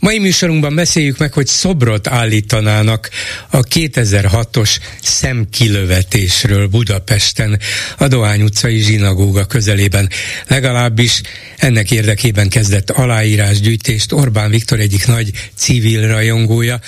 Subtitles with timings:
[0.00, 3.10] Mai műsorunkban beszéljük meg, hogy szobrot állítanának
[3.50, 7.60] a 2006-os szemkilövetésről Budapesten,
[7.98, 10.10] a Dohány utcai zsinagóga közelében.
[10.46, 11.20] Legalábbis
[11.56, 16.80] ennek érdekében kezdett aláírásgyűjtést Orbán Viktor egyik nagy civil rajongója,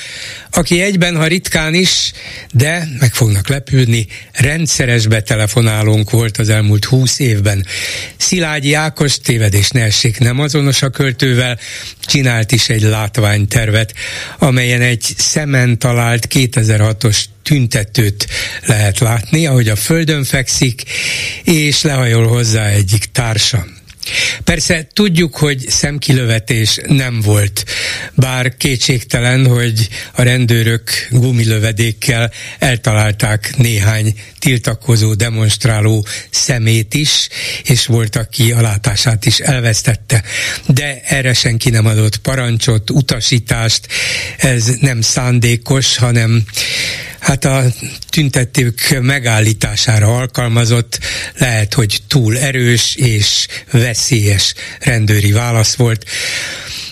[0.51, 2.13] aki egyben, ha ritkán is,
[2.53, 7.67] de meg fognak lepődni, rendszeres betelefonálónk volt az elmúlt húsz évben.
[8.17, 11.59] Szilágyi Ákos tévedés ne essék, nem azonos a költővel,
[12.11, 13.95] csinált is egy látványtervet,
[14.39, 18.27] amelyen egy szemen talált 2006-os tüntetőt
[18.67, 20.83] lehet látni, ahogy a földön fekszik,
[21.45, 23.67] és lehajol hozzá egyik társa.
[24.45, 27.65] Persze tudjuk, hogy szemkilövetés nem volt,
[28.15, 37.29] bár kétségtelen, hogy a rendőrök gumilövedékkel eltalálták néhány tiltakozó, demonstráló szemét is,
[37.65, 40.23] és volt, aki a látását is elvesztette.
[40.67, 43.87] De erre senki nem adott parancsot, utasítást,
[44.37, 46.45] ez nem szándékos, hanem
[47.21, 47.65] hát a
[48.09, 50.99] tüntetők megállítására alkalmazott,
[51.39, 56.05] lehet, hogy túl erős és veszélyes rendőri válasz volt.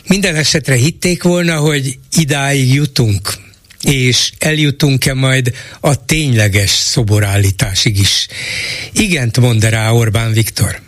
[0.07, 3.33] Minden esetre hitték volna, hogy idáig jutunk,
[3.83, 8.27] és eljutunk-e majd a tényleges szoborállításig is.
[8.93, 10.81] Igent mond rá Orbán Viktor.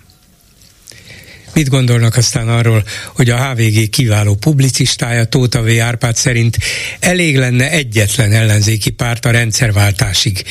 [1.52, 5.68] Mit gondolnak aztán arról, hogy a HVG kiváló publicistája Tóta V.
[5.80, 6.58] Árpád szerint
[7.00, 10.44] elég lenne egyetlen ellenzéki párt a rendszerváltásig.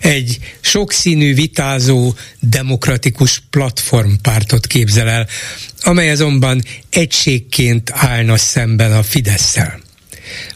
[0.00, 5.26] Egy sokszínű, vitázó, demokratikus platformpártot képzel el,
[5.80, 9.80] amely azonban egységként állna szemben a Fideszsel.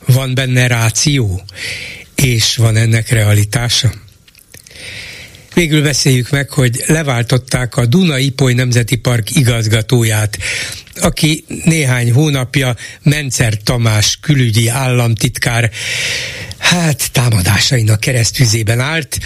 [0.06, 1.42] Van benne ráció,
[2.14, 3.92] és van ennek realitása?
[5.54, 10.38] Végül beszéljük meg, hogy leváltották a Duna-Ipoly Nemzeti Park igazgatóját,
[11.00, 15.70] aki néhány hónapja Mencer Tamás külügyi államtitkár
[16.58, 19.18] hát támadásainak keresztüzében állt.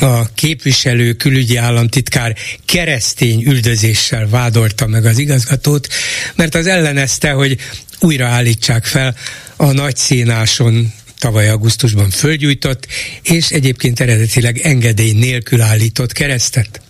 [0.00, 5.88] A képviselő külügyi államtitkár keresztény üldözéssel vádolta meg az igazgatót,
[6.34, 7.58] mert az ellenezte, hogy
[8.00, 9.16] újra állítsák fel
[9.56, 10.92] a nagyszínáson
[11.22, 12.86] tavaly augusztusban fölgyújtott,
[13.22, 16.80] és egyébként eredetileg engedély nélkül állított keresztet.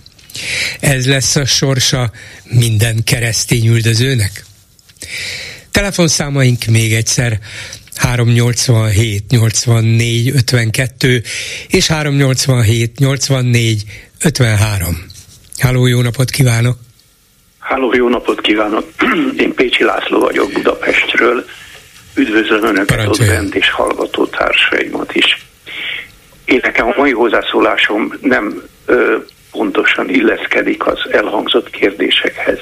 [0.80, 2.10] Ez lesz a sorsa
[2.44, 4.44] minden keresztény üldözőnek?
[5.70, 7.38] Telefonszámaink még egyszer
[7.94, 11.22] 387 84 52
[11.68, 13.82] és 387 84
[14.24, 15.06] 53.
[15.58, 16.78] Háló, jó napot kívánok!
[17.58, 18.84] Háló, jó napot kívánok!
[19.44, 21.44] Én Pécsi László vagyok Budapestről
[22.14, 25.46] Üdvözlöm Önöket ott bent és hallgató társaimat is.
[26.44, 29.16] Én nekem a mai hozzászólásom nem ö,
[29.50, 32.58] pontosan illeszkedik az elhangzott kérdésekhez.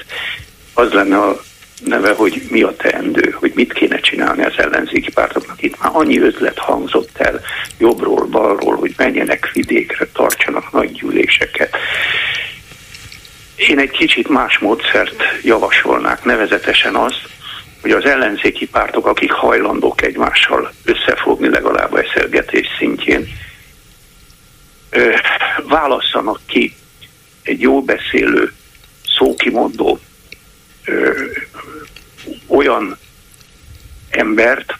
[0.75, 1.41] Az lenne a
[1.84, 5.62] neve, hogy mi a teendő, hogy mit kéne csinálni az ellenzéki pártoknak.
[5.62, 7.41] Itt már annyi ötlet hangzott el
[7.78, 11.77] jobbról, balról, hogy menjenek vidékre, tartsanak nagy gyűléseket.
[13.56, 17.28] Én egy kicsit más módszert javasolnák, nevezetesen azt,
[17.81, 23.29] hogy az ellenzéki pártok, akik hajlandók egymással összefogni legalább eszelgetés szintjén,
[25.69, 26.75] válasszanak ki
[27.43, 28.53] egy jó beszélő,
[29.17, 29.99] szókimondó
[30.85, 31.11] ö,
[32.47, 32.99] olyan
[34.11, 34.75] embert,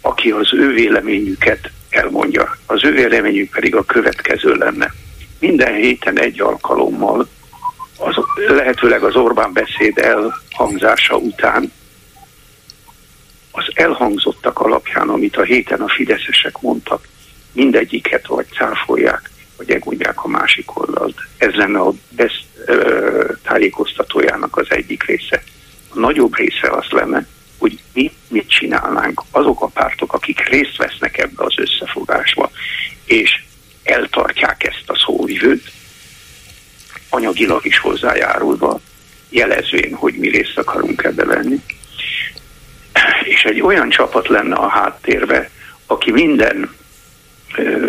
[0.00, 2.56] aki az ő véleményüket elmondja.
[2.66, 4.92] Az ő véleményük pedig a következő lenne.
[5.38, 7.28] Minden héten egy alkalommal,
[7.96, 8.14] az,
[8.48, 11.72] lehetőleg az Orbán beszéd elhangzása után
[13.50, 17.08] az elhangzottak alapján, amit a héten a fideszesek mondtak,
[17.52, 21.16] mindegyiket vagy cáfolják, vagy egondják a másik oldalt.
[21.36, 25.42] Ez lenne a best ö, tájékoztatójának az egyik része.
[25.88, 27.26] A nagyobb része az lenne,
[27.58, 32.50] hogy mi mit csinálnánk azok a pártok, akik részt vesznek ebbe az összefogásba,
[33.04, 33.42] és
[33.82, 35.72] eltartják ezt a szóvivőt,
[37.08, 38.80] anyagilag is hozzájárulva,
[39.28, 41.60] jelezvén, hogy mi részt akarunk ebbe venni
[43.22, 45.50] és egy olyan csapat lenne a háttérbe,
[45.86, 46.70] aki minden
[47.56, 47.86] ö,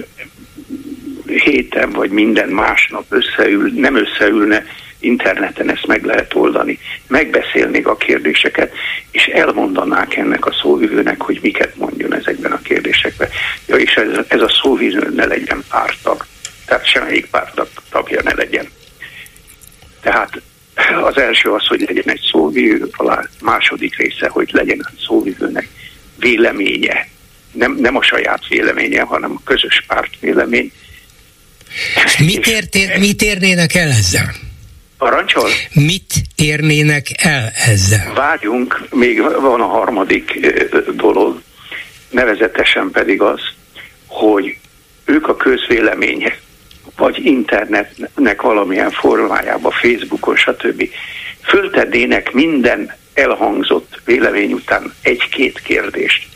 [1.25, 4.65] héten vagy minden másnap összeül, nem összeülne,
[5.01, 8.73] interneten ezt meg lehet oldani, megbeszélnék a kérdéseket,
[9.11, 13.29] és elmondanák ennek a szóvivőnek, hogy miket mondjon ezekben a kérdésekben.
[13.67, 16.25] Ja, és ez, ez a szóvivő ne legyen pártag,
[16.65, 18.67] tehát semmelyik pártag tagja ne legyen.
[20.01, 20.41] Tehát
[21.03, 25.67] az első az, hogy legyen egy szóvivő, a második része, hogy legyen a szóvivőnek
[26.19, 27.07] véleménye,
[27.51, 30.71] nem, nem a saját véleménye, hanem a közös párt vélemény.
[32.25, 34.35] Mit, értér, mit érnének el ezzel?
[34.97, 35.49] Parancsol?
[35.73, 38.13] Mit érnének el ezzel?
[38.13, 40.39] Várjunk, még van a harmadik
[40.95, 41.41] dolog,
[42.09, 43.39] nevezetesen pedig az,
[44.07, 44.57] hogy
[45.05, 46.37] ők a közvéleménye,
[47.01, 50.89] vagy internetnek valamilyen formájában, Facebookon, stb.
[51.41, 56.27] föltednének minden elhangzott vélemény után egy-két kérdést.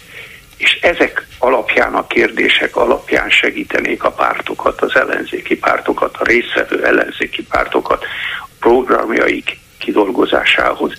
[0.58, 7.44] És ezek alapján, a kérdések alapján segítenék a pártokat, az ellenzéki pártokat, a részvevő ellenzéki
[7.44, 8.06] pártokat
[8.60, 10.94] programjaik kidolgozásához.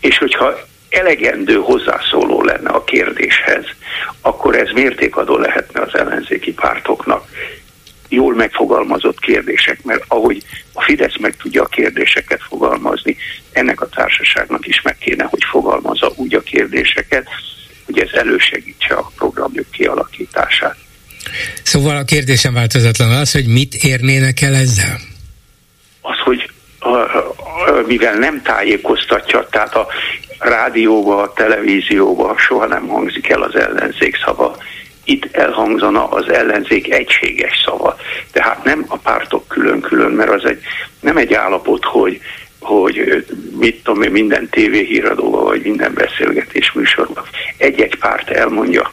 [0.00, 0.58] És hogyha
[0.88, 3.64] elegendő hozzászóló lenne a kérdéshez,
[4.20, 7.24] akkor ez mértékadó lehetne az ellenzéki pártoknak.
[8.14, 10.42] Jól megfogalmazott kérdések, mert ahogy
[10.72, 13.16] a Fidesz meg tudja a kérdéseket fogalmazni,
[13.52, 17.28] ennek a társaságnak is meg kéne, hogy fogalmazza úgy a kérdéseket,
[17.84, 20.76] hogy ez elősegítse a programjuk kialakítását.
[21.62, 25.00] Szóval a kérdésem változatlan az, hogy mit érnének el ezzel?
[26.00, 26.50] Az, hogy
[27.86, 29.86] mivel nem tájékoztatja, tehát a
[30.38, 34.56] rádióba, a televízióba soha nem hangzik el az ellenzék szava.
[35.04, 37.96] Itt elhangzana az ellenzék egységes szava.
[38.32, 40.60] Tehát nem a pártok külön-külön, mert az egy,
[41.00, 42.20] nem egy állapot, hogy
[42.60, 43.24] hogy
[43.58, 47.24] mit tudom én, minden tévéhíradóban, vagy minden beszélgetés műsorban
[47.56, 48.92] egy-egy párt elmondja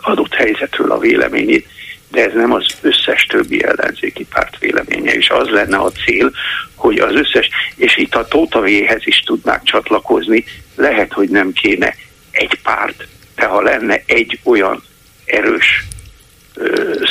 [0.00, 1.66] adott helyzetről a véleményét,
[2.10, 6.32] de ez nem az összes többi ellenzéki párt véleménye, és az lenne a cél,
[6.74, 10.44] hogy az összes, és itt a Tótavéhez is tudnák csatlakozni,
[10.76, 11.94] lehet, hogy nem kéne
[12.30, 13.06] egy párt,
[13.36, 14.82] de ha lenne egy olyan
[15.24, 15.86] erős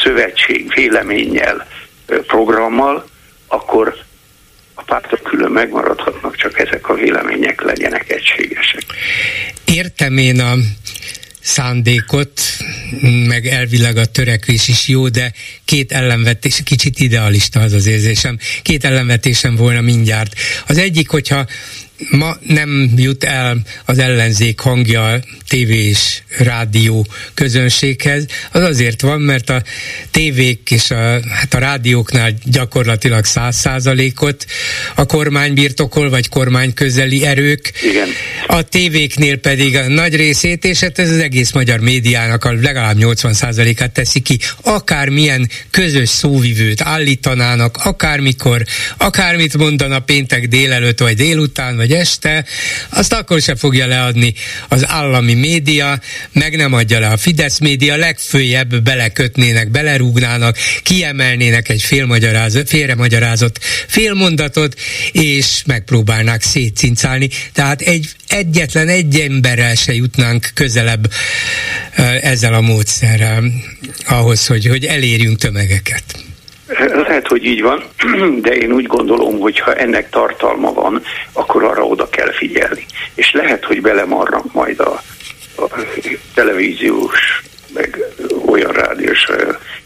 [0.04, 1.68] szövetség véleménnyel,
[2.06, 3.10] programmal,
[3.48, 3.95] akkor
[4.74, 8.83] a pártok külön megmaradhatnak, csak ezek a vélemények legyenek egységesek.
[9.65, 10.54] Értem én a
[11.39, 12.42] szándékot,
[13.27, 15.33] meg elvileg a törekvés is jó, de
[15.66, 20.33] két ellenvetés, kicsit idealista az az érzésem, két ellenvetésem volna mindjárt.
[20.68, 21.45] Az egyik, hogyha
[22.10, 29.50] ma nem jut el az ellenzék hangja tévé és rádió közönséghez, az azért van, mert
[29.50, 29.64] a
[30.12, 34.46] tévék és a, hát a rádióknál gyakorlatilag száz százalékot
[34.96, 37.72] a kormány birtokol, vagy kormány közeli erők.
[37.82, 38.08] Igen.
[38.48, 42.98] A tévéknél pedig a nagy részét, és hát ez az egész magyar médiának a legalább
[42.98, 44.40] 80 százalékát teszi ki.
[44.62, 48.64] Akármilyen közös szóvivőt állítanának, akármikor,
[48.98, 52.45] akármit mondana péntek délelőtt, vagy délután, vagy este,
[52.90, 54.34] azt akkor sem fogja leadni
[54.68, 56.00] az állami média,
[56.31, 64.80] meg nem adja le a Fidesz média, legfőjebb belekötnének, belerúgnának, kiemelnének egy félmagyarázott, félremagyarázott félmondatot,
[65.12, 67.30] és megpróbálnák szétcincálni.
[67.54, 71.12] Tehát egy egyetlen egy emberrel se jutnánk közelebb
[72.22, 73.44] ezzel a módszerrel
[74.06, 76.23] ahhoz, hogy, hogy elérjünk tömegeket.
[76.68, 77.83] Lehet, hogy így van,
[78.45, 81.01] de én úgy gondolom, hogy ha ennek tartalma van,
[81.33, 82.86] akkor arra oda kell figyelni.
[83.13, 85.01] És lehet, hogy belemarnak majd a,
[85.57, 85.68] a
[86.33, 87.42] televíziós,
[87.74, 88.00] meg
[88.45, 89.27] olyan rádiós,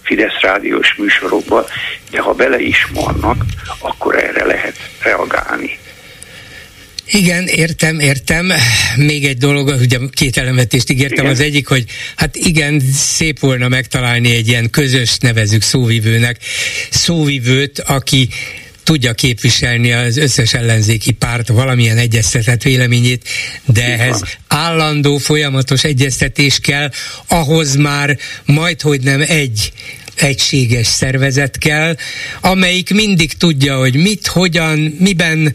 [0.02, 1.66] Fidesz rádiós műsorokba,
[2.12, 3.44] de ha bele is marnak,
[3.80, 5.80] akkor erre lehet reagálni.
[7.12, 8.52] Igen, értem, értem.
[8.96, 11.18] Még egy dolog, ugye két elemetést ígértem.
[11.18, 11.32] Igen.
[11.32, 11.86] Az egyik, hogy
[12.16, 16.38] hát igen, szép volna megtalálni egy ilyen közös nevezük szóvivőnek,
[16.90, 18.30] szóvivőt, aki
[18.84, 23.28] tudja képviselni az összes ellenzéki párt valamilyen egyeztetett véleményét,
[23.66, 26.92] de ehhez állandó, folyamatos egyeztetés kell,
[27.28, 29.72] ahhoz már majd, hogy nem egy
[30.22, 31.96] egységes szervezet kell,
[32.42, 35.54] amelyik mindig tudja, hogy mit, hogyan, miben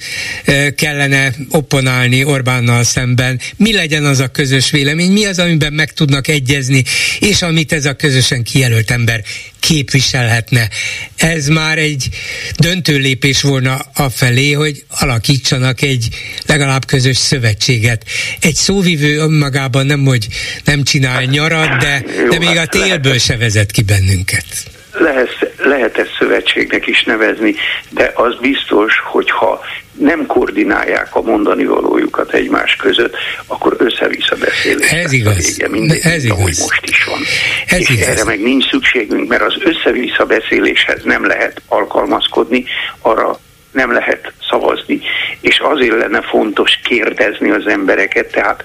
[0.77, 6.29] kellene opponálni Orbánnal szemben, mi legyen az a közös vélemény, mi az, amiben meg tudnak
[6.29, 6.85] egyezni,
[7.19, 9.23] és amit ez a közösen kijelölt ember
[9.69, 10.69] képviselhetne.
[11.17, 12.09] Ez már egy
[12.57, 16.09] döntő lépés volna afelé, hogy alakítsanak egy
[16.47, 18.05] legalább közös szövetséget.
[18.41, 20.27] Egy szóvivő önmagában nem, hogy
[20.65, 24.45] nem csinál nyarat, de, de még a télből se vezet ki bennünket
[24.93, 27.55] lehet, lehet ezt szövetségnek is nevezni,
[27.91, 29.61] de az biztos, hogyha
[29.99, 34.91] nem koordinálják a mondani valójukat egymás között, akkor össze-vissza beszélés.
[34.91, 35.57] Ez igaz.
[35.57, 36.39] Vége, mindegy, Ez igaz.
[36.39, 37.21] ahogy most is van.
[37.67, 38.07] Ez És igaz.
[38.07, 42.65] erre meg nincs szükségünk, mert az össze-vissza beszéléshez nem lehet alkalmazkodni,
[43.01, 43.39] arra
[43.73, 45.01] nem lehet szavazni,
[45.41, 48.65] és azért lenne fontos kérdezni az embereket, tehát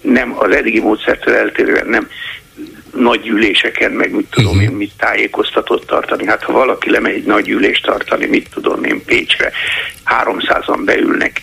[0.00, 2.08] nem az eddigi módszertől eltérően nem
[2.94, 4.70] nagy gyűléseken, meg mit tudom uh-huh.
[4.70, 6.26] én, mit tájékoztatott tartani.
[6.26, 9.52] Hát ha valaki lemegy egy nagy gyűlést tartani, mit tudom én, Pécsre,
[10.24, 11.42] 300-an beülnek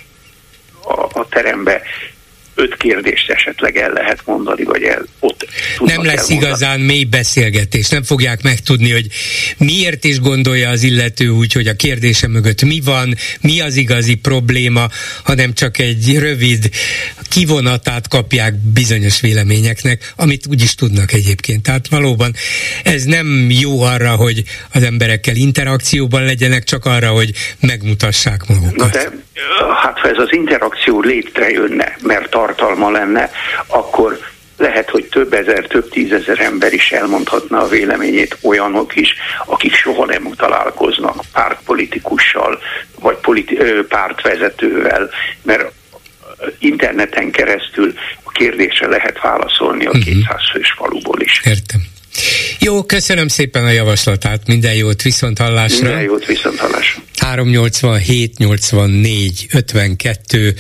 [0.84, 1.82] a, a terembe,
[2.55, 5.47] öt kérdést esetleg el lehet mondani, vagy el, ott
[5.79, 6.35] Nem lesz elmondani.
[6.35, 9.07] igazán mély beszélgetés, nem fogják megtudni, hogy
[9.57, 14.15] miért is gondolja az illető úgy, hogy a kérdése mögött mi van, mi az igazi
[14.15, 14.88] probléma,
[15.24, 16.69] hanem csak egy rövid
[17.29, 21.63] kivonatát kapják bizonyos véleményeknek, amit úgy is tudnak egyébként.
[21.63, 22.33] Tehát valóban
[22.83, 24.43] ez nem jó arra, hogy
[24.74, 28.75] az emberekkel interakcióban legyenek, csak arra, hogy megmutassák magukat.
[28.75, 29.09] Na de,
[29.83, 33.30] hát ha ez az interakció létrejönne, mert tartalma lenne,
[33.68, 34.20] akkor
[34.58, 39.14] lehet, hogy több ezer, több tízezer ember is elmondhatna a véleményét, olyanok is,
[39.46, 42.60] akik soha nem találkoznak pártpolitikussal,
[43.00, 45.10] vagy politi- pártvezetővel,
[45.42, 45.72] mert
[46.60, 50.04] interneten keresztül a kérdésre lehet válaszolni a uh-huh.
[50.04, 51.42] 200 fős faluból is.
[51.44, 51.95] Értem.
[52.60, 55.88] Jó, köszönöm szépen a javaslatát, minden jót, viszont hallásra.
[55.88, 57.01] Minden jót, viszont hallásra.
[57.17, 60.55] 387 84 52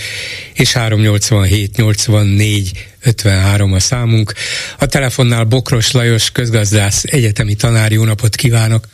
[0.53, 2.71] és 387 84
[3.03, 4.33] 53 a számunk.
[4.79, 8.85] A telefonnál Bokros Lajos, közgazdász, egyetemi tanár, jó napot kívánok!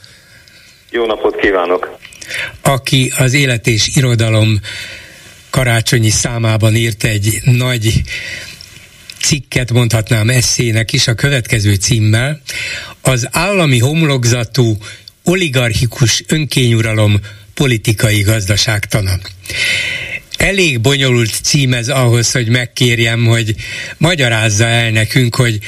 [0.89, 1.97] Jó napot kívánok!
[2.61, 4.59] Aki az élet és irodalom
[5.49, 8.01] karácsonyi számában írt egy nagy
[9.21, 12.41] cikket mondhatnám eszének is a következő címmel,
[13.01, 14.77] az állami homlokzatú
[15.23, 17.19] oligarchikus önkényuralom
[17.53, 19.19] politikai gazdaságtana.
[20.37, 23.55] Elég bonyolult cím ez ahhoz, hogy megkérjem, hogy
[23.97, 25.59] magyarázza el nekünk, hogy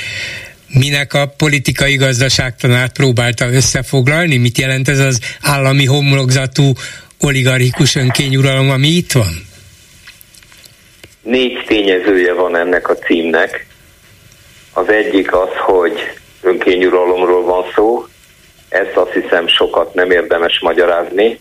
[0.68, 6.74] minek a politikai gazdaságtanát próbálta összefoglalni, mit jelent ez az állami homlokzatú
[7.20, 9.53] oligarchikus önkényuralom, ami itt van?
[11.24, 13.68] Négy tényezője van ennek a címnek.
[14.74, 16.00] Az egyik az, hogy
[16.42, 18.06] önkényuralomról van szó,
[18.70, 21.40] ezt azt hiszem sokat nem érdemes magyarázni.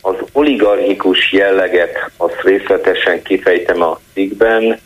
[0.00, 4.80] Az oligarchikus jelleget azt részletesen kifejtem a cikkben,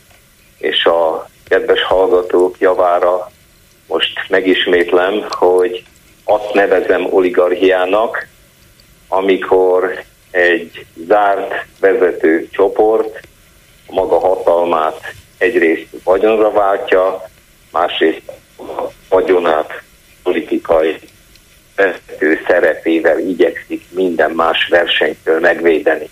[0.58, 3.30] és a kedves hallgatók javára
[3.86, 5.84] most megismétlem, hogy
[6.24, 8.26] azt nevezem oligarchiának,
[9.08, 13.20] amikor egy zárt vezető csoport
[13.90, 17.28] maga hatalmát egyrészt vagyonra váltja,
[17.72, 18.22] másrészt
[19.08, 19.82] vagyonát
[20.22, 20.98] politikai
[21.76, 26.08] vezető szerepével igyekszik minden más versenytől megvédeni.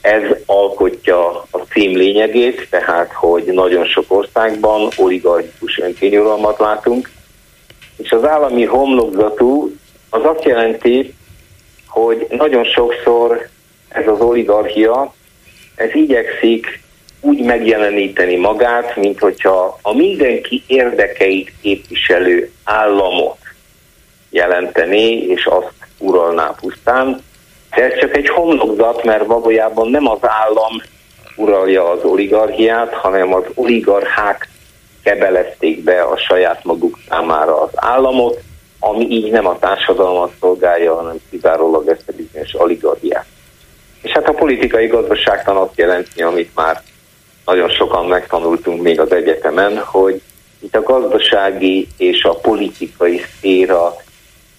[0.00, 7.10] Ez alkotja a cím lényegét, tehát hogy nagyon sok országban oligarchikus önkényuralmat látunk,
[7.96, 9.76] és az állami homlokzatú
[10.10, 11.14] az azt jelenti,
[11.86, 13.48] hogy nagyon sokszor
[13.88, 15.14] ez az oligarchia
[15.74, 16.80] ez igyekszik
[17.20, 23.38] úgy megjeleníteni magát, mint hogyha a mindenki érdekeit képviselő államot
[24.30, 27.22] jelenteni, és azt uralná pusztán.
[27.74, 30.82] De ez csak egy homlokzat, mert valójában nem az állam
[31.36, 34.48] uralja az oligarchiát, hanem az oligarchák
[35.02, 38.40] kebelezték be a saját maguk számára az államot,
[38.78, 43.26] ami így nem a társadalmat szolgálja, hanem kizárólag ezt a bizonyos oligarchiát.
[44.04, 46.82] És hát a politikai gazdaságtan azt jelenti, amit már
[47.44, 50.20] nagyon sokan megtanultunk még az egyetemen, hogy
[50.58, 53.96] itt a gazdasági és a politikai szféra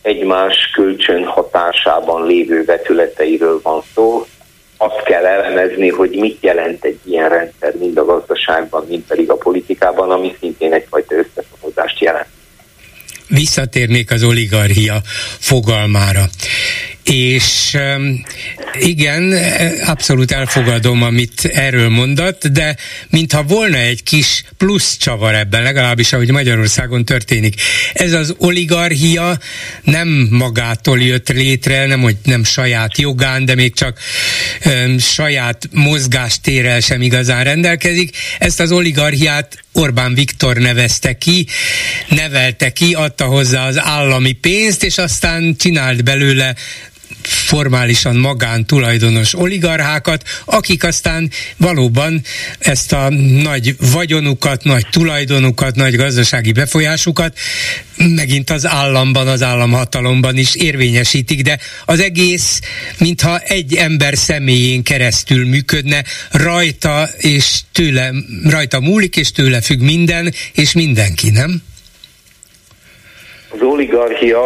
[0.02, 4.26] egymás kölcsön hatásában lévő vetületeiről van szó.
[4.78, 9.36] Azt kell elemezni, hogy mit jelent egy ilyen rendszer mind a gazdaságban, mind pedig a
[9.36, 12.28] politikában, ami szintén egyfajta összefonódást jelent.
[13.28, 15.02] Visszatérnék az oligarchia
[15.40, 16.24] fogalmára.
[17.12, 17.78] És
[18.80, 19.34] igen,
[19.86, 22.76] abszolút elfogadom, amit erről mondott, de
[23.10, 27.62] mintha volna egy kis plusz csavar ebben, legalábbis ahogy Magyarországon történik.
[27.94, 29.40] Ez az oligarchia
[29.84, 34.00] nem magától jött létre, nem, hogy nem saját jogán, de még csak
[34.66, 38.18] um, saját mozgástérrel sem igazán rendelkezik.
[38.40, 41.48] Ezt az oligarchiát Orbán Viktor nevezte ki,
[42.10, 46.56] nevelte ki, adta hozzá az állami pénzt, és aztán csinált belőle
[47.28, 52.22] formálisan magán tulajdonos oligarchákat, akik aztán valóban
[52.60, 53.10] ezt a
[53.44, 57.38] nagy vagyonukat, nagy tulajdonukat, nagy gazdasági befolyásukat
[57.98, 62.60] megint az államban, az államhatalomban is érvényesítik, de az egész,
[62.98, 68.12] mintha egy ember személyén keresztül működne, rajta és tőle,
[68.44, 71.62] rajta múlik és tőle függ minden, és mindenki, nem?
[73.50, 74.44] Az oligarchia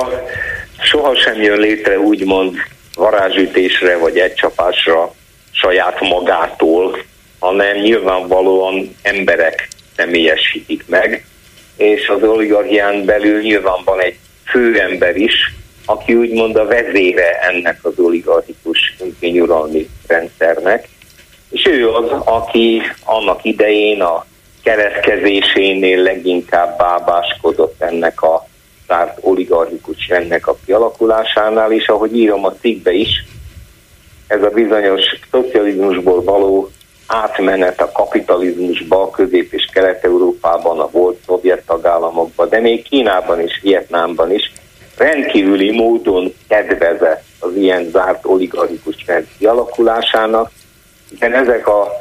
[0.81, 2.55] sohasem jön létre úgymond
[2.95, 5.13] varázsütésre vagy egy csapásra
[5.51, 6.97] saját magától,
[7.39, 11.25] hanem nyilvánvalóan emberek személyesítik meg,
[11.77, 15.53] és az oligarchián belül nyilván van egy főember is,
[15.85, 20.87] aki úgymond a vezére ennek az oligarchikus önkényuralmi rendszernek,
[21.49, 24.25] és ő az, aki annak idején a
[24.63, 28.47] keletkezésénél leginkább bábáskodott ennek a
[28.89, 33.25] zárt oligarchikus rendnek a kialakulásánál, és ahogy írom a cikkbe is,
[34.27, 36.69] ez a bizonyos szocializmusból való
[37.07, 43.59] átmenet a kapitalizmusba, a Közép- és Kelet-Európában, a volt szovjet tagállamokban, de még Kínában és
[43.61, 44.51] Vietnámban is
[44.97, 50.51] rendkívüli módon kedvezett az ilyen zárt oligarchikus rend kialakulásának,
[51.09, 51.97] hiszen ezek a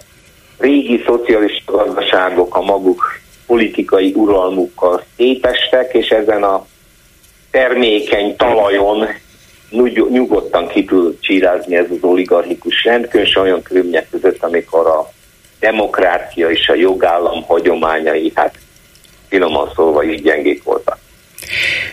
[0.58, 3.02] régi szocialista gazdaságok a maguk
[3.46, 6.66] politikai uralmukkal szétestek, és ezen a
[7.50, 9.08] termékeny talajon
[10.10, 15.12] nyugodtan ki tud csírázni ez az oligarchikus rend, különösen olyan körülmények között, amikor a
[15.60, 18.58] demokrácia és a jogállam hagyományai, hát
[19.28, 20.98] finoman szólva is gyengék voltak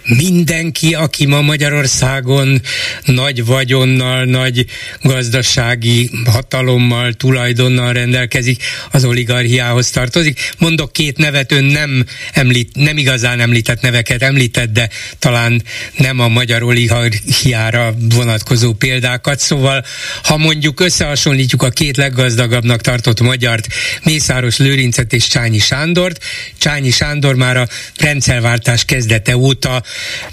[0.03, 2.61] mindenki, aki ma Magyarországon
[3.05, 4.65] nagy vagyonnal, nagy
[5.01, 10.39] gazdasági hatalommal, tulajdonnal rendelkezik, az oligarchiához tartozik.
[10.57, 15.63] Mondok két nevet, ön nem, említ, nem igazán említett neveket említett, de talán
[15.97, 19.39] nem a magyar oligarchiára vonatkozó példákat.
[19.39, 19.85] Szóval,
[20.23, 23.67] ha mondjuk összehasonlítjuk a két leggazdagabbnak tartott magyart,
[24.03, 26.23] Mészáros Lőrincet és Csányi Sándort,
[26.57, 29.83] Csányi Sándor már a rendszerváltás kezdete óta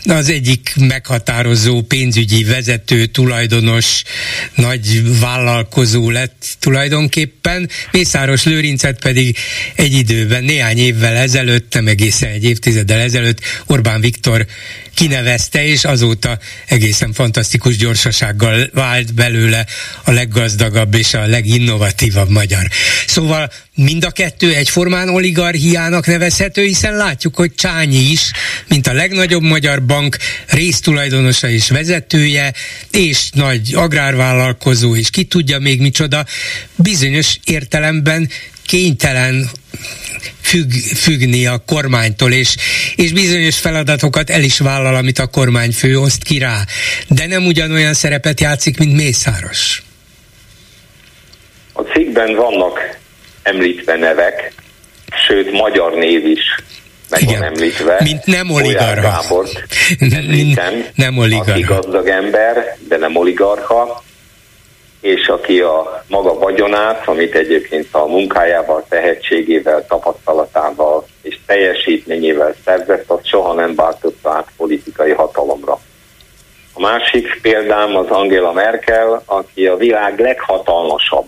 [0.05, 4.03] az egyik meghatározó pénzügyi vezető, tulajdonos,
[4.55, 7.69] nagy vállalkozó lett tulajdonképpen.
[7.91, 9.37] Mészáros Lőrincet pedig
[9.75, 14.47] egy időben, néhány évvel ezelőtt, nem egészen egy évtizeddel ezelőtt Orbán Viktor
[14.95, 19.67] kinevezte, és azóta egészen fantasztikus gyorsasággal vált belőle
[20.05, 22.69] a leggazdagabb és a leginnovatívabb magyar.
[23.07, 28.31] Szóval mind a kettő egyformán oligarchiának nevezhető, hiszen látjuk, hogy Csányi is,
[28.69, 32.53] mint a legnagyobb magyar bank résztulajdonosa és vezetője,
[32.91, 36.27] és nagy agrárvállalkozó, és ki tudja még micsoda,
[36.77, 38.29] bizonyos értelemben
[38.73, 39.51] kénytelen
[40.43, 42.57] függ, függni a kormánytól, és,
[42.97, 46.65] és bizonyos feladatokat el is vállal, amit a kormányfő oszt ki rá.
[47.09, 49.83] De nem ugyanolyan szerepet játszik, mint Mészáros.
[51.73, 52.99] A cikkben vannak
[53.43, 54.53] említve nevek,
[55.27, 56.43] sőt magyar név is
[57.11, 57.39] meg Igen.
[57.39, 57.97] van említve.
[58.03, 59.03] Mint nem oligarha.
[59.03, 59.65] Gábort
[60.21, 61.53] említem, nem oligarha.
[61.53, 64.05] Aki gazdag ember, de nem oligarha,
[65.03, 73.27] és aki a maga vagyonát, amit egyébként a munkájával, tehetségével, tapasztalatával és teljesítményével szerzett, azt
[73.27, 75.81] soha nem váltotta át politikai hatalomra.
[76.73, 81.27] A másik példám az Angela Merkel, aki a világ leghatalmasabb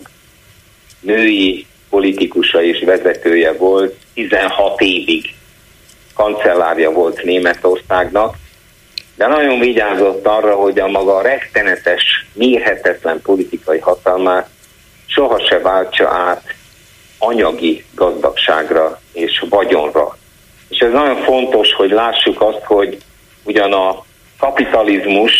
[0.99, 5.33] női politikusa és vezetője volt, 16 évig
[6.13, 8.35] kancellárja volt Németországnak,
[9.15, 14.49] de nagyon vigyázott arra, hogy a maga rettenetes, mérhetetlen politikai hatalmát
[15.05, 16.55] sohasem váltsa át
[17.17, 20.17] anyagi gazdagságra és vagyonra.
[20.69, 22.97] És ez nagyon fontos, hogy lássuk azt, hogy
[23.43, 24.03] ugyan a
[24.39, 25.33] kapitalizmus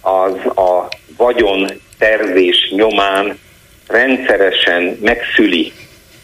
[0.00, 1.66] az a vagyon
[1.98, 3.38] tervés nyomán
[3.86, 5.72] rendszeresen megszüli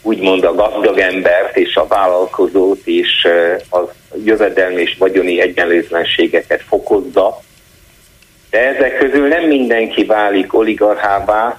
[0.06, 3.28] úgymond a gazdag embert és a vállalkozót és
[3.70, 3.88] az
[4.24, 7.40] jövedelmi és vagyoni egyenlőtlenségeket fokozza,
[8.50, 11.58] de ezek közül nem mindenki válik oligarchává,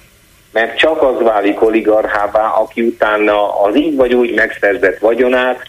[0.52, 5.62] mert csak az válik oligarchává, aki utána az így vagy úgy megszerzett vagyonát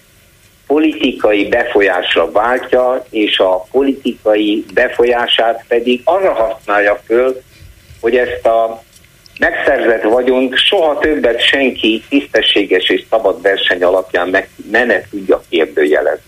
[0.68, 7.42] politikai befolyásra váltja, és a politikai befolyását pedig arra használja föl,
[8.02, 8.84] hogy ezt a
[9.40, 16.28] megszerzett vagyont soha többet senki tisztességes és szabad verseny alapján meg ne, tudja kérdőjelezni.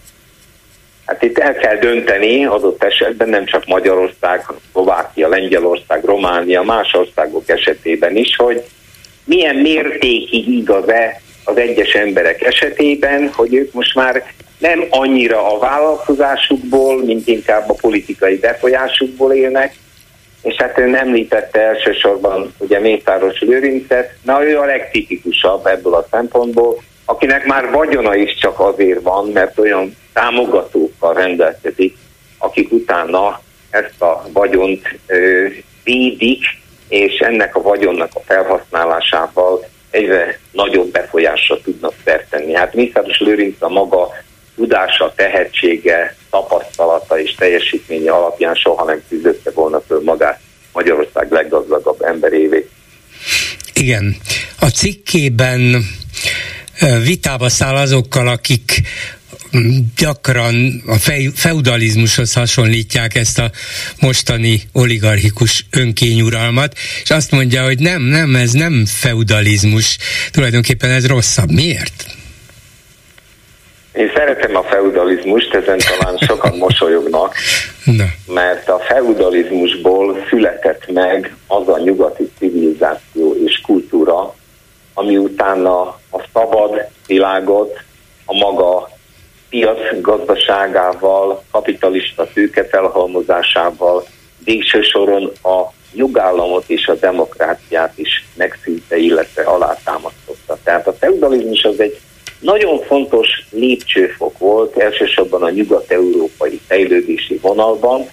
[1.06, 7.50] Hát itt el kell dönteni adott esetben nem csak Magyarország, Szlovákia, Lengyelország, Románia, más országok
[7.50, 8.64] esetében is, hogy
[9.24, 14.24] milyen mértékig igaz-e az egyes emberek esetében, hogy ők most már
[14.58, 19.76] nem annyira a vállalkozásukból, mint inkább a politikai befolyásukból élnek,
[20.42, 26.82] és hát ön említette elsősorban ugye Mészáros Lőrincet, na ő a legtipikusabb ebből a szempontból,
[27.06, 31.98] akinek már vagyona is csak azért van, mert olyan támogatókkal rendelkezik,
[32.38, 35.46] akik utána ezt a vagyont ö,
[35.84, 36.44] védik,
[36.88, 42.54] és ennek a vagyonnak a felhasználásával egyre nagyobb befolyásra tudnak szertenni.
[42.54, 44.10] Hát Mészáros Lőrinc a maga
[44.56, 50.40] tudása, tehetsége, tapasztalata és teljesítménye alapján soha nem küzdötte volna föl magát
[50.74, 52.70] Magyarország leggazdagabb emberévé.
[53.74, 54.16] Igen.
[54.60, 55.86] A cikkében
[57.04, 58.82] vitába száll azokkal, akik
[59.98, 60.98] gyakran a
[61.36, 63.52] feudalizmushoz hasonlítják ezt a
[64.00, 69.98] mostani oligarchikus önkényuralmat, és azt mondja, hogy nem, nem, ez nem feudalizmus,
[70.32, 71.52] tulajdonképpen ez rosszabb.
[71.52, 72.11] Miért?
[73.94, 77.36] Én szeretem a feudalizmust, ezen talán sokan mosolyognak,
[77.86, 78.34] Na.
[78.34, 84.36] mert a feudalizmusból született meg az a nyugati civilizáció és kultúra,
[84.94, 87.80] ami utána a szabad világot
[88.26, 88.90] a maga
[89.50, 94.06] piac gazdaságával, kapitalista tőke felhalmozásával,
[94.44, 100.58] végső soron a nyugállamot és a demokráciát is megszűnte, illetve alátámasztotta.
[100.64, 102.00] Tehát a feudalizmus az egy
[102.42, 108.10] nagyon fontos lépcsőfok volt, elsősorban a nyugat-európai fejlődési vonalban,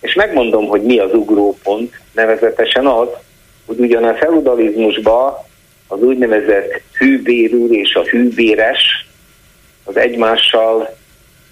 [0.00, 3.08] és megmondom, hogy mi az ugrópont, nevezetesen az,
[3.66, 5.34] hogy ugyan a feudalizmusban
[5.88, 9.06] az úgynevezett hűbérű és a hűbéres
[9.84, 10.96] az egymással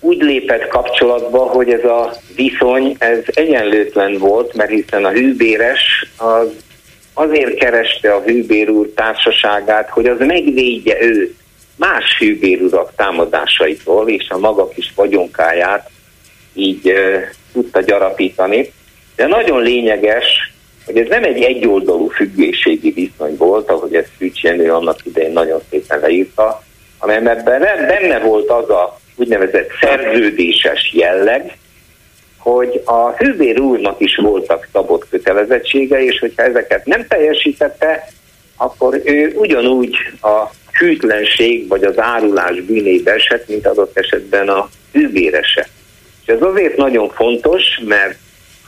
[0.01, 6.49] úgy lépett kapcsolatba, hogy ez a viszony, ez egyenlőtlen volt, mert hiszen a hűbéres az
[7.15, 11.40] azért kereste a hűbér úr társaságát, hogy az megvédje őt
[11.81, 15.91] más hűbérurak támadásaitól, és a maga kis vagyonkáját
[16.55, 18.73] így e, tudta gyarapítani.
[19.17, 20.53] De nagyon lényeges,
[20.87, 25.61] hogy ez nem egy egyoldalú függőségi viszony volt, ahogy ezt Szűcs Jenő annak idején nagyon
[25.71, 26.63] szépen leírta,
[26.99, 31.57] hanem ebben benne volt az a úgynevezett szerződéses jelleg,
[32.39, 38.09] hogy a hővér úrnak is voltak szabott kötelezettsége, és hogyha ezeket nem teljesítette,
[38.57, 45.69] akkor ő ugyanúgy a hűtlenség vagy az árulás bűnébe esett, mint adott esetben a hűvérese.
[46.23, 48.19] És ez azért nagyon fontos, mert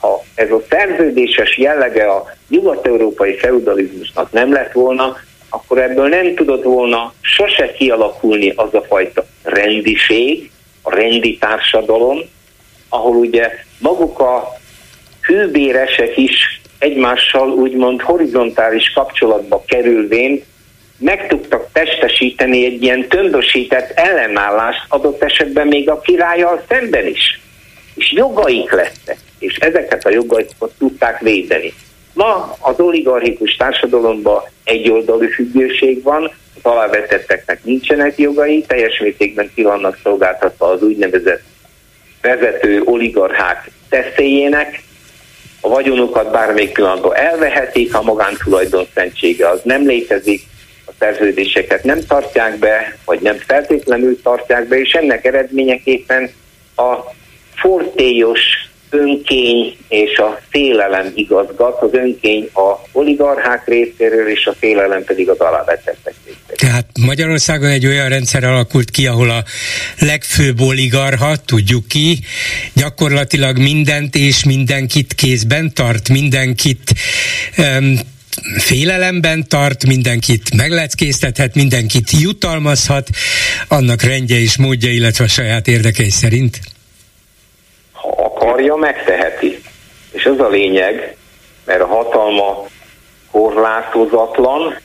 [0.00, 5.16] ha ez a szerződéses jellege a nyugat-európai feudalizmusnak nem lett volna,
[5.48, 10.50] akkor ebből nem tudott volna sose kialakulni az a fajta rendiség,
[10.82, 12.20] a rendi társadalom,
[12.88, 14.52] ahol ugye maguk a
[15.20, 20.44] hűbéresek is egymással úgymond horizontális kapcsolatba kerülvén
[21.02, 27.40] meg tudtak testesíteni egy ilyen tömbösített ellenállást adott esetben még a királlyal szemben is.
[27.94, 31.72] És jogaik lettek, és ezeket a jogaikat tudták védeni.
[32.14, 39.98] Ma az oligarchikus társadalomban egyoldalú függőség van, az alávetetteknek nincsenek jogai, teljes mértékben ki vannak
[40.02, 41.42] szolgáltatva az úgynevezett
[42.20, 44.82] vezető oligarchák teszélyének,
[45.60, 50.42] a vagyonukat bármelyik pillanatban elvehetik, ha magántulajdon szentsége az nem létezik,
[50.86, 56.30] a szerződéseket nem tartják be, vagy nem feltétlenül tartják be, és ennek eredményeképpen
[56.76, 56.96] a
[57.54, 58.40] fortélyos
[58.92, 65.38] önkény és a félelem igazgat, az önkény a oligarchák részéről, és a félelem pedig az
[65.38, 66.56] alávetettek részéről.
[66.56, 69.44] Tehát Magyarországon egy olyan rendszer alakult ki, ahol a
[69.98, 72.18] legfőbb oligarha, tudjuk ki,
[72.72, 76.92] gyakorlatilag mindent és mindenkit kézben tart, mindenkit
[77.58, 77.98] um,
[78.58, 83.08] félelemben tart, mindenkit megleckéztethet, mindenkit jutalmazhat,
[83.68, 86.60] annak rendje és módja, illetve a saját érdekei szerint?
[88.52, 89.62] akarja, megteheti.
[90.10, 91.16] És ez a lényeg,
[91.64, 92.66] mert a hatalma
[93.30, 94.78] korlátozatlan,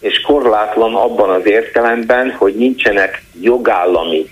[0.00, 4.30] és korlátlan abban az értelemben, hogy nincsenek jogállami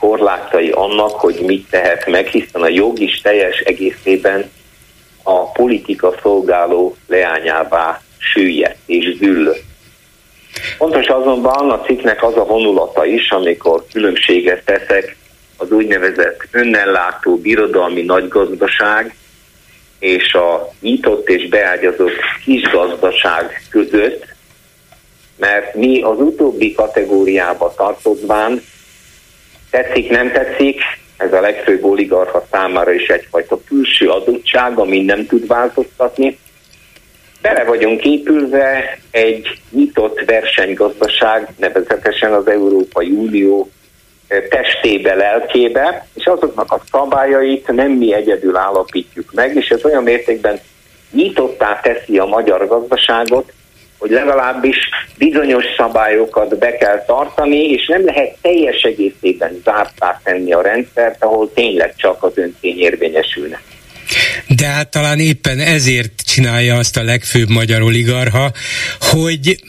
[0.00, 4.50] korlátai annak, hogy mit tehet meg, hiszen a jog is teljes egészében
[5.24, 9.62] a politika szolgáló leányává süllyedt és züllött.
[10.76, 15.16] Fontos azonban a cikknek az a vonulata is, amikor különbséget teszek
[15.56, 19.14] az úgynevezett önellátó birodalmi nagygazdaság
[19.98, 24.26] és a nyitott és beágyazott kisgazdaság között,
[25.36, 28.62] mert mi az utóbbi kategóriába tartozván
[29.70, 30.80] tetszik, nem tetszik,
[31.24, 36.38] ez a legfőbb oligarcha számára is egyfajta külső adottság, ami nem tud változtatni.
[37.42, 43.70] Bele vagyunk épülve egy nyitott versenygazdaság, nevezetesen az Európai Unió
[44.48, 50.60] testébe, lelkébe, és azoknak a szabályait nem mi egyedül állapítjuk meg, és ez olyan mértékben
[51.12, 53.52] nyitottá teszi a magyar gazdaságot,
[54.04, 54.76] hogy legalábbis
[55.18, 61.52] bizonyos szabályokat be kell tartani, és nem lehet teljes egészében zártá tenni a rendszert, ahol
[61.52, 63.60] tényleg csak az öntény érvényesülne.
[64.46, 68.52] De hát talán éppen ezért csinálja azt a legfőbb magyar oligarha,
[69.00, 69.62] hogy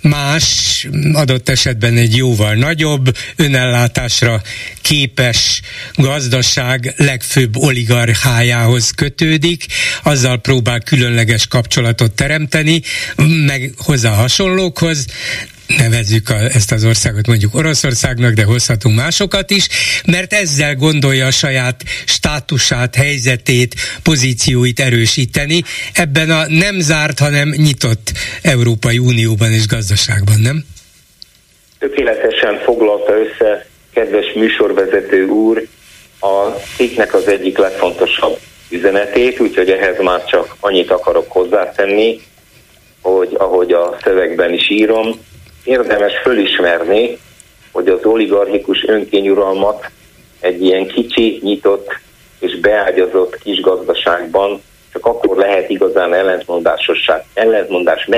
[0.00, 4.42] más, adott esetben egy jóval nagyobb, önellátásra
[4.80, 5.60] képes
[5.94, 9.66] gazdaság legfőbb oligarchájához kötődik,
[10.02, 12.82] azzal próbál különleges kapcsolatot teremteni,
[13.46, 15.06] meg hozzá hasonlókhoz,
[15.66, 19.68] nevezzük a, ezt az országot mondjuk Oroszországnak, de hozhatunk másokat is,
[20.06, 25.62] mert ezzel gondolja a saját státusát, helyzetét, pozícióit erősíteni
[25.94, 30.64] ebben a nem zárt, hanem nyitott Európai Unióban és gazdaságban, nem?
[31.78, 35.66] Tökéletesen foglalta össze, kedves műsorvezető úr,
[36.20, 38.38] a cikknek az egyik legfontosabb
[38.70, 42.20] üzenetét, úgyhogy ehhez már csak annyit akarok hozzátenni,
[43.00, 45.20] hogy ahogy a szövegben is írom,
[45.64, 47.18] érdemes fölismerni,
[47.72, 49.90] hogy az oligarchikus önkényuralmat
[50.40, 51.98] egy ilyen kicsi, nyitott
[52.38, 54.62] és beágyazott kis gazdaságban
[54.94, 58.08] csak akkor lehet igazán ellentmondásossá, ellentmondás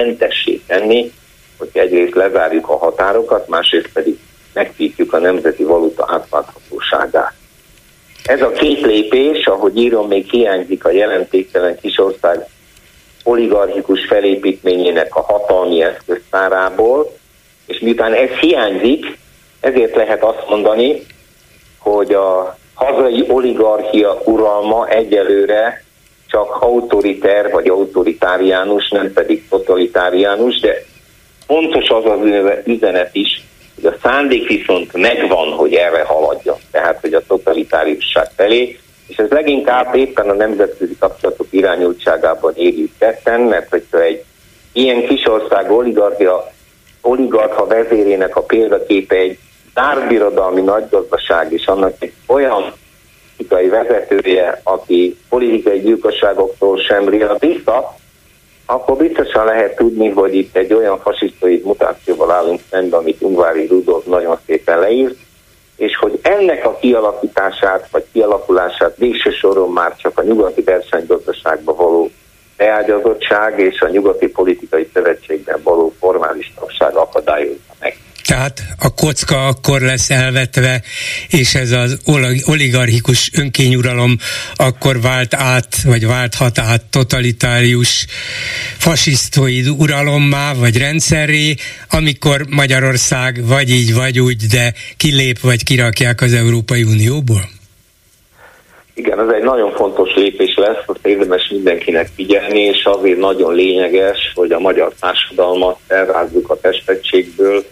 [0.67, 1.13] tenni,
[1.59, 4.19] hogy egyrészt lezárjuk a határokat, másrészt pedig
[4.53, 7.33] megtiltjuk a nemzeti valuta átláthatóságát.
[8.25, 12.47] Ez a két lépés, ahogy írom, még hiányzik a jelentéktelen kisország
[13.25, 17.16] oligarchikus felépítményének a hatalmi eszköztárából,
[17.67, 19.19] és miután ez hiányzik,
[19.61, 21.03] ezért lehet azt mondani,
[21.79, 25.85] hogy a hazai oligarchia uralma egyelőre
[26.27, 30.85] csak autoriter vagy autoritáriánus, nem pedig totalitáriánus, de
[31.47, 32.19] fontos az az
[32.65, 38.79] üzenet is, hogy a szándék viszont megvan, hogy erre haladja, tehát hogy a totalitáriusság felé,
[39.07, 44.25] és ez leginkább éppen a nemzetközi kapcsolatok irányultságában érjük tetten, mert hogyha egy
[44.73, 46.53] ilyen kisország oligarchia
[47.07, 49.39] oligarcha vezérének a példaképe egy
[49.75, 52.73] tárbirodalmi nagygazdaság, és annak egy olyan
[53.37, 57.95] politikai vezetője, aki politikai gyilkosságoktól sem riad vissza,
[58.67, 64.05] akkor biztosan lehet tudni, hogy itt egy olyan fasisztoid mutációval állunk szemben, amit Ungvári Rudolf
[64.05, 65.17] nagyon szépen leírt,
[65.77, 72.11] és hogy ennek a kialakítását vagy kialakulását végső soron már csak a nyugati versenygazdaságba való
[72.57, 77.97] beágyazottság és a nyugati politikai szövetségben való formális tagság akadályozza meg.
[78.27, 80.83] Tehát a kocka akkor lesz elvetve,
[81.29, 81.99] és ez az
[82.47, 84.17] oligarchikus önkényuralom
[84.55, 88.07] akkor vált át, vagy válthat át totalitárius
[88.79, 91.55] fasisztoid uralommá, vagy rendszerré,
[91.91, 97.56] amikor Magyarország vagy így, vagy úgy, de kilép, vagy kirakják az Európai Unióból?
[98.99, 104.33] Igen, ez egy nagyon fontos lépés lesz, azt érdemes mindenkinek figyelni, és azért nagyon lényeges,
[104.35, 107.65] hogy a magyar társadalmat elrázzuk a testegységből,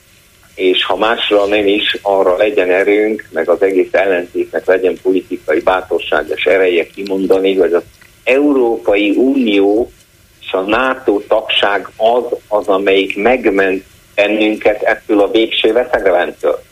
[0.55, 6.33] és ha másra nem is, arra legyen erőnk, meg az egész ellentétnek legyen politikai bátorság
[6.35, 7.83] és ereje kimondani, hogy az
[8.25, 9.93] Európai Unió
[10.41, 13.85] és a NATO tagság az, az amelyik megment
[14.15, 16.63] bennünket ettől a végső veszedelentől.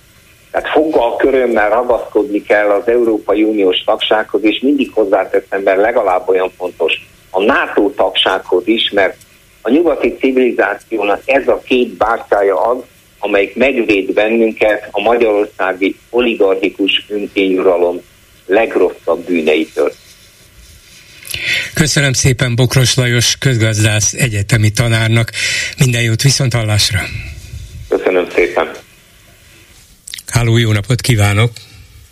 [0.52, 6.52] Tehát foggal körömmel ragaszkodni kell az Európai Uniós tagsághoz, és mindig hozzáteszem, mert legalább olyan
[6.56, 6.92] fontos
[7.30, 9.16] a NATO tagsághoz is, mert
[9.62, 12.76] a nyugati civilizációnak ez a két bárkája az,
[13.18, 18.00] amelyik megvéd bennünket a magyarországi oligarchikus önkényuralom
[18.46, 19.92] legrosszabb bűneitől.
[21.74, 25.30] Köszönöm szépen Bokros Lajos közgazdász egyetemi tanárnak.
[25.78, 27.00] Minden jót viszont hallásra.
[27.88, 28.71] Köszönöm szépen.
[30.32, 31.50] Háló, jó napot kívánok!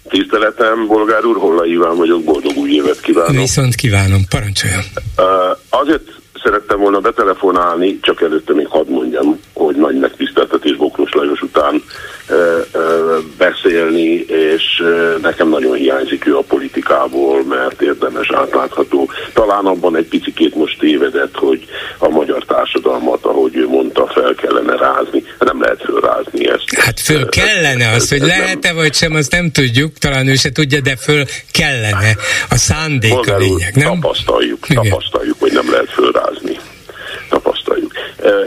[0.08, 3.36] Tiszteletem, Bolgár úr, Holla Iván vagyok, boldog új évet kívánok!
[3.36, 4.82] Viszont kívánom, parancsoljon!
[5.68, 6.08] Azért
[6.42, 11.82] szerettem volna betelefonálni, csak előtte még hadd mondjam, hogy nagy megtiszteltetés Bokros Lajos után
[13.38, 14.62] beszélni, és
[15.22, 19.10] nekem nagyon hiányzik ő a politikából, mert érdemes átlátható.
[19.32, 21.64] Talán abban egy picikét most tévedett, hogy
[21.98, 25.24] a magyar társadalmat, ahogy ő mondta, fel kellene rázni.
[25.38, 26.74] Nem lehet fölrázni ezt.
[26.76, 30.80] Hát föl kellene, az, hogy lehet-e vagy sem, azt nem tudjuk, talán ő se tudja,
[30.80, 32.16] de föl kellene.
[32.50, 34.00] A szándék a lényeg, nem?
[34.00, 34.82] Tapasztaljuk, Igen.
[34.82, 36.58] tapasztaljuk, hogy nem lehet fölrázni.
[37.28, 37.92] Tapasztaljuk.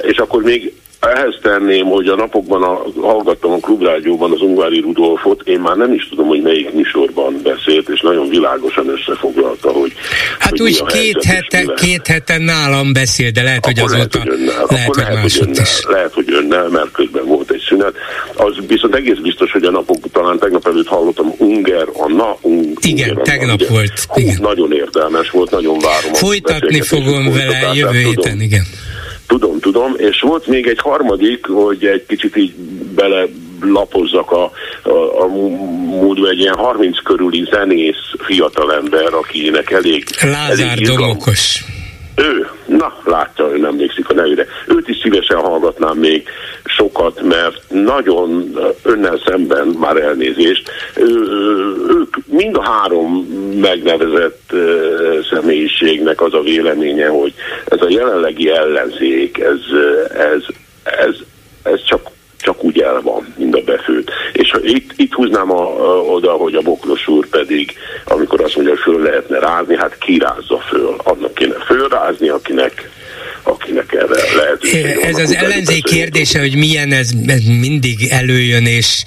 [0.01, 0.73] És akkor még
[1.07, 5.93] ehhez tenném, hogy a napokban a, hallgattam a klubrádióban az Ungvári Rudolfot, én már nem
[5.93, 9.93] is tudom, hogy melyik műsorban beszélt, és nagyon világosan összefoglalta, hogy
[10.39, 14.29] Hát hogy úgy két, hete, két heten nálam beszél, de lehet, hogy azóta lehet, hogy,
[14.29, 15.83] önnel, lehet, hogy lehet, hogy önnel, is.
[15.87, 17.93] Lehet, hogy önnel, mert közben volt egy szünet.
[18.35, 22.37] Az viszont egész biztos, hogy a napok talán tegnap előtt hallottam Unger Anna.
[22.41, 24.05] Un, igen, Unger tegnap Anna, volt.
[24.07, 24.37] Hú, igen.
[24.41, 26.13] Nagyon érdelmes volt, nagyon várom.
[26.13, 28.63] Folytatni fogom vele jövő héten, igen.
[29.73, 32.53] Tudom, és volt még egy harmadik, hogy egy kicsit így
[32.95, 33.25] bele
[33.61, 34.51] lapozzak a,
[34.83, 40.05] a, a múltban egy ilyen 30 körüli zenész fiatalember, akinek elég...
[40.21, 41.63] Lázár elég Domokos.
[42.15, 44.45] Ő, na, látja, ő nem emlékszik a nevére.
[44.67, 46.27] Őt is szívesen hallgatnám még
[46.83, 50.71] sokat, mert nagyon önnel szemben, már elnézést,
[51.89, 53.11] ők mind a három
[53.61, 54.51] megnevezett
[55.31, 57.33] személyiségnek az a véleménye, hogy
[57.65, 59.59] ez a jelenlegi ellenzék, ez,
[60.13, 60.43] ez,
[60.83, 61.15] ez,
[61.63, 62.09] ez csak
[62.43, 64.11] csak úgy el van, mind a befőtt.
[64.33, 67.73] És itt, itt húznám a, a, oda, hogy a Bokros úr pedig,
[68.05, 70.95] amikor azt mondja, hogy föl lehetne rázni, hát kirázza föl.
[71.03, 72.91] Annak kéne fölrázni, akinek
[73.43, 79.03] akinek erre lehetőség Ez az ellenzék kérdése, hogy milyen ez, ez mindig előjön, és,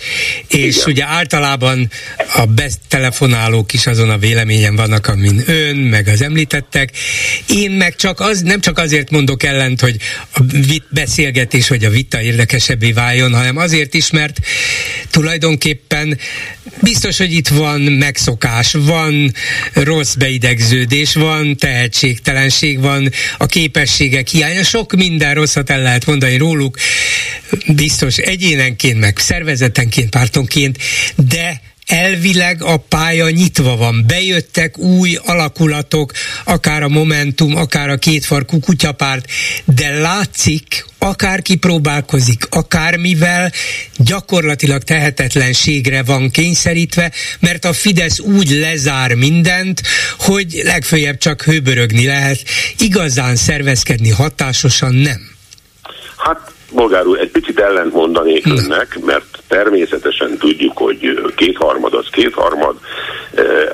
[0.49, 2.45] és ugye általában a
[2.89, 6.91] telefonálók is azon a véleményen vannak, amin ön, meg az említettek.
[7.49, 9.97] Én meg csak az, nem csak azért mondok ellent, hogy
[10.35, 10.41] a
[10.89, 14.41] beszélgetés vagy a vita érdekesebbé váljon, hanem azért is, mert
[15.11, 16.19] tulajdonképpen
[16.83, 19.33] biztos, hogy itt van megszokás, van
[19.73, 26.77] rossz beidegződés, van tehetségtelenség, van a képességek hiánya, sok minden rosszat el lehet mondani róluk,
[27.67, 30.79] biztos egyénenként, meg szervezetenként, pártonként,
[31.17, 34.05] de elvileg a pálya nyitva van.
[34.07, 36.13] Bejöttek új alakulatok,
[36.45, 39.31] akár a Momentum, akár a kétfarkú kutyapárt,
[39.65, 43.53] de látszik, akár kipróbálkozik, akármivel
[43.97, 49.83] gyakorlatilag tehetetlenségre van kényszerítve, mert a Fidesz úgy lezár mindent,
[50.19, 52.39] hogy legfőjebb csak hőbörögni lehet,
[52.79, 55.35] igazán szervezkedni hatásosan nem.
[56.17, 62.77] Hát Bolgár úr, egy picit ellent mondanék önnek, mert természetesen tudjuk, hogy kétharmad az kétharmad.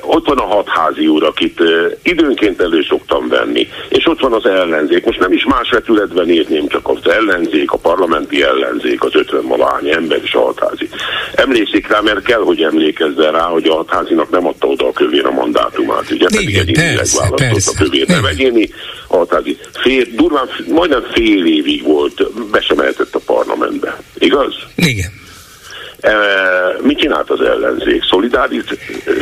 [0.01, 1.59] Ott van a hatházi úr, akit
[2.03, 5.05] időnként elő szoktam venni, és ott van az ellenzék.
[5.05, 9.89] Most nem is más vetületben írném, csak az ellenzék, a parlamenti ellenzék, az ötven malány
[9.89, 10.89] ember és a hatházi.
[11.35, 15.25] Emlékszik rá, mert kell, hogy emlékezzen rá, hogy a hatházinak nem adta oda a kövér
[15.25, 16.27] a mandátumát, ugye?
[16.29, 18.07] Igen, Pedig egyénileg választott a kövér.
[18.07, 18.69] Nem egyéni,
[19.07, 19.57] a hatházi.
[19.73, 22.77] Fél, durván, majdnem fél évig volt, be sem
[23.11, 24.01] a parlamentbe.
[24.17, 24.53] Igaz?
[24.75, 25.22] Igen.
[26.81, 28.03] Mit csinált az ellenzék?
[28.09, 28.63] Szolidáris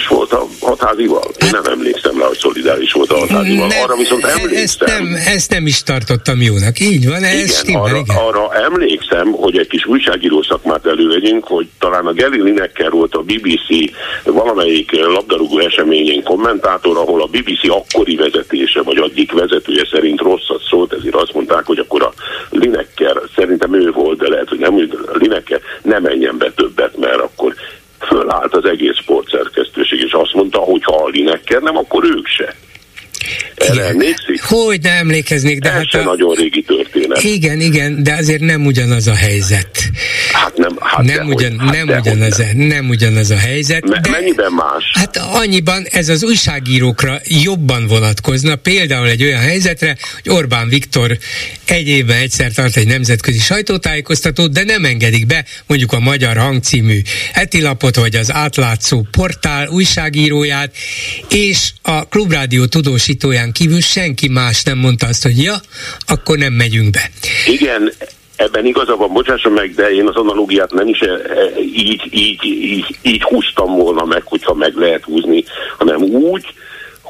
[0.10, 1.32] volt a hatházival?
[1.44, 3.68] Én nem emlékszem rá, hogy szolidáris volt a hatházival.
[3.68, 4.58] Nem, arra viszont emlékszem.
[4.62, 6.80] Ezt nem, ezt nem is tartottam jónak.
[6.80, 8.16] Így van, ez igen, stimmel, arra, igen.
[8.16, 13.22] arra emlékszem, hogy egy kis újságíró szakmát elővegyünk, hogy talán a Geri Lineker volt a
[13.22, 13.92] BBC
[14.24, 20.94] valamelyik labdarúgó eseményén kommentátor, ahol a BBC akkori vezetése, vagy addig vezetője szerint rosszat szólt,
[20.94, 22.14] ezért azt mondták, hogy akkor a
[22.50, 24.76] Lineker, szerintem ő volt, de lehet, hogy nem,
[25.14, 27.56] a Lineker nem menjen be több többet, mert akkor
[28.00, 32.56] fölállt az egész sportszerkesztőség, és azt mondta, hogy ha a Lineker nem, akkor ők se.
[33.56, 34.42] Erre emlékszik?
[34.42, 36.04] Hogy ne emlékeznék, de Ez hát a...
[36.04, 37.24] nagyon régi történet.
[37.24, 39.90] Igen, igen, de azért nem ugyanaz a helyzet.
[40.32, 43.90] Hát nem, hát nem, ugyan, hát nem, ugyanaz a, nem ugyanaz a helyzet.
[43.90, 44.92] Me, de mennyiben más?
[44.94, 51.18] Hát annyiban ez az újságírókra jobban vonatkozna, például egy olyan helyzetre, hogy Orbán Viktor
[51.66, 57.02] egy évben egyszer tart egy nemzetközi sajtótájékoztatót, de nem engedik be mondjuk a Magyar Hangcímű
[57.34, 60.76] etilapot, vagy az átlátszó portál újságíróját,
[61.30, 62.66] és a Klubrádió
[63.18, 65.56] tudósítóján kívül senki más nem mondta azt, hogy ja,
[66.08, 67.10] akkor nem megyünk be.
[67.46, 67.92] Igen,
[68.36, 72.44] ebben igaza van, bocsásson meg, de én az analógiát nem is e, e, így, így,
[72.44, 75.44] így, így húztam volna meg, hogyha meg lehet húzni,
[75.78, 76.46] hanem úgy,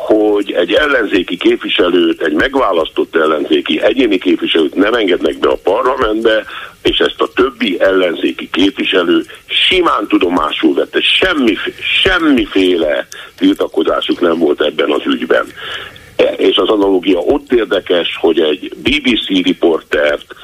[0.06, 6.46] hogy egy ellenzéki képviselőt, egy megválasztott ellenzéki egyéni képviselőt nem engednek be a parlamentbe,
[6.82, 14.92] és ezt a többi ellenzéki képviselő simán tudomásul vette, semmiféle, semmiféle tiltakozásuk nem volt ebben
[14.92, 15.46] az ügyben.
[16.16, 20.36] E, és az analogia ott érdekes, hogy egy BBC riportert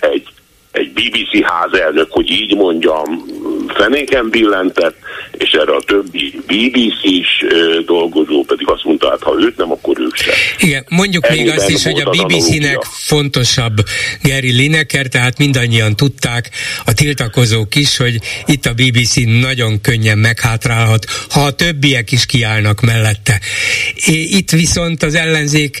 [0.00, 0.28] egy
[0.76, 3.24] egy BBC házelnök, hogy így mondjam,
[3.74, 4.96] fenéken billentett,
[5.32, 7.44] és erre a többi BBC-s
[7.84, 10.34] dolgozó pedig azt mondta, hát ha őt nem, akkor ők sem.
[10.58, 13.76] Igen, mondjuk Ennyiben még azt is, hogy a BBC-nek fontosabb
[14.22, 16.50] Gary Lineker, tehát mindannyian tudták,
[16.84, 22.80] a tiltakozók is, hogy itt a BBC nagyon könnyen meghátrálhat, ha a többiek is kiállnak
[22.80, 23.40] mellette.
[24.06, 25.80] Itt viszont az ellenzék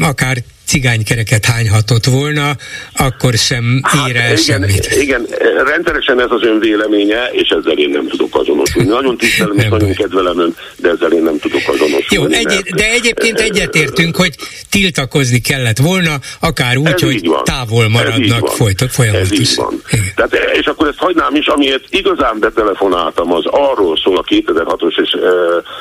[0.00, 2.50] akár cigánykereket hányhatott volna,
[2.96, 4.88] akkor sem hát, el igen, semmit.
[5.00, 5.26] Igen,
[5.66, 8.88] rendszeresen ez az ön véleménye, és ezzel én nem tudok azonosulni.
[8.88, 12.34] Nagyon tisztelem és nagyon kedvelem ön, de ezzel én nem tudok azonosulni.
[12.34, 14.34] Jó, egy, de egyébként egyetértünk, hogy
[14.70, 17.44] tiltakozni kellett volna, akár úgy, hogy van.
[17.44, 19.82] távol maradnak folytot, folyamatosan.
[20.14, 25.12] Tehát, és akkor ezt hagynám is, amiért igazán betelefonáltam, az arról szól a 2006-os, és
[25.12, 25.18] e,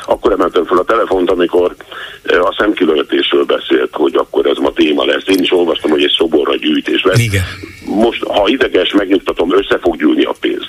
[0.06, 1.76] akkor emeltem fel a telefont, amikor
[2.24, 5.24] e, a szemkilövetésről beszélt, hogy akkor ez ma téma lesz.
[5.28, 7.20] Én is olvastam, hogy egy szoborra gyűjtés lesz.
[7.20, 7.44] Igen.
[7.86, 10.68] Most, ha ideges, megnyugtatom, össze fog gyűlni a pénz.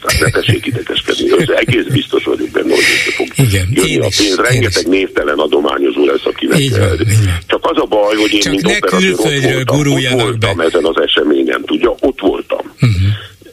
[1.38, 4.36] az egész biztos vagyok benne, hogy össze fog Igen, jönni a pénz.
[4.36, 7.06] Rengeteg névtelen adományozó lesz, akinek így van,
[7.46, 11.00] Csak az a baj, hogy én, Csak mint operatőr ott voltam, ott voltam ezen az
[11.00, 12.60] eseményen, tudja, ott voltam.
[12.80, 13.12] Uh-huh.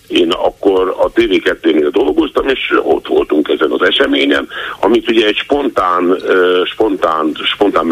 [0.09, 4.47] Én akkor a TV2-nél dolgoztam, és ott voltunk ezen az eseményen,
[4.79, 6.17] amit ugye egy spontán,
[6.65, 7.85] spontán, spontán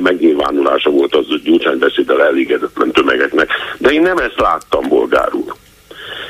[0.00, 3.48] megnyilvánulása volt az Gyurcsány beszéddel elégedetlen tömegeknek.
[3.78, 5.54] De én nem ezt láttam, bolgár úr.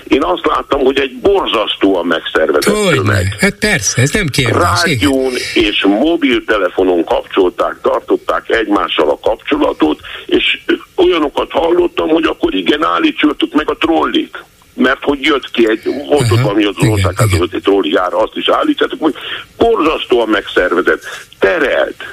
[0.08, 3.36] Én azt láttam, hogy egy borzasztóan megszervezett hogy tömeg.
[3.40, 4.62] Hát persze, ez nem kérdés.
[4.62, 10.58] Rádión és mobiltelefonon kapcsolták, tartották egymással a kapcsolatot, és
[10.96, 14.44] olyanokat hallottam, hogy akkor igen, állítsuk meg a trollit
[14.74, 19.00] mert hogy jött ki egy, volt ott valami az országházat, egy trolliára, azt is állítsátok,
[19.00, 19.14] hogy
[19.56, 21.02] borzasztóan megszervezett,
[21.38, 22.04] terelt,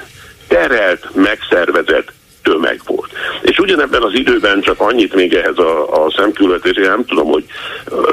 [0.48, 3.10] terelt, megszervezett tömeg volt.
[3.42, 7.44] És ugyanebben az időben csak annyit még ehhez a, a szemkülletésére, nem tudom, hogy
[7.90, 8.04] uh,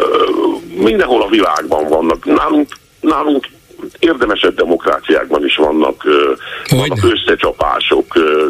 [0.75, 2.25] mindenhol a világban vannak.
[2.25, 2.67] Nálunk,
[2.99, 3.47] nálunk
[3.99, 6.03] érdemesebb demokráciákban is vannak,
[6.69, 8.05] vannak összecsapások,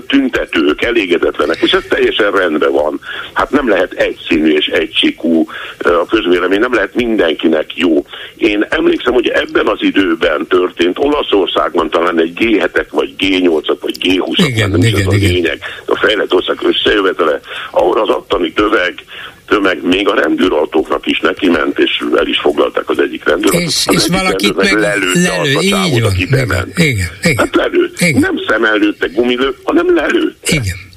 [0.08, 3.00] tüntetők, elégedetlenek, és ez teljesen rendben van.
[3.34, 5.48] Hát nem lehet egyszínű és egysikú
[5.80, 8.06] a közvélemény, nem lehet mindenkinek jó.
[8.36, 14.70] Én emlékszem, hogy ebben az időben történt Olaszországban talán egy G7-ek, vagy G8-ak, vagy G20-ak,
[14.70, 15.30] nem igen, is az igen.
[15.30, 17.40] a lényeg, a fejlett ország összejövetele,
[17.72, 19.04] ahol az attani töveg
[19.50, 23.70] tömeg még a rendőrautóknak is neki ment, és el is foglalták az egyik rendőrautót.
[23.70, 26.78] És, és valakit meg lelőtte lelő, azt a csávot, aki bement.
[26.78, 27.38] Igen, igen.
[27.38, 28.02] Hát lelőtt.
[28.02, 28.22] Igen.
[28.22, 30.52] Nem szemellőtte gumilő, hanem lelőtte.
[30.52, 30.89] Igen.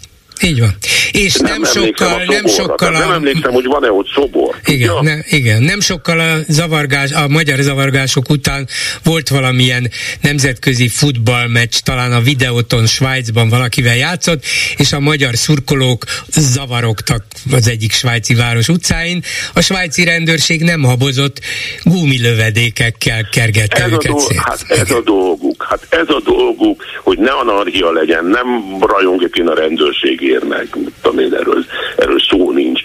[0.42, 0.76] Így van.
[1.12, 2.98] És nem, nem sokkal, nem sokkal a...
[2.98, 4.60] Nem emlékszem, hogy van-e ott szobor.
[4.64, 8.68] Igen, ne, igen, nem sokkal a zavargás, a magyar zavargások után
[9.02, 9.90] volt valamilyen
[10.20, 14.44] nemzetközi futballmeccs, talán a videóton Svájcban valakivel játszott,
[14.76, 19.22] és a magyar szurkolók zavarogtak az egyik svájci város utcáin.
[19.54, 21.40] A svájci rendőrség nem habozott,
[21.82, 24.38] gumilövedékekkel kergette ez őket a szét.
[24.38, 28.46] Hát ez a dolguk, hát ez a dolguk, hogy ne anarchia legyen, nem
[28.80, 30.68] rajongjuk én a rendőrségé ér meg,
[31.02, 31.64] tudom én, erről,
[31.96, 32.80] erről szó nincs.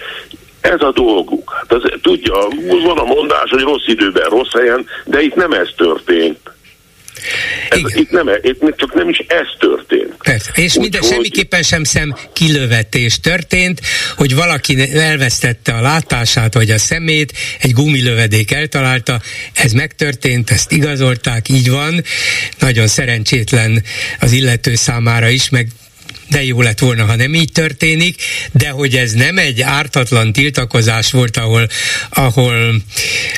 [0.60, 1.52] Ez a dolguk.
[1.56, 2.34] Hát az, tudja,
[2.84, 6.38] van a mondás, hogy rossz időben, rossz helyen, de itt nem ez történt.
[7.68, 10.14] Ez, itt, nem, itt csak nem is ez történt.
[10.22, 10.50] Persze.
[10.54, 11.10] És Úgy, minden, hogy...
[11.10, 13.80] semmiképpen sem szem kilövetés történt,
[14.16, 19.20] hogy valaki elvesztette a látását, vagy a szemét, egy gumilövedék eltalálta,
[19.52, 22.02] ez megtörtént, ezt igazolták, így van.
[22.58, 23.82] Nagyon szerencsétlen
[24.20, 25.68] az illető számára is, meg
[26.30, 28.22] de jó lett volna, ha nem így történik,
[28.52, 31.66] de hogy ez nem egy ártatlan tiltakozás volt, ahol,
[32.10, 32.74] ahol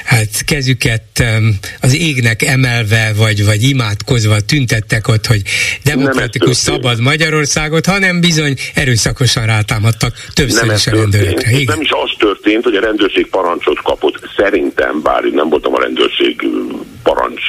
[0.05, 1.25] hát kezüket
[1.81, 5.43] az égnek emelve, vagy, vagy imádkozva tüntettek ott, hogy
[5.85, 11.51] demokratikus, szabad Magyarországot, hanem bizony erőszakosan rátámadtak többször is a rendőrökre.
[11.51, 11.65] Igen.
[11.65, 16.47] Nem is az történt, hogy a rendőrség parancsot kapott, szerintem, bár nem voltam a rendőrség
[17.03, 17.43] parancs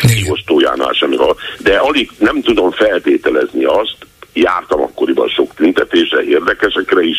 [0.00, 1.16] kiosztójánál semmi,
[1.58, 3.96] de alig nem tudom feltételezni azt,
[4.40, 7.18] jártam akkoriban sok tüntetésre, érdekesekre is,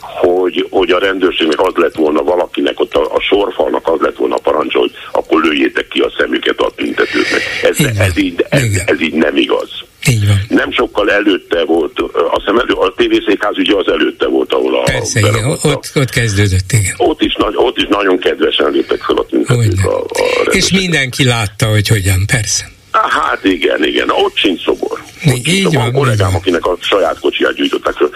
[0.00, 4.34] hogy, hogy a rendőrségnek az lett volna valakinek, ott a, a sorfalnak az lett volna
[4.34, 7.42] a parancs, hogy akkor lőjétek ki a szemüket a tüntetőknek.
[7.62, 9.70] Ez, ez, így, ez, ez így nem igaz.
[10.08, 10.40] Így van.
[10.48, 14.82] Nem sokkal előtte volt, azt hiszem elő, a tévészékház ugye az előtte volt, ahol a...
[14.82, 16.94] Persze, igen, ott, ott kezdődött, igen.
[16.96, 19.84] Ott is, ott is nagyon kedvesen léptek fel a tüntetők.
[19.84, 22.64] A, a És mindenki látta, hogy hogyan, persze.
[22.92, 25.02] Hát igen, igen, ott sincs szobor.
[25.26, 28.10] Ott így van, van kollégám, akinek a saját kocsiját gyűjtöttek föl.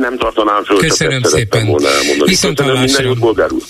[0.00, 1.66] Nem tartanám föl, Köszönöm csak szépen.
[1.66, 2.30] volna elmondani.
[2.30, 3.62] Viszont Köszönöm, minden jót, bolgár úr.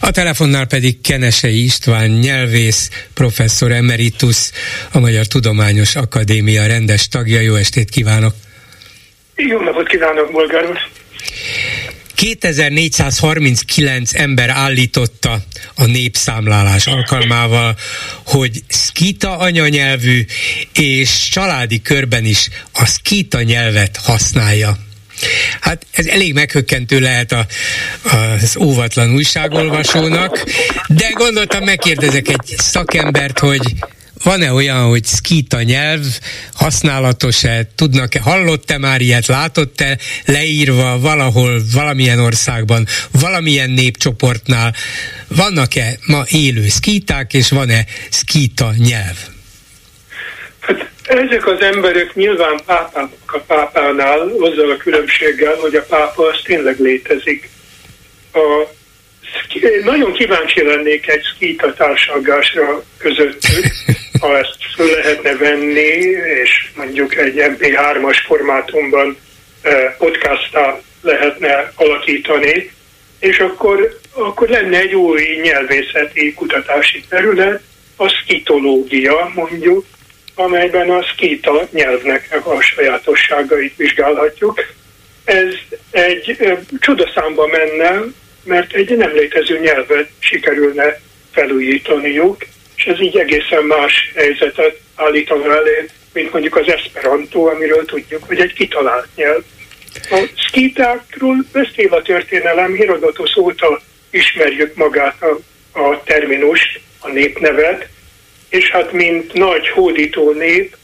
[0.00, 4.50] A telefonnál pedig Kenesei István nyelvész, professzor emeritus,
[4.92, 7.40] a Magyar Tudományos Akadémia rendes tagja.
[7.40, 8.34] Jó estét kívánok!
[9.34, 10.78] Jó napot kívánok, bolgár úr!
[12.20, 15.38] 2439 ember állította
[15.74, 17.76] a népszámlálás alkalmával,
[18.26, 20.24] hogy szkita anyanyelvű,
[20.72, 24.76] és családi körben is a szkita nyelvet használja.
[25.60, 27.46] Hát ez elég meghökkentő lehet a,
[28.02, 30.44] az óvatlan újságolvasónak,
[30.88, 33.74] de gondoltam megkérdezek egy szakembert, hogy
[34.22, 36.00] van-e olyan, hogy szkíta nyelv?
[36.54, 39.98] Használatos-e, tudnak-e, hallott-e már ilyet, látott-e?
[40.24, 42.86] Leírva valahol, valamilyen országban,
[43.20, 44.74] valamilyen népcsoportnál,
[45.28, 49.16] vannak-e ma élő szkíták, és van-e szkíta nyelv?
[50.60, 56.40] Hát ezek az emberek nyilván pápák a pápánál, azzal a különbséggel, hogy a pápa az
[56.44, 57.48] tényleg létezik.
[58.32, 58.68] A
[59.84, 63.64] nagyon kíváncsi lennék egy szkíta társalgásra közöttük,
[64.20, 65.98] ha ezt föl lehetne venni,
[66.42, 69.16] és mondjuk egy MP3-as formátumban
[69.62, 72.70] eh, podcastá lehetne alakítani,
[73.18, 77.62] és akkor akkor lenne egy új nyelvészeti kutatási terület,
[77.96, 79.84] a szkitológia mondjuk,
[80.34, 84.64] amelyben a szkita nyelvnek a sajátosságait vizsgálhatjuk.
[85.24, 85.54] Ez
[85.90, 86.38] egy
[86.78, 88.02] csodaszámba menne,
[88.44, 91.00] mert egy nem létező nyelvet sikerülne
[91.32, 92.46] felújítaniuk,
[92.80, 98.40] és ez így egészen más helyzetet állítana elé, mint mondjuk az Esperanto, amiről tudjuk, hogy
[98.40, 99.42] egy kitalált nyelv.
[100.10, 105.38] A szkítákról beszél a történelem, Herodotos óta ismerjük magát a,
[105.80, 107.88] a terminust, a népnevet,
[108.48, 110.76] és hát mint nagy hódító nép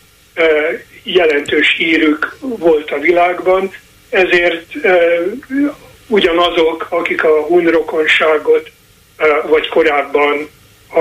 [1.02, 3.74] jelentős hírük volt a világban,
[4.10, 4.72] ezért
[6.06, 8.70] ugyanazok, akik a hunrokonságot,
[9.46, 10.48] vagy korábban
[10.88, 11.00] a,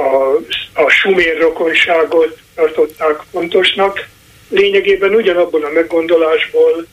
[0.00, 0.36] a,
[0.74, 4.06] a sumér rokonságot tartották fontosnak,
[4.48, 6.86] lényegében ugyanabból a meggondolásból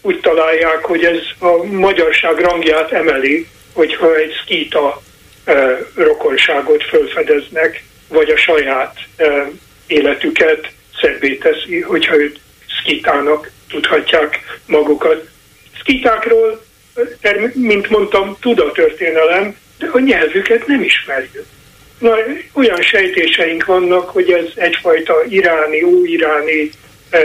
[0.00, 5.02] úgy találják, hogy ez a magyarság rangját emeli, hogyha egy szkíta
[5.44, 9.50] e, rokonságot fölfedeznek, vagy a saját e,
[9.86, 10.68] életüket
[11.00, 12.40] szebbé teszi, hogyha őt
[12.80, 15.28] szkitának tudhatják magukat.
[15.80, 16.64] Szkitákról,
[17.52, 21.46] mint mondtam, tud a történelem, de a nyelvüket nem ismerjük.
[21.98, 22.10] Na,
[22.52, 26.70] olyan sejtéseink vannak, hogy ez egyfajta iráni, új-iráni
[27.10, 27.18] e,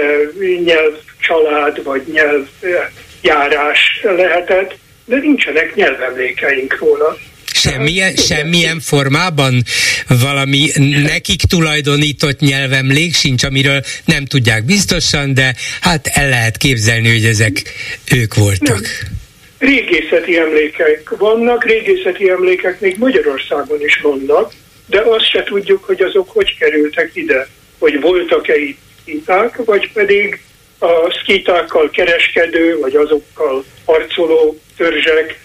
[0.64, 7.18] nyelvcsalád vagy nyelvjárás lehetett, de nincsenek nyelvemlékeink róla.
[7.54, 9.64] Semmilyen, semmilyen formában
[10.08, 10.70] valami
[11.04, 17.62] nekik tulajdonított nyelvemlék sincs, amiről nem tudják biztosan, de hát el lehet képzelni, hogy ezek
[18.14, 18.82] ők voltak.
[18.82, 19.20] Nem.
[19.58, 24.52] Régészeti emlékek vannak, régészeti emlékek még Magyarországon is vannak,
[24.92, 27.48] de azt se tudjuk, hogy azok hogy kerültek ide,
[27.80, 30.42] hogy voltak-e itt szkíták, vagy pedig
[30.80, 35.40] a szkítákkal kereskedő, vagy azokkal harcoló törzsek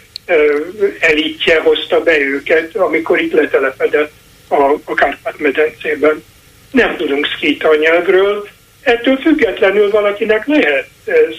[1.00, 4.12] elitje hozta be őket, amikor itt letelepedett
[4.48, 6.24] a, a Kárpát-medencében.
[6.70, 8.48] Nem tudunk szkíta nyelvről,
[8.82, 10.88] ettől függetlenül valakinek lehet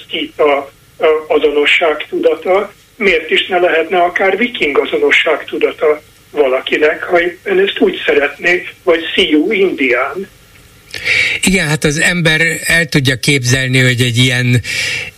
[0.03, 0.71] szkíta
[1.27, 6.01] azonosság tudata, miért is ne lehetne akár viking azonosság tudata
[6.37, 10.27] valakinek, ha éppen ezt úgy szeretné, vagy Sioux indián.
[11.43, 14.61] Igen, hát az ember el tudja képzelni, hogy egy ilyen,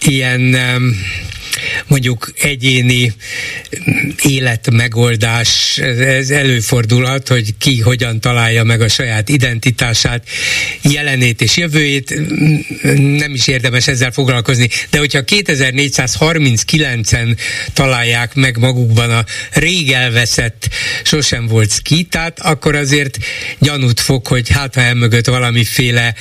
[0.05, 0.95] ilyen um
[1.87, 3.13] mondjuk egyéni
[4.23, 10.27] életmegoldás, ez előfordulhat, hogy ki hogyan találja meg a saját identitását,
[10.81, 12.13] jelenét és jövőjét,
[13.17, 17.37] nem is érdemes ezzel foglalkozni, de hogyha 2439-en
[17.73, 20.69] találják meg magukban a rég elveszett,
[21.03, 23.17] sosem volt skitát, akkor azért
[23.59, 26.15] gyanút fog, hogy hát ha emögött valamiféle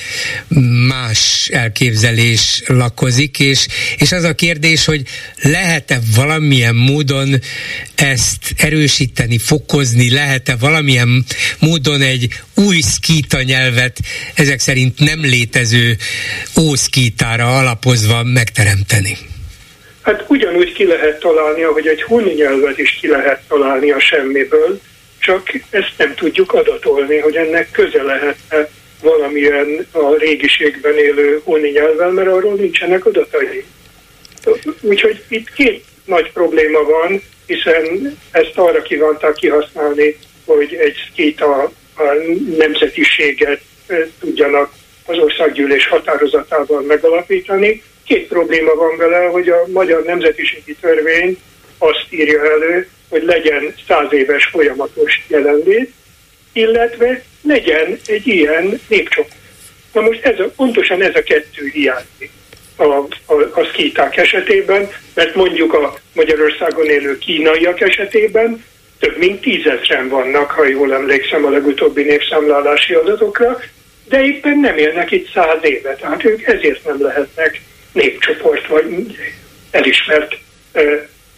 [0.89, 3.67] más elképzelés lakozik, és,
[3.97, 5.03] és az a kérdés, hogy
[5.43, 7.29] lehet-e valamilyen módon
[7.95, 11.25] ezt erősíteni, fokozni, lehet-e valamilyen
[11.59, 13.99] módon egy új szkíta nyelvet
[14.35, 15.97] ezek szerint nem létező
[16.61, 19.17] ószkítára alapozva megteremteni?
[20.03, 24.81] Hát ugyanúgy ki lehet találni, ahogy egy huni nyelvet is ki lehet találni a semmiből,
[25.19, 28.37] csak ezt nem tudjuk adatolni, hogy ennek köze lehet
[29.03, 33.65] valamilyen a régiségben élő honi nyelvvel, mert arról nincsenek adatai.
[34.81, 41.63] Úgyhogy itt két nagy probléma van, hiszen ezt arra kívánták kihasználni, hogy egy két a,
[41.97, 42.03] a
[42.59, 43.61] nemzetiséget
[44.21, 44.73] tudjanak
[45.05, 47.83] az országgyűlés határozatával megalapítani.
[48.05, 51.39] Két probléma van vele, hogy a magyar nemzetiségi törvény
[51.79, 55.93] azt írja elő, hogy legyen száz éves folyamatos jelenlét,
[56.53, 59.37] illetve legyen egy ilyen népcsoport.
[59.93, 62.31] Na most ez a, pontosan ez a kettő hiányzik
[62.79, 68.65] a, a, a szkíták esetében, mert mondjuk a Magyarországon élő kínaiak esetében
[68.99, 73.59] több mint tízezren vannak, ha jól emlékszem a legutóbbi népszámlálási adatokra,
[74.09, 77.61] de éppen nem élnek itt száz éve, tehát ők ezért nem lehetnek
[77.93, 79.17] népcsoport vagy
[79.71, 80.39] elismert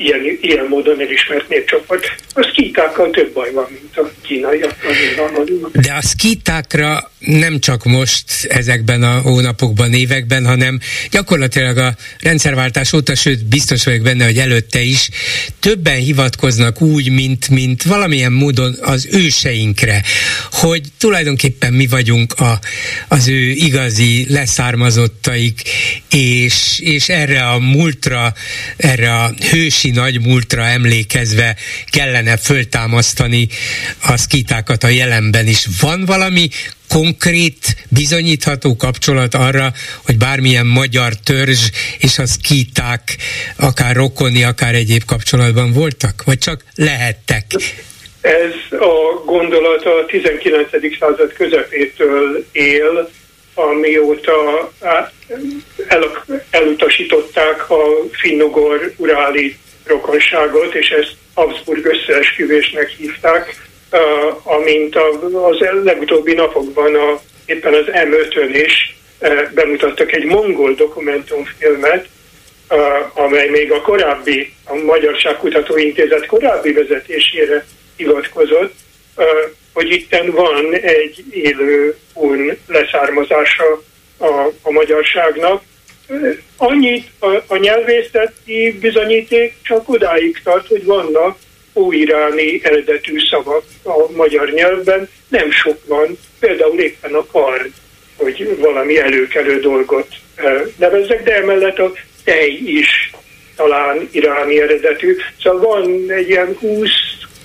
[0.01, 2.15] ilyen, ilyen módon elismert népcsoport.
[2.35, 4.93] A szkítákkal több baj van, mint a kínaiakkal.
[5.73, 10.81] De a szkítákra nem csak most ezekben a hónapokban, években, hanem
[11.11, 15.09] gyakorlatilag a rendszerváltás óta, sőt biztos vagyok benne, hogy előtte is
[15.59, 20.03] többen hivatkoznak úgy, mint, mint valamilyen módon az őseinkre,
[20.51, 22.59] hogy tulajdonképpen mi vagyunk a,
[23.09, 25.63] az ő igazi leszármazottaik,
[26.11, 28.33] és, és erre a múltra,
[28.77, 31.57] erre a hősi nagy múltra emlékezve
[31.91, 33.49] kellene föltámasztani
[34.07, 35.67] a szkítákat a jelenben is.
[35.81, 36.49] Van valami
[36.89, 37.57] konkrét,
[37.89, 39.73] bizonyítható kapcsolat arra,
[40.05, 43.17] hogy bármilyen magyar törzs és a szkíták
[43.57, 46.23] akár rokoni, akár egyéb kapcsolatban voltak?
[46.25, 47.45] Vagy csak lehettek?
[48.21, 50.69] Ez a gondolat a 19.
[50.99, 53.11] század közepétől él,
[53.55, 54.71] amióta
[55.89, 56.13] el,
[56.51, 57.83] elutasították a
[58.13, 63.69] finnugor uráli rokonságot, és ezt Habsburg összeesküvésnek hívták,
[64.43, 64.97] amint
[65.33, 68.97] az legutóbbi napokban a, éppen az M5-ön is
[69.55, 72.09] bemutattak egy mongol dokumentumfilmet,
[73.15, 77.67] amely még a korábbi, a Magyarságkutató Intézet korábbi vezetésére
[77.97, 78.75] hivatkozott,
[79.73, 83.83] hogy itten van egy élő un leszármazása
[84.19, 84.27] a,
[84.63, 85.63] a magyarságnak.
[86.57, 91.39] Annyit a, a nyelvészeti bizonyíték csak odáig tart, hogy vannak
[91.75, 97.71] óiráni eredetű szavak a magyar nyelvben, nem sok van, például éppen a kard,
[98.17, 100.09] hogy valami előkelő dolgot
[100.77, 101.93] nevezzek, de emellett a
[102.25, 103.11] tej is
[103.57, 105.17] talán iráni eredetű.
[105.43, 106.57] Szóval van egy ilyen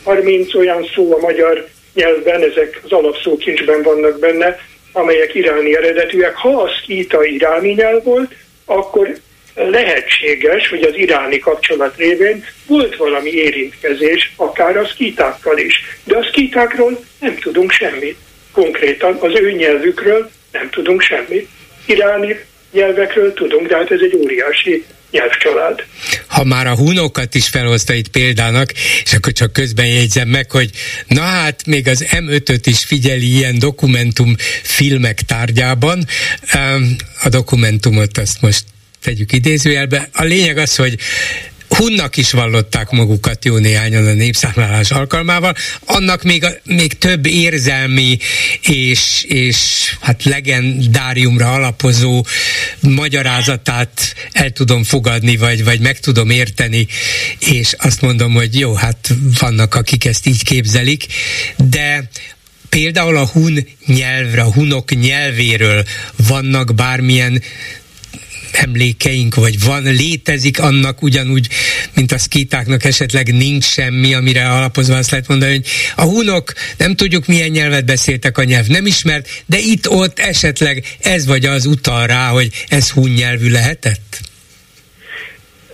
[0.05, 4.59] 20-30 olyan szó a magyar nyelvben, ezek az alapszókincsben vannak benne,
[4.91, 6.35] amelyek iráni eredetűek.
[6.35, 8.33] Ha a szkíta iráni nyelv volt,
[8.65, 9.15] akkor
[9.55, 15.83] lehetséges, hogy az iráni kapcsolat révén volt valami érintkezés, akár a szkítákkal is.
[16.03, 18.17] De a szkítákról nem tudunk semmit.
[18.51, 21.49] Konkrétan az ő nyelvükről nem tudunk semmit.
[21.85, 22.39] Iráni
[22.71, 25.83] nyelvekről tudunk, de hát ez egy óriási nyelvcsalád.
[26.27, 28.71] Ha már a hunokat is felhozta itt példának,
[29.03, 30.69] és akkor csak közben jegyzem meg, hogy
[31.07, 36.05] na hát még az M5-öt is figyeli ilyen dokumentum filmek tárgyában.
[37.23, 38.63] A dokumentumot azt most
[39.01, 40.09] tegyük idézőjelbe.
[40.13, 40.97] A lényeg az, hogy
[41.77, 45.55] Hunnak is vallották magukat jó néhányan a népszámlálás alkalmával,
[45.85, 48.17] annak még, a, még több érzelmi
[48.61, 49.57] és, és
[49.99, 52.25] hát legendáriumra alapozó
[52.79, 56.87] magyarázatát el tudom fogadni, vagy, vagy meg tudom érteni,
[57.39, 61.05] és azt mondom, hogy jó, hát vannak, akik ezt így képzelik,
[61.57, 62.09] de
[62.69, 65.83] például a hun nyelvre, a hunok nyelvéről
[66.27, 67.41] vannak bármilyen
[68.55, 71.47] emlékeink, vagy van, létezik annak ugyanúgy,
[71.95, 76.95] mint a szkítáknak esetleg nincs semmi, amire alapozva azt lehet mondani, hogy a hunok nem
[76.95, 82.07] tudjuk milyen nyelvet beszéltek, a nyelv nem ismert, de itt-ott esetleg ez vagy az utal
[82.07, 84.19] rá, hogy ez hun nyelvű lehetett?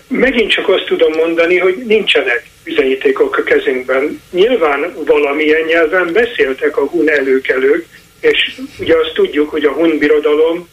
[0.08, 4.22] Megint csak azt tudom mondani, hogy nincsenek bizonyítékok a kezünkben.
[4.32, 7.86] Nyilván valamilyen nyelven beszéltek a hun előkelők,
[8.20, 10.68] és ugye azt tudjuk, hogy a hun birodalom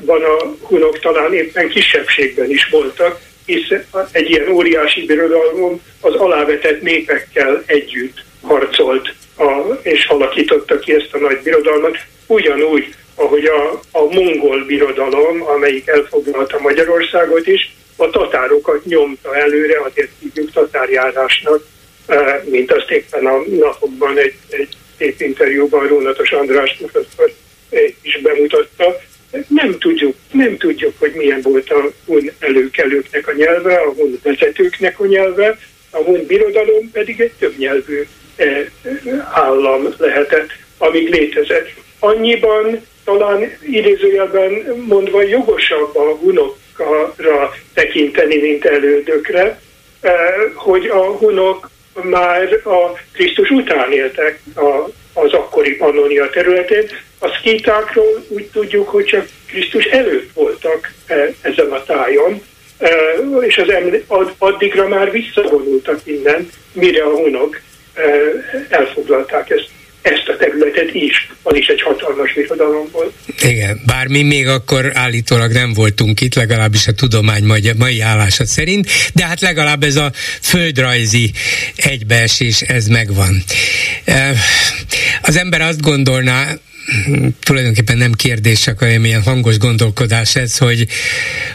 [0.00, 3.68] van a hunok talán éppen kisebbségben is voltak, hisz
[4.12, 11.18] egy ilyen óriási birodalom az alávetett népekkel együtt harcolt a, és alakította ki ezt a
[11.18, 11.96] nagy birodalmat,
[12.26, 20.10] ugyanúgy, ahogy a, a mongol birodalom, amelyik elfoglalta Magyarországot is, a tatárokat nyomta előre, azért
[20.20, 21.66] hívjuk tatárjárásnak,
[22.44, 27.32] mint azt éppen a napokban egy, egy szép interjúban Rónatos András professzor
[28.02, 28.96] is bemutatta,
[29.48, 35.00] nem tudjuk, nem tudjuk, hogy milyen volt a hun előkelőknek a nyelve, a hun vezetőknek
[35.00, 35.58] a nyelve,
[35.90, 38.06] a hun birodalom pedig egy többnyelvű
[38.36, 38.66] eh,
[39.32, 41.68] állam lehetett, amíg létezett.
[41.98, 44.52] Annyiban talán idézőjelben
[44.86, 49.60] mondva jogosabb a hunokra tekinteni, mint elődökre,
[50.00, 50.14] eh,
[50.54, 51.70] hogy a hunok
[52.02, 56.88] már a Krisztus után éltek a, az akkori Pannonia területén,
[57.18, 62.42] a szkítákról úgy tudjuk, hogy csak Krisztus előtt voltak e, ezen a tájon,
[62.78, 62.88] e,
[63.40, 63.68] és az
[64.38, 67.60] addigra már visszavonultak innen, mire a hunok
[67.94, 68.02] e,
[68.68, 69.70] elfoglalták ezt
[70.06, 73.12] ezt a területet is, az is egy hatalmas birodalom volt.
[73.42, 78.46] Igen, bár mi még akkor állítólag nem voltunk itt, legalábbis a tudomány mai, mai állása
[78.46, 81.32] szerint, de hát legalább ez a földrajzi
[81.76, 83.42] egybeesés, ez megvan.
[85.22, 86.54] Az ember azt gondolná,
[87.40, 90.86] tulajdonképpen nem kérdés, csak olyan milyen hangos gondolkodás ez, hogy,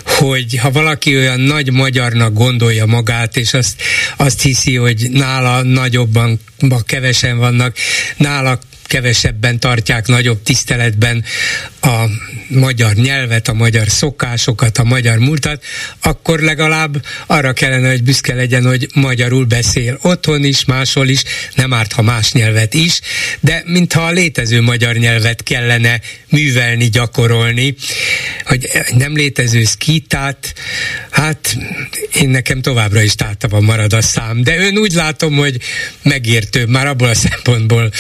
[0.05, 3.81] hogy ha valaki olyan nagy magyarnak gondolja magát, és azt,
[4.17, 6.39] azt hiszi, hogy nála nagyobban,
[6.85, 7.75] kevesen vannak,
[8.17, 11.23] nála kevesebben tartják nagyobb tiszteletben
[11.81, 12.05] a
[12.51, 15.63] magyar nyelvet, a magyar szokásokat, a magyar múltat,
[16.01, 21.23] akkor legalább arra kellene, hogy büszke legyen, hogy magyarul beszél otthon is, máshol is,
[21.55, 22.99] nem árt, ha más nyelvet is,
[23.39, 27.75] de mintha a létező magyar nyelvet kellene művelni, gyakorolni,
[28.45, 30.53] hogy nem létező szkítát,
[31.09, 31.57] hát
[32.21, 35.57] én nekem továbbra is tátában marad a szám, de ön úgy látom, hogy
[36.03, 37.91] megértőbb, már abból a szempontból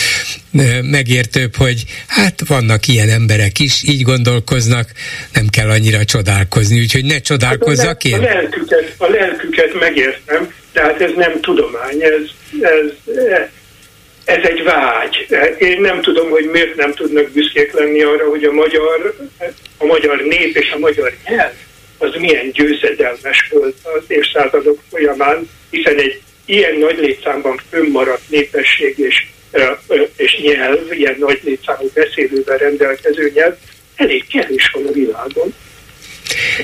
[0.81, 4.89] megértőbb, hogy hát vannak ilyen emberek is, így gondolkoznak,
[5.33, 8.13] nem kell annyira csodálkozni, úgyhogy ne csodálkozzak én.
[8.13, 12.21] A lelküket, a lelküket megértem, de hát ez nem tudomány, ez,
[12.61, 13.13] ez,
[14.25, 15.27] ez egy vágy.
[15.57, 19.15] Én nem tudom, hogy miért nem tudnak büszkék lenni arra, hogy a magyar,
[19.77, 21.53] a magyar nép és a magyar nyelv
[22.01, 29.27] az milyen győzedelmes volt az évszázadok folyamán, hiszen egy ilyen nagy létszámban fönnmaradt népesség és,
[30.15, 33.53] és nyelv, ilyen nagy létszámú beszélővel rendelkező nyelv,
[33.95, 35.53] elég kevés van a világon.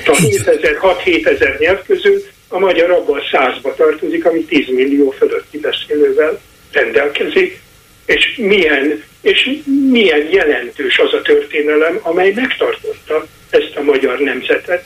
[0.06, 6.40] A 7000-6-7000 nyelv közül a magyar abban százba tartozik, ami 10 millió fölötti beszélővel
[6.72, 7.60] rendelkezik,
[8.06, 9.50] és milyen, és
[9.90, 14.84] milyen jelentős az a történelem, amely megtartotta ezt a magyar nemzetet.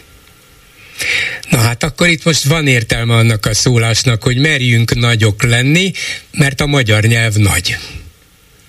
[1.51, 5.93] Na hát akkor itt most van értelme annak a szólásnak, hogy merjünk nagyok lenni,
[6.31, 7.77] mert a magyar nyelv nagy.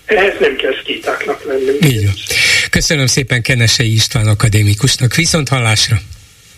[0.05, 1.93] Ehhez nem kell szkítáknak lenni.
[1.93, 2.13] Így van.
[2.69, 5.15] Köszönöm szépen Kenesei István akadémikusnak.
[5.15, 6.01] Viszont hallásra!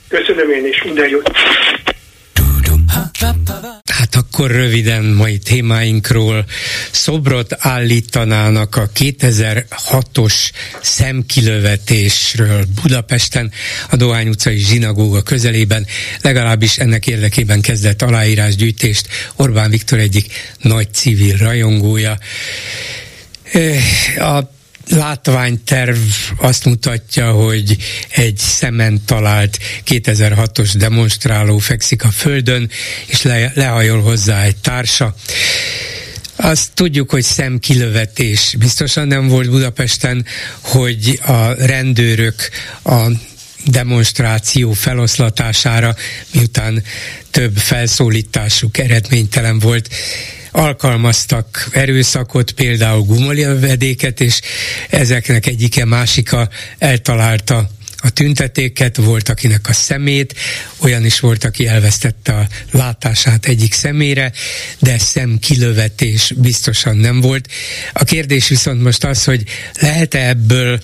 [0.08, 1.32] Köszönöm én is, minden jót!
[3.98, 6.46] Hát akkor röviden mai témáinkról
[6.92, 10.34] szobrot állítanának a 2006-os
[10.82, 13.52] szemkilövetésről Budapesten,
[13.90, 15.86] a Dohány utcai zsinagóga közelében,
[16.22, 22.18] legalábbis ennek érdekében kezdett aláírásgyűjtést Orbán Viktor egyik nagy civil rajongója.
[24.18, 24.55] A
[24.90, 25.98] látványterv
[26.38, 27.78] azt mutatja, hogy
[28.10, 32.70] egy szemen talált 2006-os demonstráló fekszik a földön,
[33.06, 35.16] és le, lehajol hozzá egy társa.
[36.36, 40.26] Azt tudjuk, hogy szemkilövetés biztosan nem volt Budapesten,
[40.62, 42.50] hogy a rendőrök
[42.84, 43.08] a
[43.66, 45.96] demonstráció feloszlatására,
[46.34, 46.84] miután
[47.32, 49.90] több felszólításuk eredménytelen volt,
[50.56, 54.42] alkalmaztak erőszakot, például gumoljavedéket, és
[54.90, 60.36] ezeknek egyike másika eltalálta a tüntetéket, volt akinek a szemét,
[60.80, 64.32] olyan is volt, aki elvesztette a látását egyik szemére,
[64.80, 67.48] de szemkilövetés biztosan nem volt.
[67.94, 69.44] A kérdés viszont most az, hogy
[69.80, 70.80] lehet-e ebből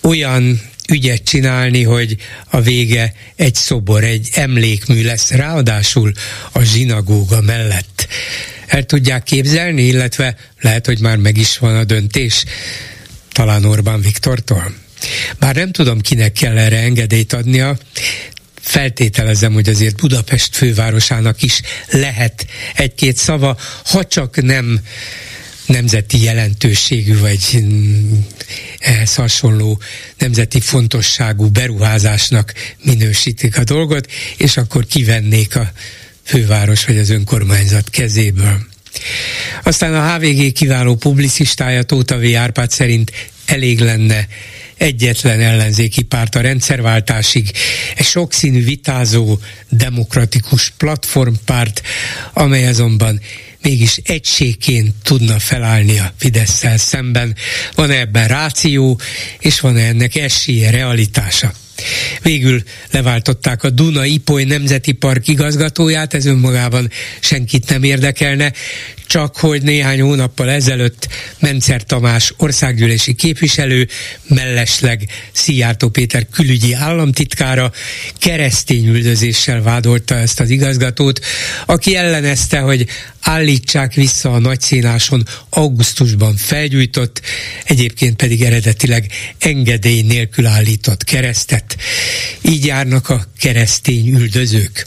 [0.00, 2.16] olyan ügyet csinálni, hogy
[2.50, 6.12] a vége egy szobor, egy emlékmű lesz, ráadásul
[6.52, 8.06] a zsinagóga mellett.
[8.66, 12.44] El tudják képzelni, illetve lehet, hogy már meg is van a döntés,
[13.32, 14.74] talán Orbán Viktortól.
[15.38, 17.78] Bár nem tudom, kinek kell erre engedélyt adnia,
[18.60, 21.60] feltételezem, hogy azért Budapest fővárosának is
[21.90, 24.80] lehet egy-két szava, ha csak nem
[25.66, 27.64] nemzeti jelentőségű, vagy
[28.78, 29.80] ehhez hasonló
[30.18, 32.52] nemzeti fontosságú beruházásnak
[32.82, 35.72] minősítik a dolgot, és akkor kivennék a
[36.22, 38.66] főváros vagy az önkormányzat kezéből.
[39.62, 42.36] Aztán a HVG kiváló publicistája Tóta V.
[42.36, 43.12] Árpád szerint
[43.46, 44.26] elég lenne
[44.76, 47.50] egyetlen ellenzéki párt a rendszerváltásig,
[47.96, 49.38] egy sokszínű vitázó,
[49.68, 51.82] demokratikus platformpárt,
[52.32, 53.20] amely azonban
[53.66, 57.36] mégis egységként tudna felállni a fidesz szemben.
[57.74, 59.00] Van-e ebben ráció,
[59.38, 61.52] és van-e ennek esélye, realitása?
[62.22, 68.52] Végül leváltották a Duna Ipoly Nemzeti Park igazgatóját, ez önmagában senkit nem érdekelne,
[69.06, 71.08] csak hogy néhány hónappal ezelőtt
[71.38, 73.88] Mencer Tamás országgyűlési képviselő,
[74.28, 77.72] mellesleg Szijjártó Péter külügyi államtitkára
[78.18, 81.20] keresztény üldözéssel vádolta ezt az igazgatót,
[81.66, 82.86] aki ellenezte, hogy
[83.20, 87.20] állítsák vissza a nagyszínáson augusztusban felgyújtott,
[87.64, 91.65] egyébként pedig eredetileg engedély nélkül állított keresztet.
[92.42, 94.86] Így járnak a keresztény üldözők.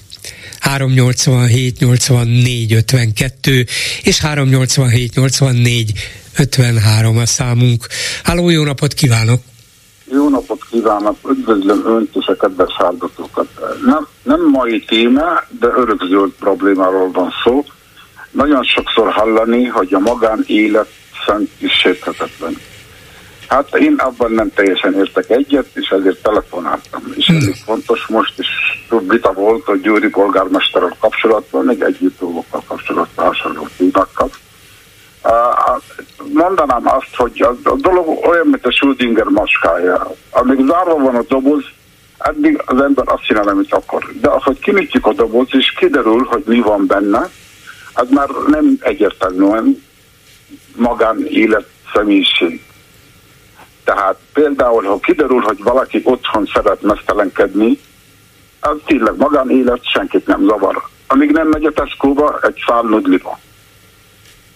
[0.60, 3.66] 387 84 52
[4.04, 5.94] és 387 84
[6.38, 7.88] 53 a számunk.
[8.24, 9.42] Háló, jó napot kívánok!
[10.12, 13.48] Jó napot kívánok, üdvözlöm Önt és a kedves hallgatókat.
[13.86, 17.66] Nem, nem mai téma, de örökzöld problémáról van szó.
[18.32, 20.90] Nagyon sokszor hallani, hogy a magánélet
[21.26, 22.58] szent és sérthetetlen.
[23.50, 27.02] Hát én abban nem teljesen értek egyet, és ezért telefonáltam.
[27.16, 27.54] És ez hmm.
[27.54, 28.48] fontos most is
[28.90, 34.30] több vita volt a Győri polgármesterrel kapcsolatban, meg együtt dolgokkal kapcsolatban hasonló témákkal.
[36.34, 40.12] mondanám azt, hogy a, a dolog olyan, mint a Schrödinger maskája.
[40.30, 41.64] Amíg zárva van a doboz,
[42.18, 44.04] addig az ember azt csinál, amit akar.
[44.22, 47.30] De ahogy kinyitjuk a doboz, és kiderül, hogy mi van benne,
[47.94, 49.84] az már nem egyértelműen
[50.76, 52.62] magánélet személyiség.
[53.90, 57.80] Tehát például, ha kiderül, hogy valaki otthon szeret mesztelenkedni,
[58.60, 60.84] az tényleg magánélet, senkit nem zavar.
[61.08, 63.40] Amíg nem megy a Tesco-ba, egy szál nudliba.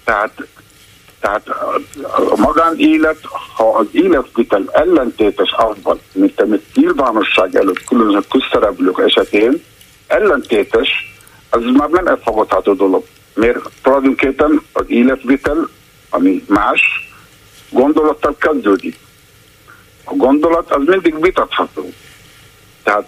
[0.03, 0.47] Tehát,
[1.19, 1.47] tehát
[2.29, 3.17] a magánélet,
[3.55, 9.63] ha az életvitel ellentétes abban, mint amit nyilvánosság előtt különböző közszereplők esetén,
[10.07, 10.89] ellentétes,
[11.49, 13.03] az már nem elfogadható dolog.
[13.34, 15.69] Mert tulajdonképpen az életvitel,
[16.09, 16.81] ami más,
[17.69, 19.01] gondolattal kezdődik.
[20.04, 21.89] A gondolat az mindig vitatható.
[22.84, 23.08] Tehát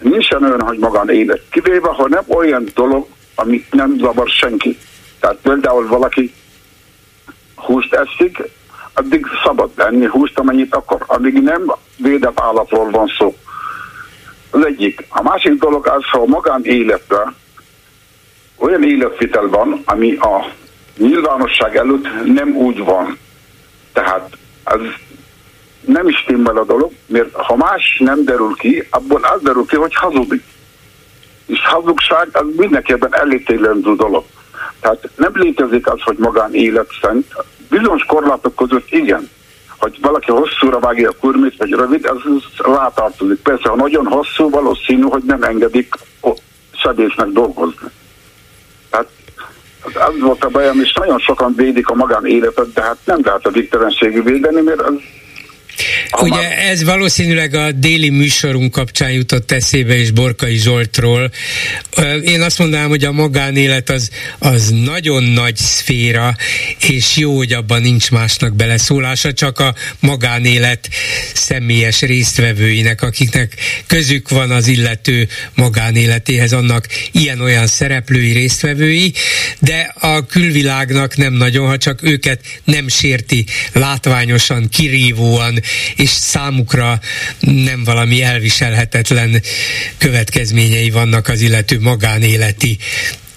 [0.00, 1.42] nincsen olyan, hogy magán élet.
[1.50, 4.78] Kivéve, ha nem olyan dolog, amit nem zavar senki.
[5.20, 6.34] Tehát például valaki
[7.54, 8.42] húst eszik,
[8.94, 11.04] addig szabad lenni húst, amennyit akar.
[11.06, 13.36] Amíg nem védett állatról van szó.
[14.50, 15.06] Az egyik.
[15.08, 17.34] A másik dolog az, ha a magánéletben
[18.56, 20.52] olyan életvitel van, ami a
[20.96, 23.18] nyilvánosság előtt nem úgy van.
[23.92, 24.80] Tehát az
[25.86, 29.76] nem is stimmel a dolog, mert ha más nem derül ki, abból az derül ki,
[29.76, 30.42] hogy hazudik.
[31.46, 34.24] És hazugság az mindenképpen elítélendő dolog.
[34.80, 37.26] Tehát nem létezik az, hogy magánélet szent.
[37.70, 39.30] Bizonyos korlátok között igen.
[39.78, 42.16] Hogy valaki hosszúra vágja a kurmit, vagy rövid, ez
[42.56, 43.42] rátartozik.
[43.42, 45.94] Persze, ha nagyon hosszú, valószínű, hogy nem engedik
[46.72, 47.88] sebésznek dolgozni.
[48.90, 49.06] Tehát
[49.94, 53.50] az volt a bajom, és nagyon sokan védik a magánéletet, de hát nem lehet a
[53.50, 54.94] végtelenségű védeni, mert az
[56.20, 61.30] Ugye ez valószínűleg a déli műsorunk kapcsán jutott eszébe is Borkai Zsoltról.
[62.24, 66.36] Én azt mondanám, hogy a magánélet az, az nagyon nagy szféra,
[66.88, 70.88] és jó, hogy abban nincs másnak beleszólása, csak a magánélet
[71.34, 73.54] személyes résztvevőinek, akiknek
[73.86, 79.12] közük van az illető magánéletéhez, annak ilyen-olyan szereplői, résztvevői,
[79.58, 85.60] de a külvilágnak nem nagyon, ha csak őket nem sérti látványosan, kirívóan,
[85.96, 87.00] és számukra
[87.40, 89.42] nem valami elviselhetetlen
[89.98, 92.78] következményei vannak az illető magánéleti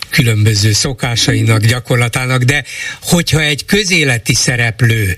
[0.09, 2.63] különböző szokásainak, gyakorlatának, de
[3.01, 5.17] hogyha egy közéleti szereplő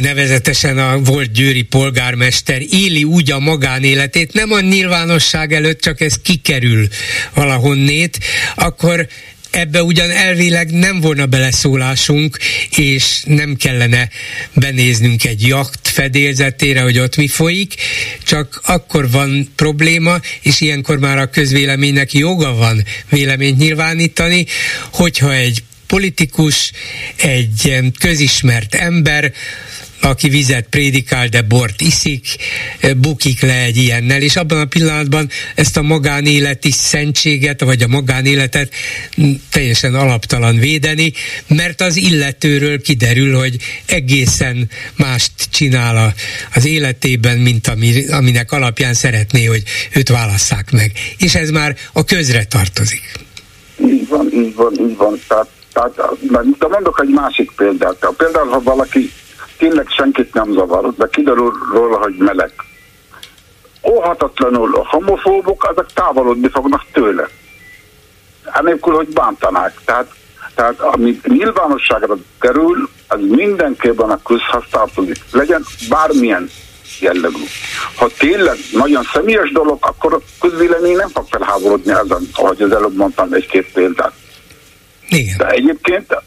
[0.00, 6.14] nevezetesen a volt győri polgármester éli úgy a magánéletét, nem a nyilvánosság előtt, csak ez
[6.22, 6.88] kikerül
[7.34, 8.18] valahonnét,
[8.54, 9.06] akkor
[9.52, 12.38] ebbe ugyan elvileg nem volna beleszólásunk,
[12.76, 14.08] és nem kellene
[14.54, 17.74] benéznünk egy jakt fedélzetére, hogy ott mi folyik,
[18.24, 24.46] csak akkor van probléma, és ilyenkor már a közvéleménynek joga van véleményt nyilvánítani,
[24.92, 26.72] hogyha egy politikus,
[27.16, 29.32] egy közismert ember
[30.02, 32.26] aki vizet prédikál, de bort iszik,
[32.96, 38.72] bukik le egy ilyennel, és abban a pillanatban ezt a magánéleti szentséget, vagy a magánéletet
[39.50, 41.12] teljesen alaptalan védeni,
[41.46, 46.12] mert az illetőről kiderül, hogy egészen mást csinál a,
[46.54, 50.92] az életében, mint ami, aminek alapján szeretné, hogy őt válasszák meg.
[51.18, 53.12] És ez már a közre tartozik.
[53.86, 55.20] Így van, így van, így van.
[55.28, 55.94] Tehát, tehát
[56.58, 58.06] de mondok egy másik példát.
[58.16, 59.10] Például, ha valaki
[59.62, 62.52] tényleg senkit nem zavar, de kiderül róla, hogy meleg.
[63.82, 67.28] Óhatatlanul a homofóbok, azok távolodni fognak tőle.
[68.44, 69.74] Enélkül, hogy bántanák.
[69.84, 70.14] Tehát,
[70.54, 75.16] tehát ami nyilvánosságra kerül, az mindenképpen a közhoz tartozik.
[75.32, 76.50] Legyen bármilyen
[77.00, 77.44] jellegű.
[77.96, 82.96] Ha tényleg nagyon személyes dolog, akkor a közvélemény nem fog felháborodni ezen, ahogy az előbb
[82.96, 84.12] mondtam egy-két példát.
[85.08, 85.36] Igen.
[85.36, 86.22] De egyébként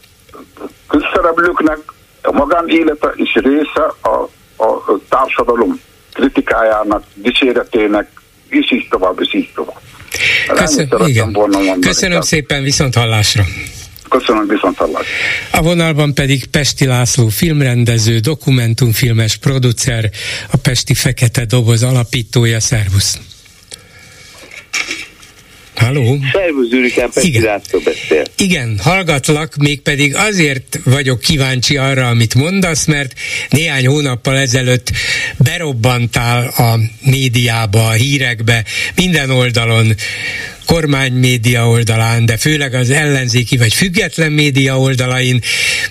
[0.88, 1.78] közszereplőknek
[2.26, 4.14] a magánélete is része a,
[4.64, 5.80] a társadalom
[6.12, 8.08] kritikájának, dicséretének,
[8.48, 9.80] és így tovább, és így tovább.
[10.54, 11.28] Köszön, igen.
[11.30, 13.44] Mondani, Köszönöm szépen, viszont hallásra.
[14.08, 15.12] Köszönöm, viszont hallásra.
[15.52, 20.10] A vonalban pedig Pesti László filmrendező, dokumentumfilmes producer,
[20.52, 23.18] a Pesti Fekete Doboz alapítója, szervusz!
[25.76, 26.18] Halló?
[26.32, 27.60] Szervusz Zürikán, Igen.
[27.84, 28.24] beszél.
[28.36, 33.12] Igen, hallgatlak, mégpedig azért vagyok kíváncsi arra, amit mondasz, mert
[33.50, 34.90] néhány hónappal ezelőtt
[35.38, 38.64] berobbantál a médiába, a hírekbe,
[38.94, 39.94] minden oldalon,
[40.66, 45.40] kormánymédia oldalán, de főleg az ellenzéki vagy független média oldalain,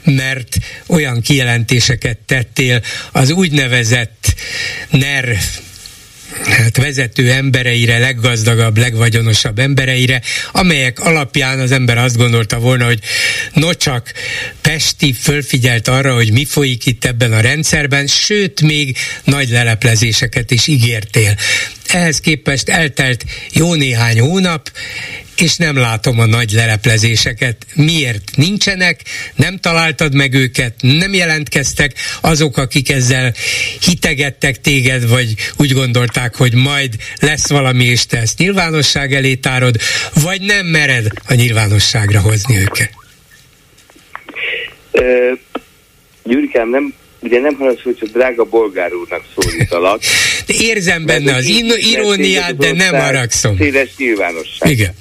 [0.04, 0.58] mert
[0.88, 2.82] olyan kijelentéseket tettél
[3.12, 4.34] az úgynevezett
[4.90, 5.38] NER
[6.44, 10.22] hát vezető embereire, leggazdagabb, legvagyonosabb embereire,
[10.52, 13.00] amelyek alapján az ember azt gondolta volna, hogy
[13.54, 14.12] no csak
[14.62, 20.68] Pesti fölfigyelt arra, hogy mi folyik itt ebben a rendszerben, sőt még nagy leleplezéseket is
[20.68, 21.36] ígértél.
[21.88, 24.72] Ehhez képest eltelt jó néhány hónap,
[25.38, 27.66] és nem látom a nagy leleplezéseket.
[27.76, 29.02] Miért nincsenek?
[29.36, 30.74] Nem találtad meg őket?
[30.82, 33.34] Nem jelentkeztek azok, akik ezzel
[33.82, 39.76] hitegettek téged, vagy úgy gondolták, hogy majd lesz valami, és te ezt nyilvánosság elé tárod,
[40.24, 42.94] vagy nem mered a nyilvánosságra hozni őket?
[46.24, 46.94] Gyurikám, nem
[47.26, 50.02] ugye nem hallasz, hogy csak drága bolgár úrnak szólítalak.
[50.48, 51.46] Érzem benne az
[51.78, 53.58] iróniát, de nem haragszom.
[53.58, 54.72] Széles nyilvánosság.
[54.72, 54.94] Igen.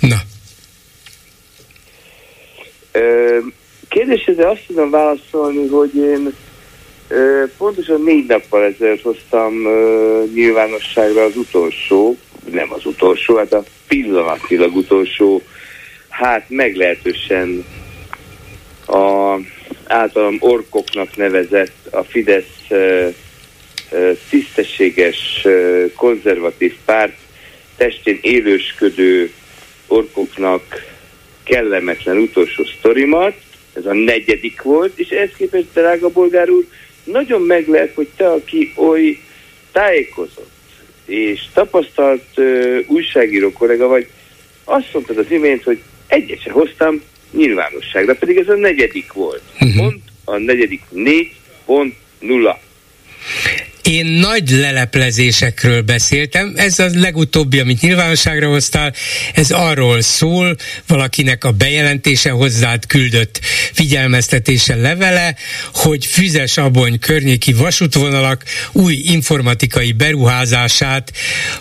[0.00, 0.16] Na.
[3.88, 6.32] Kérdésre azt tudom válaszolni, hogy én
[7.56, 9.54] pontosan négy nappal ezelőtt hoztam
[10.34, 12.16] nyilvánosságra az utolsó,
[12.52, 15.42] nem az utolsó, hát a pillanatilag utolsó,
[16.08, 17.64] hát meglehetősen
[18.86, 19.34] a
[19.86, 22.66] általam orkoknak nevezett a Fidesz
[24.28, 25.46] tisztességes
[25.94, 27.16] konzervatív párt
[27.76, 29.32] testén élősködő
[29.86, 30.62] orkoknak
[31.44, 33.34] kellemetlen utolsó sztorimat,
[33.72, 36.64] ez a negyedik volt, és ehhez képest, drága bolgár úr,
[37.04, 39.18] nagyon meglep, hogy te, aki oly
[39.72, 40.50] tájékozott
[41.06, 44.08] és tapasztalt uh, újságíró kollega vagy,
[44.64, 49.42] azt mondtad az imént, hogy egyet se hoztam nyilvánosságra, pedig ez a negyedik volt.
[49.60, 49.76] Uh-huh.
[49.76, 52.56] Pont a negyedik 4.0.
[53.86, 58.94] Én nagy leleplezésekről beszéltem, ez a legutóbbi, amit nyilvánosságra hoztál,
[59.34, 60.56] ez arról szól,
[60.86, 63.40] valakinek a bejelentése hozzád küldött
[63.72, 65.36] figyelmeztetése levele,
[65.72, 71.12] hogy Füzes Abony környéki vasútvonalak új informatikai beruházását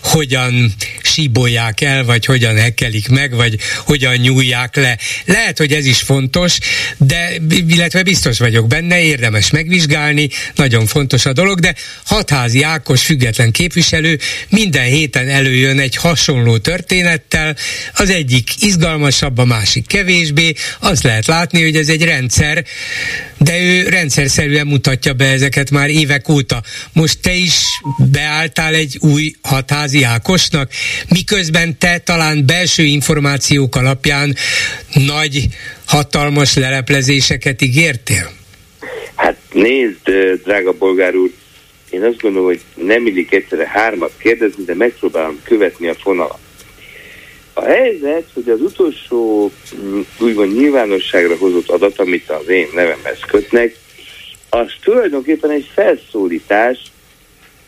[0.01, 4.97] hogyan síbolják el, vagy hogyan hekelik meg, vagy hogyan nyúlják le.
[5.25, 6.57] Lehet, hogy ez is fontos,
[6.97, 7.31] de
[7.67, 11.75] illetve biztos vagyok benne, érdemes megvizsgálni, nagyon fontos a dolog, de
[12.15, 14.17] Hatházi Ákos független képviselő
[14.49, 17.55] minden héten előjön egy hasonló történettel,
[17.93, 22.65] az egyik izgalmasabb, a másik kevésbé, azt lehet látni, hogy ez egy rendszer,
[23.37, 26.61] de ő rendszerszerűen mutatja be ezeket már évek óta.
[26.93, 27.55] Most te is
[28.11, 30.71] beálltál egy új hatházi Ákosnak,
[31.09, 34.35] miközben te talán belső információk alapján
[34.93, 35.47] nagy,
[35.85, 38.31] hatalmas leleplezéseket ígértél?
[39.15, 40.09] Hát nézd,
[40.43, 41.31] drága bolgár úr,
[41.95, 46.39] én azt gondolom, hogy nem illik egyszerre hármat kérdezni, de megpróbálom követni a fonalat.
[47.53, 53.75] A helyzet, hogy az utolsó mm, úgymond nyilvánosságra hozott adat, amit az én nevemhez kötnek,
[54.49, 56.77] az tulajdonképpen egy felszólítás,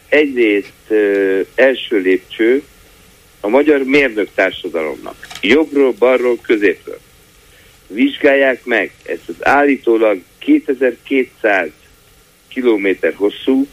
[0.10, 2.64] egyrészt ö, első lépcső
[3.40, 5.28] a magyar mérnök társadalomnak.
[5.42, 7.00] Jobbról, balról, középről.
[7.88, 11.70] Vizsgálják meg ezt az állítólag 2200
[12.48, 13.68] kilométer hosszú,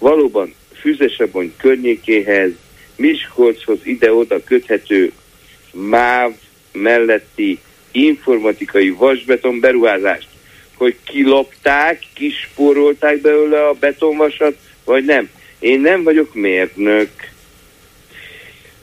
[0.00, 2.50] valóban Füzesabony környékéhez,
[2.96, 5.12] Miskolchoz ide-oda köthető
[5.72, 6.32] MÁV
[6.72, 7.58] melletti
[7.92, 10.28] informatikai vasbeton beruházást,
[10.74, 15.30] hogy kilopták, kispórolták belőle a betonvasat, vagy nem.
[15.58, 17.10] Én nem vagyok mérnök.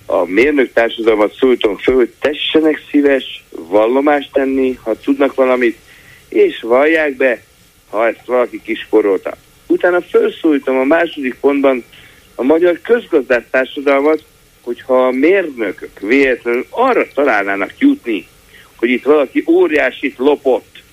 [0.05, 5.77] A mérnök társadalmat szólítom föl, hogy tessenek szíves vallomást tenni, ha tudnak valamit,
[6.29, 7.43] és vallják be,
[7.89, 9.37] ha ezt valaki kisporolta.
[9.67, 11.83] Utána felszólítom a második pontban
[12.35, 14.23] a magyar közgazdás társadalmat,
[14.61, 18.27] hogyha a mérnökök véletlenül arra találnának jutni,
[18.75, 20.83] hogy itt valaki óriásit lopott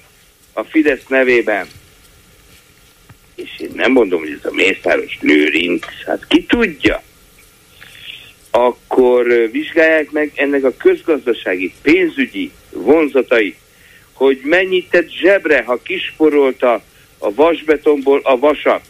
[0.53, 1.67] a Fidesz nevében,
[3.35, 7.03] és én nem mondom, hogy ez a Mészáros Lőrinc, hát ki tudja,
[8.51, 13.57] akkor vizsgálják meg ennek a közgazdasági, pénzügyi vonzatai,
[14.13, 16.83] hogy mennyit tett zsebre, ha kisporolta
[17.25, 18.83] a vasbetonból a vasat.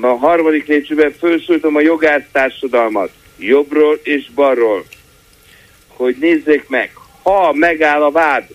[0.00, 4.84] A harmadik lépcsőben felszólítom a jogász társadalmat, jobbról és balról,
[5.86, 6.90] hogy nézzék meg,
[7.22, 8.48] ha megáll a vád,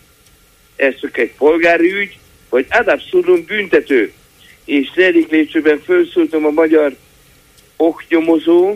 [0.76, 2.18] ez csak egy polgári ügy,
[2.50, 4.14] vagy ad abszurdum büntető.
[4.66, 6.96] És negyedik lépcsőben felszólítom a magyar
[7.78, 8.76] oknyomozó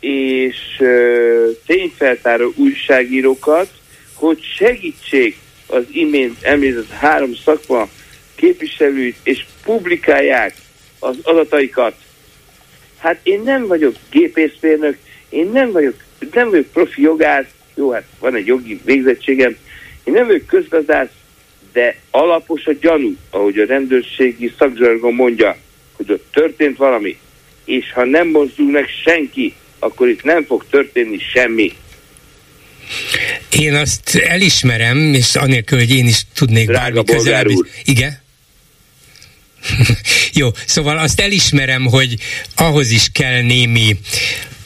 [0.00, 3.68] és uh, tényfeltáró újságírókat,
[4.14, 5.36] hogy segítsék
[5.66, 7.88] az imént említett három szakma
[8.34, 10.54] képviselőit, és publikálják
[10.98, 11.94] az adataikat.
[12.98, 14.96] Hát én nem vagyok gépészmérnök,
[15.28, 15.94] én nem vagyok,
[16.32, 19.56] nem vagyok profi jogász, jó, hát van egy jogi végzettségem,
[20.04, 21.10] én nem vagyok közgazdász,
[21.72, 25.56] de alapos a gyanú, ahogy a rendőrségi szakzsargon mondja,
[25.92, 27.18] hogy ott történt valami.
[27.64, 31.72] és ha nem mozdul meg senki, akkor itt nem fog történni semmi.
[33.50, 37.48] Én azt elismerem, és anélkül, hogy én is tudnék Drága bármi közelebb.
[37.48, 37.68] úr.
[37.84, 38.24] Igen?
[40.32, 42.16] Jó, szóval azt elismerem, hogy
[42.54, 43.96] ahhoz is kell némi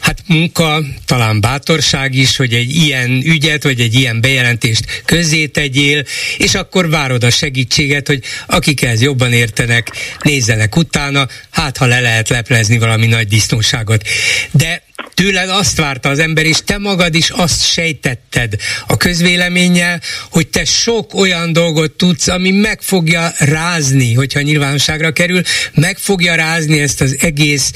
[0.01, 6.05] Hát munka, talán bátorság is, hogy egy ilyen ügyet, vagy egy ilyen bejelentést közzé tegyél,
[6.36, 9.90] és akkor várod a segítséget, hogy akik ehhez jobban értenek,
[10.22, 14.07] nézzenek utána, hát ha le lehet leplezni valami nagy disznóságot.
[14.51, 14.82] De
[15.14, 18.55] tőled azt várta az ember, és te magad is azt sejtetted
[18.86, 25.42] a közvéleménnyel, hogy te sok olyan dolgot tudsz, ami meg fogja rázni, hogyha nyilvánosságra kerül,
[25.74, 27.72] meg fogja rázni ezt az egész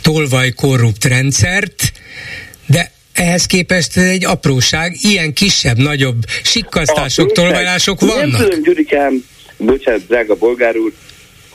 [0.00, 1.04] tolvaj korrupt
[1.66, 1.92] rendszert,
[2.66, 8.42] de ehhez képest egy apróság, ilyen kisebb, nagyobb sikkasztások, tolvajlások Nem vannak.
[8.42, 9.24] tudom, Gyurikám,
[9.56, 10.92] bocsánat, drága bolgár úr,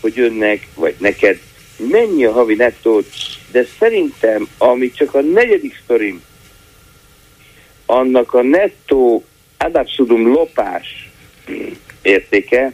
[0.01, 1.39] hogy önnek, vagy neked
[1.78, 3.05] mennyi a havi nettót,
[3.51, 6.22] de szerintem, ami csak a negyedik sztorim,
[7.86, 9.24] annak a nettó
[9.57, 11.09] ad absurdum lopás
[12.01, 12.74] értéke,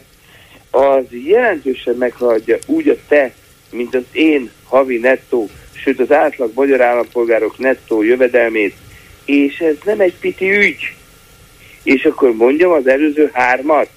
[0.70, 3.32] az jelentősen meghaladja úgy a te,
[3.70, 5.50] mint az én havi nettó,
[5.88, 8.74] sőt az átlag magyar állampolgárok nettó jövedelmét,
[9.24, 10.92] és ez nem egy piti ügy.
[11.82, 13.88] És akkor mondjam az előző hármat,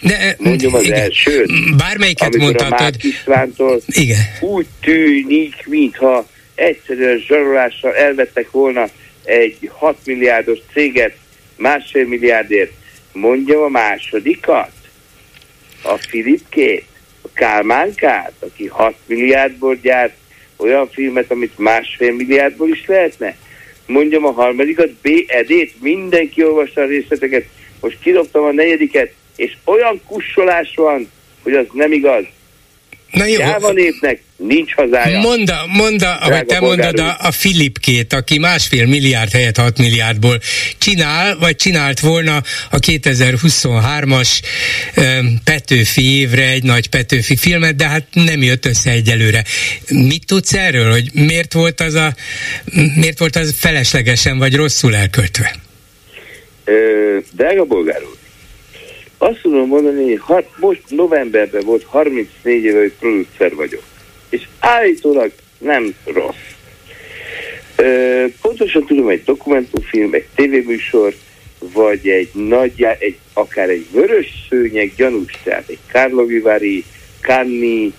[0.00, 1.00] De, mondjam az igen.
[1.00, 2.94] elsőt, Bármelyiket mondhatod.
[2.98, 4.18] Istvántól Igen.
[4.40, 8.84] úgy tűnik, mintha egyszerűen zsarolással elvettek volna
[9.24, 11.16] egy 6 milliárdos céget
[11.56, 12.72] másfél milliárdért.
[13.12, 14.72] Mondjam a másodikat,
[15.82, 16.84] a Filipkét,
[17.34, 20.14] Kálmánkát, aki 6 milliárdból gyárt
[20.56, 23.36] olyan filmet, amit másfél milliárdból is lehetne.
[23.86, 25.08] Mondjam a harmadikat, B.
[25.26, 27.44] Edét, mindenki olvasta a részleteket,
[27.80, 31.10] most kidobtam a negyediket, és olyan kussolás van,
[31.42, 32.24] hogy az nem igaz.
[33.14, 35.20] Na jó, Jáva népnek nincs hazája.
[35.20, 40.40] Monda, monda ahogy te mondod, a, a Filipkét, aki másfél milliárd helyett 6 milliárdból
[40.78, 44.28] csinál, vagy csinált volna a 2023-as
[44.94, 45.02] ö,
[45.44, 49.44] Petőfi évre egy nagy Petőfi filmet, de hát nem jött össze egyelőre.
[49.88, 52.14] Mit tudsz erről, hogy miért volt az a,
[52.96, 55.54] miért volt az feleslegesen vagy rosszul elköltve?
[56.64, 58.16] Ö, drága bolgár úr,
[59.24, 63.82] azt tudom mondani, hogy most novemberben volt 34 éve, hogy producer vagyok.
[64.28, 66.34] És állítólag nem rossz.
[67.76, 71.14] Ö, pontosan tudom, egy dokumentumfilm, egy tévéműsor,
[71.58, 75.78] vagy egy nagy, egy, akár egy vörös szőnyeg gyanús, tehát egy
[77.20, 77.92] Canni,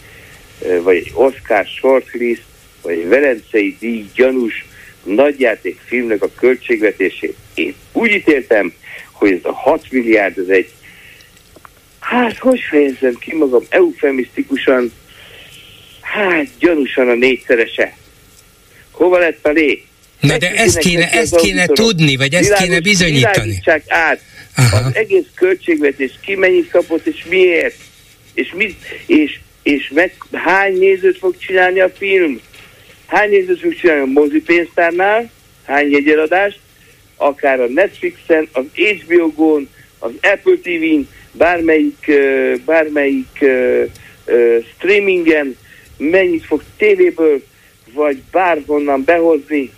[0.61, 2.43] ö, vagy egy Oscar shortlist,
[2.81, 4.65] vagy egy Velencei díj gyanús
[5.03, 7.35] nagyjátékfilmnek a költségvetését.
[7.53, 8.73] Én úgy ítéltem,
[9.11, 10.69] hogy ez a 6 milliárd, ez egy,
[12.09, 14.91] hát hogy fejezzem ki magam eufemisztikusan,
[16.01, 17.97] hát gyanúsan a négyszerese.
[18.91, 19.83] Hova lett a lé?
[20.19, 23.61] Na de ezt kéne, ezt kéne tudni, vagy ezt kéne bizonyítani.
[23.87, 24.21] Át
[24.55, 24.77] Aha.
[24.77, 27.75] az egész költségvetés, ki mennyit kapott, és miért,
[28.33, 28.75] és, mit,
[29.05, 32.39] és, és meg, hány nézőt fog csinálni a film,
[33.05, 35.31] hány nézőt fog csinálni a mozipénztárnál,
[35.65, 36.59] hány jegyeladást,
[37.15, 41.07] akár a Netflixen, az HBO Go-n, az Apple TV-n,
[41.37, 42.11] bármelyik,
[42.65, 43.45] bármelyik
[44.75, 45.57] streamingen,
[45.97, 47.43] mennyit fog tévéből,
[47.93, 49.71] vagy bárhonnan behozni,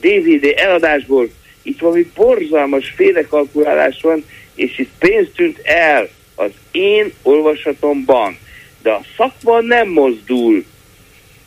[0.00, 1.28] DVD eladásból,
[1.62, 8.38] itt valami borzalmas félrekalkulálás van, és itt pénz tűnt el az én olvasatomban.
[8.82, 10.64] De a szakma nem mozdul.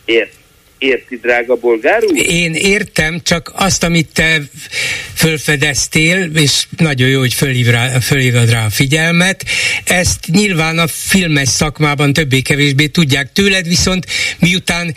[0.06, 0.34] Ért,
[0.78, 2.18] érti, drága bolgár úr?
[2.30, 4.42] Én értem, csak azt, amit te
[5.14, 9.46] fölfedeztél, és nagyon jó, hogy fölhív rá, fölhívod rá a figyelmet,
[9.86, 14.06] ezt nyilván a filmes szakmában többé-kevésbé tudják tőled, viszont
[14.40, 14.96] miután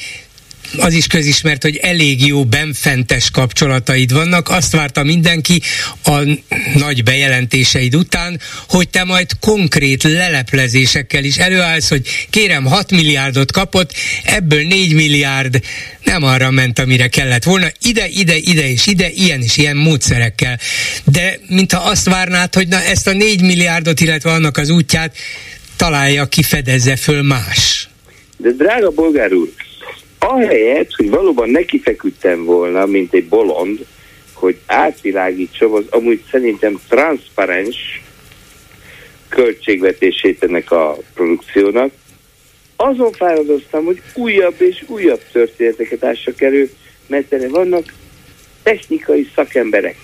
[0.79, 4.49] az is közismert, hogy elég jó benfentes kapcsolataid vannak.
[4.49, 5.62] Azt várta mindenki
[6.05, 6.39] a
[6.75, 13.93] nagy bejelentéseid után, hogy te majd konkrét leleplezésekkel is előállsz, hogy kérem 6 milliárdot kapott,
[14.25, 15.61] ebből 4 milliárd
[16.05, 20.59] nem arra ment, amire kellett volna, ide, ide, ide és ide, ilyen és ilyen módszerekkel.
[21.05, 25.16] De mintha azt várnád, hogy na ezt a 4 milliárdot, illetve annak az útját
[25.77, 27.89] találja ki, fedezze föl más.
[28.37, 29.49] De drága bolgár úr,
[30.21, 33.87] ahelyett, hogy valóban nekifeküdtem volna, mint egy bolond,
[34.33, 38.03] hogy átvilágítsam az amúgy szerintem transzparens
[39.29, 41.93] költségvetését ennek a produkciónak,
[42.77, 46.71] azon fáradoztam, hogy újabb és újabb történeteket ássak elő,
[47.07, 47.93] mert erre vannak
[48.62, 49.97] technikai szakemberek.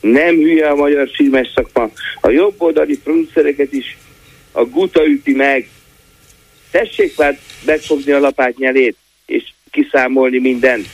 [0.00, 1.90] Nem hülye a magyar filmes szakma.
[2.20, 3.98] A jobboldali producereket is
[4.52, 5.68] a guta üti meg,
[6.70, 10.86] tessék már megfogni a lapát nyelét, és kiszámolni mindent.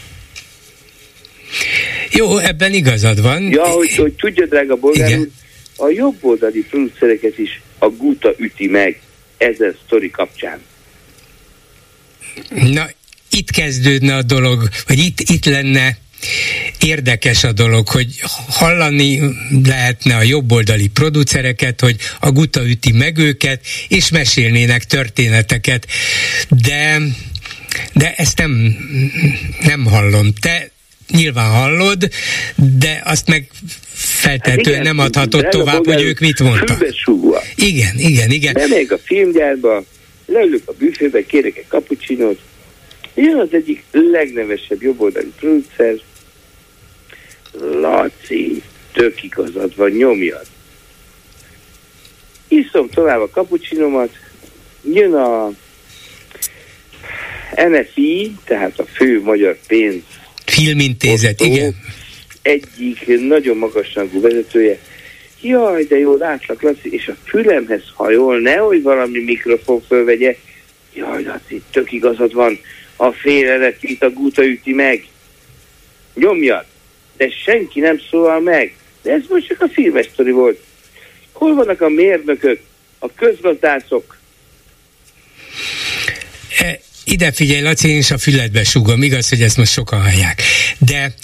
[2.11, 3.43] Jó, ebben igazad van.
[3.43, 5.29] Ja, hogy, hogy tudja, drága bolgár úr,
[5.77, 9.01] a jobb oldali producereket is a guta üti meg
[9.39, 10.63] ezen sztori kapcsán.
[12.51, 12.87] Na,
[13.31, 15.97] itt kezdődne a dolog, vagy itt, itt lenne
[16.81, 19.21] érdekes a dolog, hogy hallani
[19.65, 25.87] lehetne a jobboldali producereket, hogy a guta üti meg őket, és mesélnének történeteket.
[26.49, 27.01] De,
[27.93, 28.77] de ezt nem,
[29.61, 30.33] nem hallom.
[30.41, 30.71] Te
[31.11, 32.09] nyilván hallod,
[32.79, 33.49] de azt meg
[33.93, 36.87] feltetően hát nem adhatod tovább, hogy ők mit mondtak.
[37.55, 38.53] Igen, igen, igen.
[38.53, 39.85] Bemegyek a filmgyárba,
[40.27, 42.39] leülök a büfébe, kérek egy kapucsinót,
[43.15, 45.95] jön az egyik legnevesebb jobboldali producer,
[47.61, 48.63] Laci,
[48.93, 50.47] tök igazad van, nyomjad.
[52.49, 54.11] Iszom tovább a kapucsinomat,
[54.83, 55.51] jön a
[57.69, 60.03] NFI, tehát a fő magyar pénz
[60.45, 61.77] Filmintézet, osztó, igen.
[62.43, 64.79] Egyik nagyon magasrangú vezetője.
[65.41, 70.37] Jaj, de jó, látlak, Laci, és a fülemhez hajol, nehogy valami mikrofon fölvegye.
[70.95, 72.59] Jaj, Laci, tök igazad van,
[72.97, 75.07] a fél itt a gúta üti meg.
[76.15, 76.65] Nyomjad!
[77.17, 78.77] De senki nem szólal meg.
[79.03, 80.63] De ez most csak a filmes volt.
[81.33, 82.61] Hol vannak a mérnökök,
[82.99, 84.19] a közgazdászok?
[86.59, 90.43] E, ide figyelj, Laci, én is a füledbe súgom, igaz, hogy ezt most sokan hallják.
[90.79, 91.15] De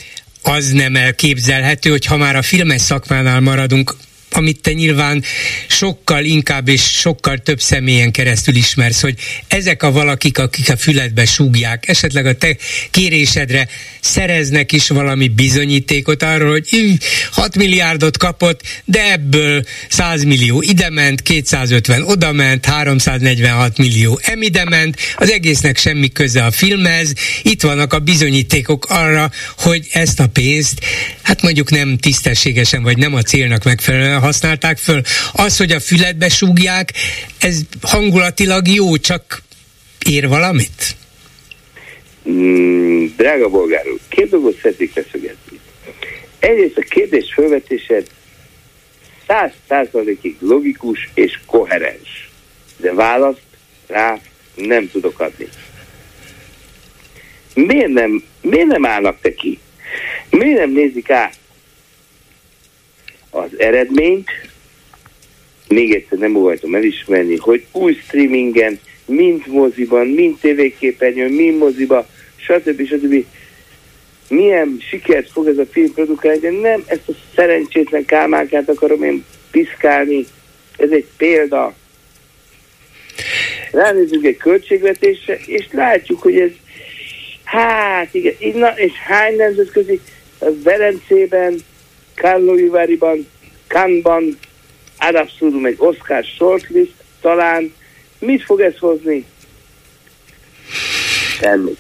[0.43, 3.95] az nem elképzelhető, hogy ha már a filmes szakmánál maradunk,
[4.33, 5.23] amit te nyilván
[5.69, 9.15] sokkal inkább és sokkal több személyen keresztül ismersz, hogy
[9.49, 12.57] ezek a valakik, akik a füledbe súgják, esetleg a te
[12.91, 13.69] kérésedre
[14.01, 16.99] szereznek is valami bizonyítékot arról, hogy
[17.31, 24.65] 6 milliárdot kapott, de ebből 100 millió ide ment, 250 oda ment, 346 millió emide
[24.65, 30.27] ment, az egésznek semmi köze a filmhez, itt vannak a bizonyítékok arra, hogy ezt a
[30.27, 30.81] pénzt,
[31.23, 35.03] hát mondjuk nem tisztességesen, vagy nem a célnak megfelelően használták föl.
[35.33, 36.93] Az, hogy a füledbe súgják,
[37.39, 39.43] ez hangulatilag jó, csak
[40.07, 40.97] ér valamit?
[42.29, 45.61] Mm, drága bolgár úr, két dolgot szeretnék leszögezni.
[46.39, 48.07] Egyrészt a kérdés felvetésed
[49.27, 52.31] száz százalékig logikus és koherens,
[52.77, 53.41] de választ
[53.87, 54.19] rá
[54.55, 55.49] nem tudok adni.
[57.55, 59.59] Miért nem, miért nem állnak te ki?
[60.31, 61.37] Miért nem nézik át
[63.33, 64.31] az eredményt,
[65.69, 72.07] még egyszer nem óhajtom elismerni, hogy új streamingen, mind moziban, mind tévéképernyőn, mind moziba,
[72.37, 72.87] stb.
[72.87, 73.25] stb.
[74.29, 79.25] Milyen sikert fog ez a film produkálni, de nem ezt a szerencsétlen kálmákát akarom én
[79.51, 80.27] piszkálni.
[80.77, 81.75] Ez egy példa.
[83.73, 86.51] Ránézünk egy költségvetésre, és látjuk, hogy ez
[87.45, 90.01] hát igen, na, és hány nemzetközi
[90.39, 91.59] Velencében,
[92.23, 93.27] Karlovy-Váriban,
[93.67, 94.39] Cannes-ban,
[94.99, 97.75] ad abszurdum egy Oscar shortlist, talán
[98.19, 99.25] mit fog ez hozni?
[101.41, 101.79] Semmit.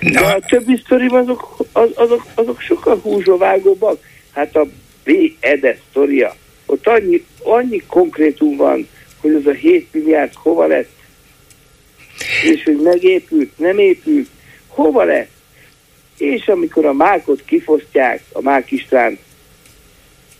[0.00, 3.98] De a többi sztorim azok, az, azok, azok sokkal húzsovágóbbak.
[4.32, 4.66] Hát a
[5.04, 5.10] B.
[5.40, 6.36] Ede sztoria,
[6.66, 8.88] ott annyi, annyi konkrétum van,
[9.20, 10.90] hogy az a 7 milliárd hova lett,
[12.44, 14.28] és hogy megépült, nem épült,
[14.66, 15.30] hova lett.
[16.18, 19.18] És amikor a mákot kifosztják, a Mák István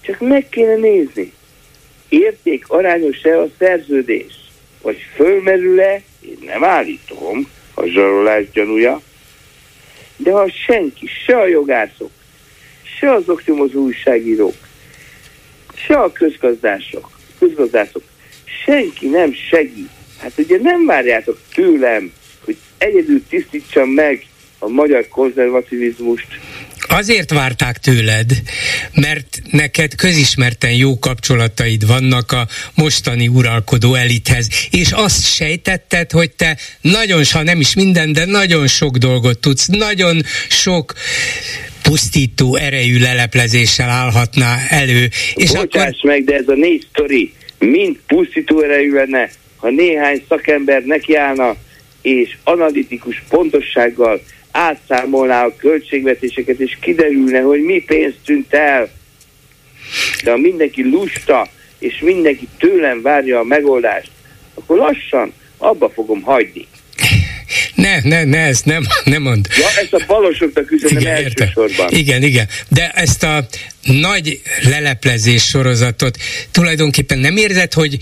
[0.04, 1.32] csak meg kéne nézni.
[2.08, 4.34] Érték arányos-e a szerződés?
[4.82, 9.00] Vagy fölmerül-e, én nem állítom, a zsarolás gyanúja,
[10.16, 12.10] de ha senki, se a jogászok,
[12.98, 14.54] se az oknyomozó újságírók,
[15.74, 18.02] se a közgazdások, közgazdászok,
[18.64, 19.90] senki nem segít.
[20.18, 22.12] Hát ugye nem várjátok tőlem,
[22.44, 24.26] hogy egyedül tisztítsam meg
[24.58, 26.26] a magyar konzervativizmust,
[26.88, 28.30] Azért várták tőled,
[28.94, 36.58] mert neked közismerten jó kapcsolataid vannak a mostani uralkodó elithez, és azt sejtetted, hogy te
[36.80, 40.92] nagyon, ha nem is minden, de nagyon sok dolgot tudsz, nagyon sok
[41.82, 45.08] pusztító erejű leleplezéssel állhatná elő.
[45.34, 46.10] És Bocsáss akkor...
[46.10, 51.56] meg, de ez a négy sztori mind pusztító erejű lenne, ha néhány szakember nekiállna,
[52.02, 54.20] és analitikus pontossággal
[54.54, 58.88] átszámolná a költségvetéseket, és kiderülne, hogy mi pénzt tűnt el.
[60.24, 61.48] De ha mindenki lusta,
[61.78, 64.10] és mindenki tőlem várja a megoldást,
[64.54, 66.66] akkor lassan abba fogom hagyni.
[67.74, 69.48] Ne, ne, ne, ezt nem, nem mond.
[69.58, 71.88] Ja, ezt a balosoknak üzenem igen, elsősorban.
[71.90, 72.48] Igen, igen.
[72.68, 73.46] De ezt a
[73.82, 76.16] nagy leleplezés sorozatot
[76.50, 77.98] tulajdonképpen nem érzed, hogy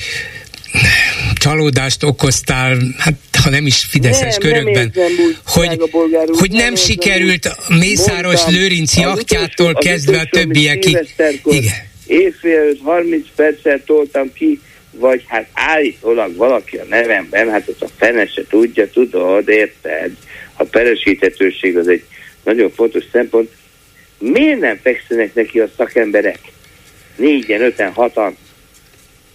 [1.35, 5.91] csalódást okoztál, hát ha nem is fideszes nem, körökben, nem úgy, hogy,
[6.39, 10.99] hogy nem, nem sikerült a Mészáros Mondtam, Lőrinc jachtjától kezdve a többiekig.
[11.45, 11.73] Igen.
[12.07, 18.27] Éjfél 30 percet toltam ki, vagy hát állítólag valaki a nevemben, hát az a fene
[18.27, 20.11] se tudja, tudod, érted?
[20.57, 22.05] A peresíthetőség az egy
[22.45, 23.51] nagyon fontos szempont.
[24.19, 26.39] Miért nem fekszenek neki a szakemberek?
[27.17, 28.37] Négyen, öten, hatan.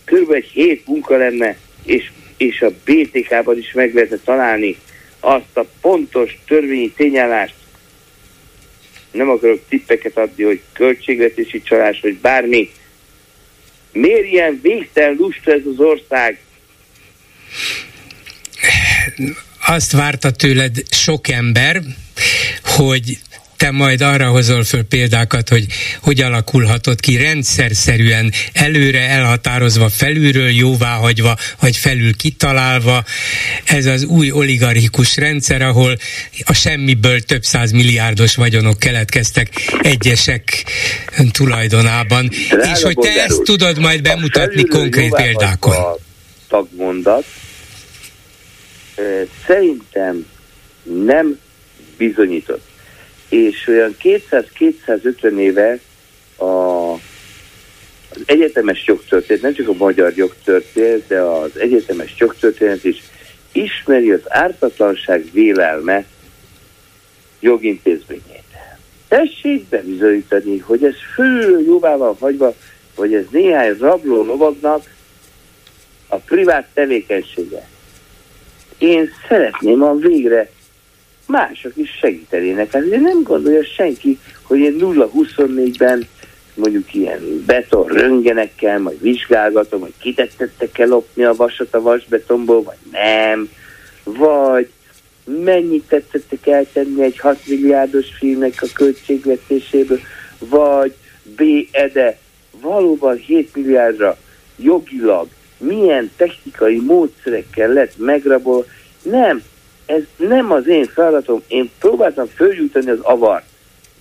[0.07, 4.77] Körülbelül egy hét munka lenne, és, és a BTK-ban is meg lehetne találni
[5.19, 7.53] azt a pontos törvényi tényállást,
[9.11, 12.71] nem akarok tippeket adni, hogy költségvetési csalás, vagy bármi.
[13.91, 16.39] Miért ilyen végtelen lusta ez az ország?
[19.67, 21.81] Azt várta tőled sok ember,
[22.63, 23.17] hogy
[23.57, 25.65] te majd arra hozol föl példákat, hogy
[26.01, 33.03] hogy alakulhatott ki rendszer szerűen, előre elhatározva, felülről jóváhagyva, vagy felül kitalálva.
[33.63, 35.97] Ez az új oligarchikus rendszer, ahol
[36.45, 39.49] a semmiből több száz milliárdos vagyonok keletkeztek
[39.81, 40.65] egyesek
[41.31, 42.29] tulajdonában.
[42.49, 45.75] Drága És hogy te ezt tudod majd bemutatni konkrét példákon.
[45.75, 45.97] A
[46.47, 47.25] tagmondat
[49.47, 50.25] szerintem
[51.05, 51.39] nem
[51.97, 52.66] bizonyított
[53.29, 55.79] és olyan 200-250 éve
[56.35, 63.03] a, az egyetemes jogtörténet, nem csak a magyar jogtörténet, de az egyetemes jogtörténet is
[63.51, 66.05] ismeri az ártatlanság vélelme
[67.39, 68.43] jogintézményét.
[69.07, 72.53] Tessék bebizonyítani, hogy ez fő jóvával hagyva,
[72.95, 74.95] vagy ez néhány rabló lovagnak
[76.07, 77.67] a privát tevékenysége.
[78.77, 80.49] Én szeretném a végre
[81.27, 82.71] mások is segítenének.
[82.71, 86.07] Hát nem gondolja senki, hogy én 0-24-ben
[86.53, 92.77] mondjuk ilyen beton röngenekkel, majd vizsgálgatom, hogy kitettettek el lopni a vasat a vasbetonból, vagy
[92.91, 93.49] nem,
[94.03, 94.69] vagy
[95.25, 99.99] mennyit tettettek eltenni egy 6 milliárdos filmnek a költségvetéséből,
[100.39, 100.93] vagy
[101.35, 101.41] B.
[101.71, 102.17] Ede
[102.61, 104.17] valóban 7 milliárdra
[104.55, 105.27] jogilag
[105.57, 108.65] milyen technikai módszerekkel lett megrabol,
[109.01, 109.43] nem,
[109.87, 113.43] ez nem az én feladatom, én próbáltam följutani az avar,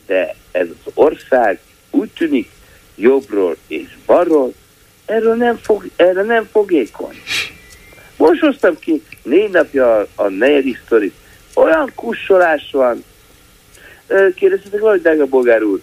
[0.06, 1.58] de ez az ország
[1.90, 2.50] úgy tűnik
[2.94, 4.52] jobbról és balról,
[5.04, 7.16] erről nem fog, erre nem fogékony.
[8.16, 11.14] Most hoztam ki négy napja a, a negyedik sztorit.
[11.54, 13.04] Olyan kussolás van.
[14.34, 15.80] Kérdeztetek valahogy, Dága Bogár úr,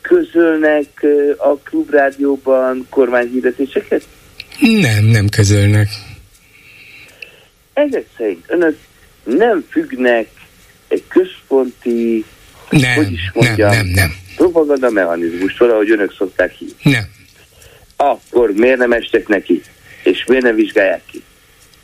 [0.00, 1.06] közölnek
[1.36, 4.02] a klubrádióban kormányhirdetéseket?
[4.60, 5.88] Nem, nem közölnek.
[7.72, 8.76] Ezek szerint önök
[9.24, 10.28] nem függnek
[10.88, 12.24] egy központi,
[12.70, 14.14] nem, hogy is mondjam, nem, nem, nem.
[14.36, 16.74] propaganda mechanizmustól, ahogy önök szokták hívni.
[16.82, 17.04] Nem.
[17.96, 19.62] Akkor miért nem estek neki?
[20.02, 21.22] És miért nem vizsgálják ki?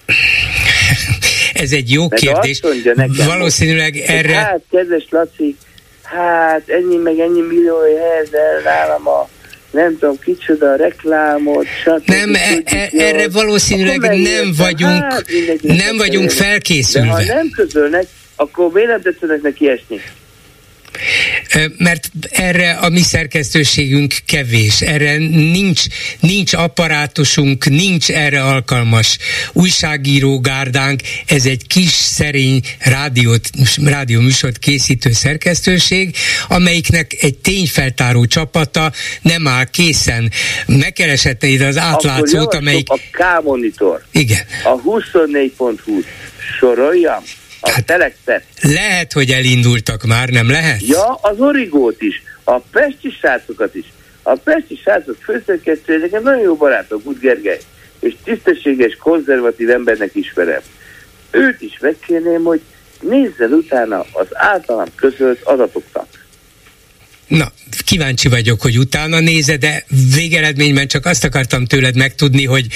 [1.52, 2.60] Ez egy jó meg kérdés.
[2.84, 4.34] Nekem, Valószínűleg erre...
[4.34, 5.56] Hát, kedves Laci,
[6.02, 9.28] hát ennyi meg ennyi millió helyez el nálam a
[9.70, 12.08] nem tudom kicsoda, reklámot, stb.
[12.08, 15.24] Nem, e, e, erre valószínűleg nem vagyunk, hát,
[15.62, 17.08] nem vagyunk felkészülve.
[17.08, 20.00] De ha nem közölnek, akkor miért nem tetszenek neki esni?
[21.76, 25.82] Mert erre a mi szerkesztőségünk kevés, erre nincs,
[26.20, 29.18] nincs apparátusunk, nincs erre alkalmas
[29.52, 33.50] újságíró gárdánk, ez egy kis szerény rádiót,
[33.84, 36.16] rádió műsort készítő szerkesztőség,
[36.48, 38.92] amelyiknek egy tényfeltáró csapata
[39.22, 40.30] nem áll készen.
[40.66, 42.88] Megkeresette ide az átlátszót, amelyik...
[42.90, 44.04] a K-monitor.
[44.12, 44.46] Igen.
[44.64, 46.00] A 24.hu
[46.58, 47.22] soroljam
[47.60, 48.44] a hát telexet.
[48.62, 50.86] Lehet, hogy elindultak már, nem lehet?
[50.86, 53.84] Ja, az origót is, a pesti srácokat is.
[54.22, 57.60] A pesti srácok főszerkesztője nekem nagyon jó barátok, Gut Gergely,
[58.00, 60.60] és tisztességes, konzervatív embernek ismerem.
[61.30, 62.60] Őt is megkérném, hogy
[63.00, 66.06] nézzen utána az általam közölt adatoknak.
[67.26, 67.52] Na,
[67.84, 72.66] kíváncsi vagyok, hogy utána néze, de végeredményben csak azt akartam tőled megtudni, hogy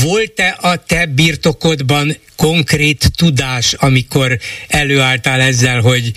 [0.00, 4.38] volt-e a te birtokodban konkrét tudás, amikor
[4.68, 6.12] előálltál ezzel, hogy,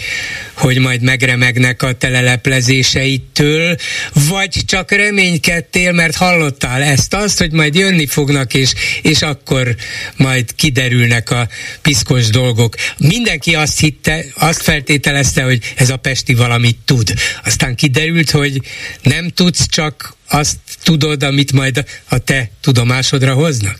[0.53, 3.75] hogy majd megremegnek a teleleplezéseitől,
[4.13, 9.75] vagy csak reménykedtél, mert hallottál ezt, azt, hogy majd jönni fognak, és, és akkor
[10.15, 11.47] majd kiderülnek a
[11.81, 12.75] piszkos dolgok.
[12.97, 17.13] Mindenki azt hitte, azt feltételezte, hogy ez a Pesti valamit tud.
[17.43, 18.61] Aztán kiderült, hogy
[19.01, 23.79] nem tudsz, csak azt tudod, amit majd a te tudomásodra hoznak?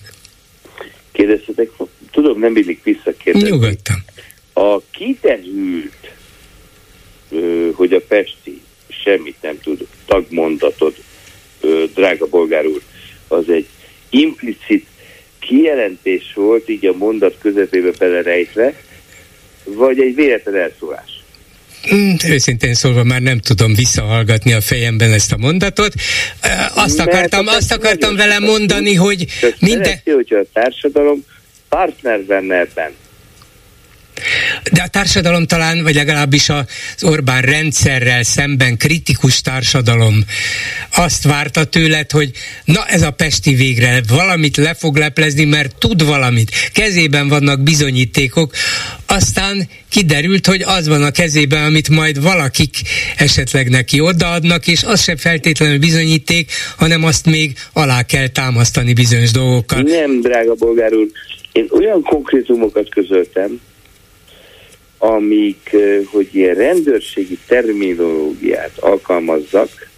[1.11, 1.69] Kérdeztetek,
[2.11, 3.49] tudom, nem illik visszakérdezni.
[3.49, 4.03] Nyugodtan.
[4.53, 6.11] A kiderült,
[7.73, 10.95] hogy a Pesti semmit nem tud, tagmondatod,
[11.93, 12.81] drága bolgár úr,
[13.27, 13.67] az egy
[14.09, 14.87] implicit
[15.39, 18.81] kijelentés volt, így a mondat közepébe belerejtve,
[19.63, 21.14] vagy egy véletlen elszólás?
[21.89, 25.93] Hmm, őszintén szólva már nem tudom visszahallgatni a fejemben ezt a mondatot.
[26.75, 29.25] Azt Mert akartam, azt akartam vele mondani, hogy
[29.59, 29.83] minden...
[29.83, 31.25] Szereti, hogyha a társadalom
[31.69, 32.91] partner benne ebben.
[34.71, 40.23] De a társadalom talán, vagy legalábbis az Orbán rendszerrel szemben kritikus társadalom
[40.95, 42.31] azt várta tőled, hogy
[42.65, 46.51] na ez a Pesti végre valamit le fog leplezni, mert tud valamit.
[46.73, 48.53] Kezében vannak bizonyítékok,
[49.05, 52.75] aztán kiderült, hogy az van a kezében, amit majd valakik
[53.17, 59.31] esetleg neki odaadnak, és az sem feltétlenül bizonyíték, hanem azt még alá kell támasztani bizonyos
[59.31, 59.81] dolgokkal.
[59.81, 61.07] Nem, drága bolgár úr,
[61.51, 63.59] én olyan konkrétumokat közöltem,
[65.13, 65.75] amik,
[66.05, 69.89] hogy ilyen rendőrségi terminológiát alkalmazzak,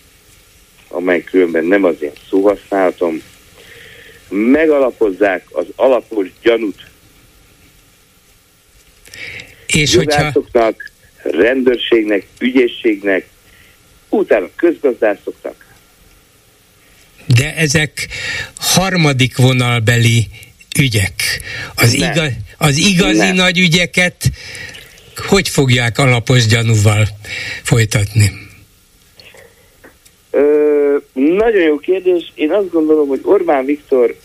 [0.88, 3.22] amely különben nem az én szóhasználatom,
[4.30, 6.86] megalapozzák az alapos gyanút
[9.68, 10.34] és hogyha...
[11.24, 13.28] rendőrségnek, ügyészségnek,
[14.10, 15.66] utána közgazdászoknak.
[17.26, 18.08] De ezek
[18.56, 20.28] harmadik vonalbeli
[20.80, 21.42] ügyek.
[21.76, 23.36] Az, igaz, az igazi Nem.
[23.36, 24.32] nagy ügyeket
[25.18, 27.08] hogy fogják alapos gyanúval
[27.64, 28.32] folytatni?
[30.32, 32.32] Ö, nagyon jó kérdés.
[32.36, 34.16] Én azt gondolom, hogy Orbán Viktor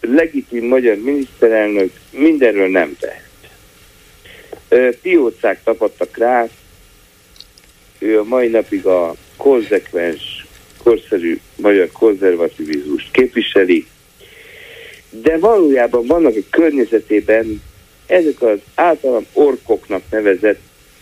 [0.00, 3.26] legitim magyar miniszterelnök mindenről nem tehet.
[5.02, 6.48] Piócák tapadtak rá,
[7.98, 10.46] ő a mai napig a konzekvens,
[10.82, 13.86] korszerű magyar konzervativizmust képviseli,
[15.10, 17.62] de valójában vannak a környezetében
[18.08, 20.60] ezek az általam orkoknak nevezett,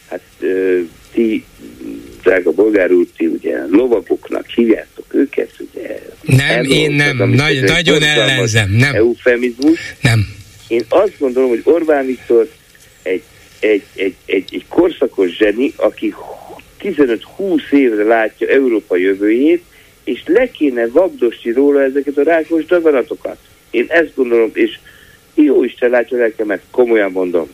[0.08, 0.80] hát ö,
[1.12, 1.44] ti,
[2.22, 6.00] drága bolgár úr, ti ugye lovagoknak hívjátok őket, ugye?
[6.22, 8.94] Nem, én nem, nagy, nagyon ellenzem, nem.
[8.94, 9.78] Eufemizmus.
[10.00, 10.26] Nem.
[10.68, 12.48] Én azt gondolom, hogy Orbán Viktor
[13.02, 13.22] egy,
[13.60, 16.14] egy, egy, egy, egy korszakos zseni, aki
[16.82, 19.62] 15-20 évre látja Európa jövőjét,
[20.04, 23.36] és le kéne vagdosni róla ezeket a rákos daganatokat.
[23.70, 24.78] Én ezt gondolom, és
[25.44, 27.48] jó Isten látja lelkemet, komolyan mondom.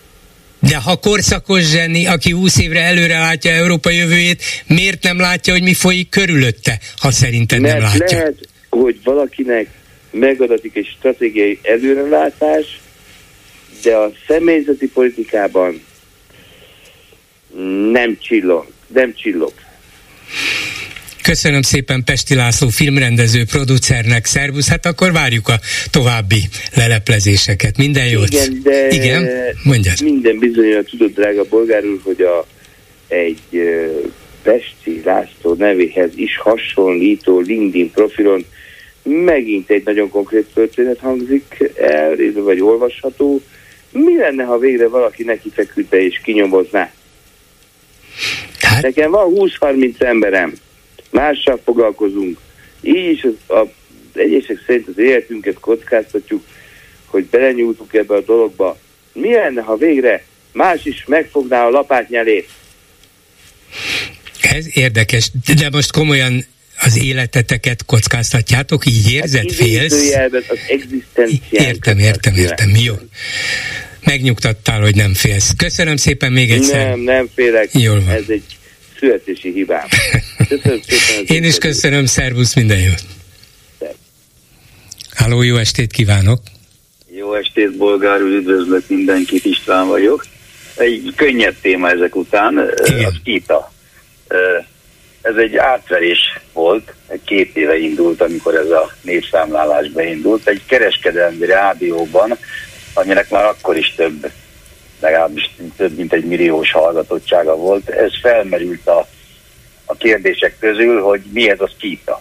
[0.58, 5.62] De ha korszakos zseni, aki 20 évre előre látja Európa jövőjét, miért nem látja, hogy
[5.62, 8.18] mi folyik körülötte, ha szerinted Mert nem látja?
[8.18, 9.66] lehet, hogy valakinek
[10.10, 12.80] megadatik egy stratégiai előrelátás,
[13.82, 15.82] de a személyzeti politikában
[17.92, 19.52] nem csillog, nem csillog.
[21.22, 26.42] Köszönöm szépen Pesti László filmrendező, producernek, szervusz, hát akkor várjuk a további
[26.74, 27.76] leleplezéseket.
[27.76, 28.28] Minden jót!
[28.28, 29.28] Igen, de Igen?
[29.64, 30.02] Mondjad.
[30.02, 32.46] minden bizonyos tudod, drága bolgár úr, hogy a,
[33.08, 33.40] egy
[34.42, 38.44] Pesti László nevéhez is hasonlító LinkedIn profilon
[39.02, 43.40] megint egy nagyon konkrét történet hangzik el, vagy olvasható.
[43.90, 46.92] Mi lenne, ha végre valaki neki feküdte és kinyomozná?
[48.58, 48.82] Hát?
[48.82, 50.52] Nekem van 20-30 emberem,
[51.12, 52.38] mással foglalkozunk.
[52.80, 53.68] Így is az, a,
[54.18, 56.44] egyesek szerint az életünket kockáztatjuk,
[57.06, 58.78] hogy belenyúltuk ebbe a dologba.
[59.12, 62.48] Mi lenne, ha végre más is megfogná a lapátnyelét?
[64.40, 66.44] Ez érdekes, de most komolyan
[66.84, 69.92] az életeteket kockáztatjátok, így érzed, hát félsz?
[70.48, 70.58] az
[71.50, 72.94] Értem, értem, értem, jó.
[74.04, 75.50] Megnyugtattál, hogy nem félsz.
[75.56, 76.88] Köszönöm szépen még egyszer.
[76.88, 77.68] Nem, nem félek.
[77.72, 78.14] Jól van.
[78.14, 78.42] Ez egy
[78.98, 79.86] születési hibám.
[80.60, 81.36] Köszönöm szépen.
[81.36, 83.02] Én is köszönöm, szervusz, minden jót.
[85.14, 86.40] Háló, jó estét kívánok!
[87.14, 90.26] Jó estét, bolgár üdvözlök mindenkit, István vagyok.
[90.76, 93.04] Egy könnyebb téma ezek után, Igen.
[93.04, 93.72] az kita.
[95.22, 96.18] Ez egy átverés
[96.52, 102.38] volt, két éve indult, amikor ez a népszámlálás beindult, egy kereskedelmi rádióban,
[102.94, 104.30] aminek már akkor is több
[105.02, 107.88] legalábbis több mint egy milliós hallgatottsága volt.
[107.88, 109.08] Ez felmerült a,
[109.84, 112.20] a kérdések közül, hogy mi ez a skita.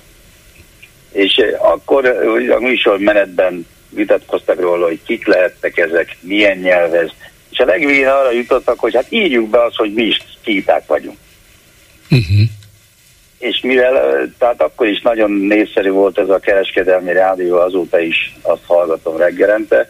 [1.12, 2.06] És akkor
[2.50, 7.10] a műsor menetben vitatkoztak róla, hogy kik lehettek ezek, milyen nyelvez,
[7.52, 11.18] és a legvégén arra jutottak, hogy hát írjuk be azt, hogy mi is skíták vagyunk.
[12.10, 12.42] Uh-huh.
[13.40, 18.64] És mivel, tehát akkor is nagyon népszerű volt ez a kereskedelmi rádió, azóta is azt
[18.66, 19.88] hallgatom reggelente,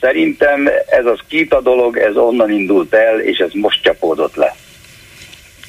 [0.00, 4.54] Szerintem ez a skita dolog, ez onnan indult el, és ez most csapódott le.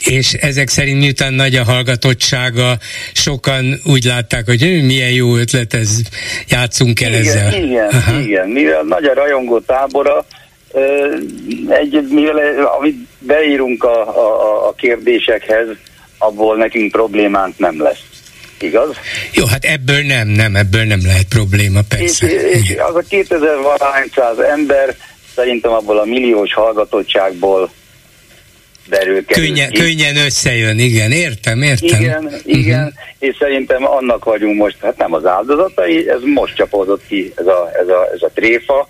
[0.06, 2.78] És ezek szerint miután nagy a hallgatottsága,
[3.14, 5.98] sokan úgy látták, hogy milyen jó ötlet ez,
[6.48, 7.64] játszunk el igen, ezzel.
[7.64, 8.20] Igen, Aha.
[8.20, 8.50] igen.
[8.50, 10.26] Mivel nagy a rajongó tábora,
[11.70, 15.68] egy, mivel amit beírunk a, a, a kérdésekhez,
[16.18, 18.04] abból nekünk problémánk nem lesz.
[18.60, 18.90] igaz?
[19.34, 22.28] Jó, hát ebből nem, nem, ebből nem lehet probléma, persze.
[22.28, 24.96] És, és az a 2000 valahányszáz ember
[25.36, 27.72] szerintem abból a milliós hallgatottságból
[28.90, 29.80] derül Könnyen, ki.
[29.80, 32.02] könnyen összejön, igen, értem, értem.
[32.02, 32.94] Igen, igen, uh-huh.
[33.20, 37.70] és szerintem annak vagyunk most, hát nem az áldozatai, ez most csapódott ki ez a,
[37.82, 38.88] ez a, ez a tréfa,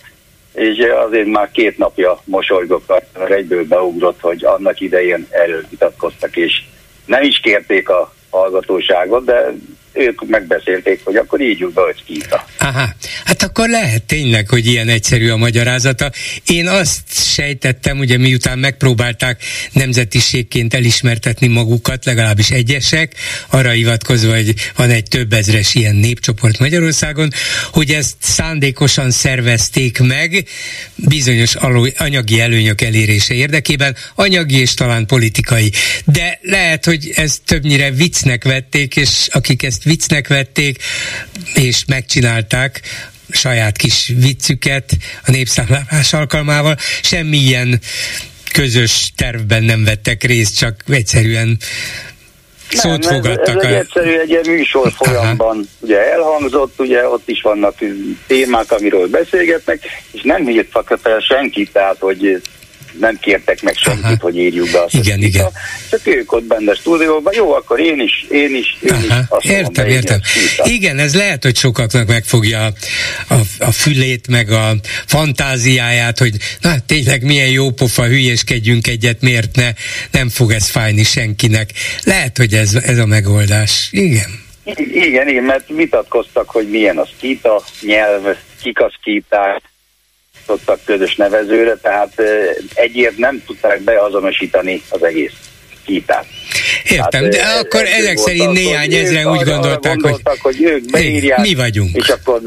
[0.53, 0.77] és
[1.07, 6.63] azért már két napja mosolygok, mert egyből beugrott, hogy annak idején erről vitatkoztak, és
[7.05, 9.53] nem is kérték a hallgatóságot, de
[9.93, 12.45] ők megbeszélték, hogy akkor így jut be, hogy Kita.
[12.57, 12.95] Aha,
[13.25, 16.11] hát akkor lehet tényleg, hogy ilyen egyszerű a magyarázata.
[16.45, 17.01] Én azt
[17.33, 23.15] sejtettem, ugye miután megpróbálták nemzetiségként elismertetni magukat, legalábbis egyesek,
[23.49, 27.29] arra hivatkozva, hogy van egy több ezres ilyen népcsoport Magyarországon,
[27.71, 30.47] hogy ezt szándékosan szervezték meg
[30.95, 31.55] bizonyos
[31.97, 35.71] anyagi előnyök elérése érdekében, anyagi és talán politikai.
[36.05, 40.83] De lehet, hogy ezt többnyire viccnek vették, és akik ezt ezt viccnek vették,
[41.53, 42.81] és megcsinálták
[43.29, 44.91] saját kis viccüket
[45.25, 46.75] a népszámlálás alkalmával.
[47.01, 47.79] Semmilyen
[48.53, 51.57] közös tervben nem vettek részt, csak egyszerűen
[52.69, 53.63] szót nem, fogadtak.
[53.63, 57.75] Ez, ez egy egyszerű egy műsor folyamban ugye elhangzott, ugye ott is vannak
[58.27, 62.41] témák, amiről beszélgetnek, és nem hívtak fel senkit, tehát hogy
[62.99, 64.15] nem kértek meg senkit, Aha.
[64.19, 64.93] hogy írjuk be azt.
[64.93, 65.49] Igen, igen.
[65.89, 69.19] Csak ők ott benne a stúdióban, jó, akkor én is, én is, én Aha.
[69.19, 69.25] is.
[69.29, 70.19] Azt értem, mondom, értem.
[70.63, 72.73] Igen, ez lehet, hogy sokaknak megfogja a,
[73.33, 79.55] a, a fülét, meg a fantáziáját, hogy na tényleg milyen jó pofa, hülyeskedjünk egyet, miért
[79.55, 79.69] ne,
[80.11, 81.69] nem fog ez fájni senkinek.
[82.03, 83.87] Lehet, hogy ez, ez a megoldás.
[83.91, 84.49] Igen.
[84.93, 89.70] Igen, igen, mert vitatkoztak, hogy milyen a skita nyelv, kik a skiták,
[90.51, 92.21] jutottak közös nevezőre, tehát
[92.73, 95.33] egyért nem tudták beazonosítani az egész
[95.85, 96.25] kitát.
[96.83, 101.39] Értem, hát, de akkor ezek szerint néhány ezre úgy gondolták, gondoltak, hogy, hogy ők beírják,
[101.39, 101.95] mi vagyunk.
[101.95, 102.41] És akkor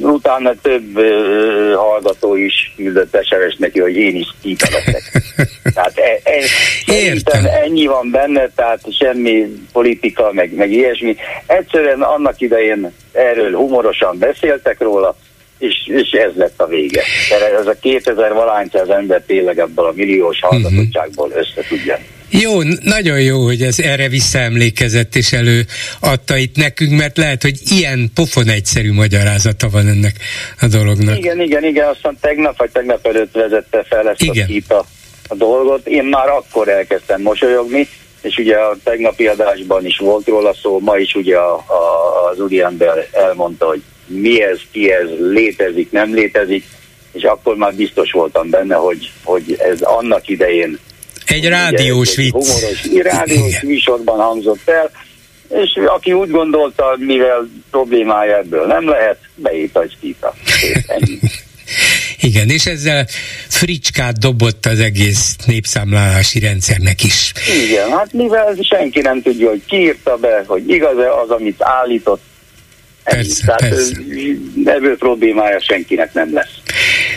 [0.00, 5.22] utána több uh, hallgató is küldött sms neki, hogy én is kita leszek.
[5.74, 7.44] tehát e, e, Értem.
[7.44, 11.16] ennyi van benne, tehát semmi politika, meg, meg ilyesmi.
[11.46, 15.16] Egyszerűen annak idején erről humorosan beszéltek róla,
[15.58, 17.02] és, és ez lett a vége.
[17.28, 18.32] Tehát ez a 2000
[18.72, 21.98] az ember tényleg ebből a milliós hallgatottságból össze tudja.
[22.30, 28.10] Jó, nagyon jó, hogy ez erre visszaemlékezett és előadta itt nekünk, mert lehet, hogy ilyen
[28.14, 30.16] pofon egyszerű magyarázata van ennek
[30.60, 31.18] a dolognak.
[31.18, 34.62] Igen, igen, igen, aztán tegnap vagy tegnap előtt vezette fel ezt igen.
[34.68, 34.84] a, a,
[35.28, 35.86] a dolgot.
[35.86, 37.88] Én már akkor elkezdtem mosolyogni,
[38.22, 42.40] és ugye a tegnapi adásban is volt róla szó, ma is ugye a, a, az
[42.40, 46.64] úriember elmondta, hogy mi ez, ki ez, létezik, nem létezik,
[47.12, 50.78] és akkor már biztos voltam benne, hogy, hogy ez annak idején
[51.26, 52.32] egy rádiós vicc.
[52.32, 54.90] Humoros, rádiós műsorban hangzott el,
[55.48, 60.34] és aki úgy gondolta, mivel problémája ebből nem lehet, beírta egy skita.
[62.20, 63.06] Igen, és ezzel
[63.48, 67.32] fricskát dobott az egész népszámlálási rendszernek is.
[67.68, 72.22] Igen, hát mivel senki nem tudja, hogy ki írta be, hogy igaz-e az, amit állított,
[73.14, 73.96] Persze, Tehát persze.
[74.64, 76.54] ebből problémája senkinek nem lesz.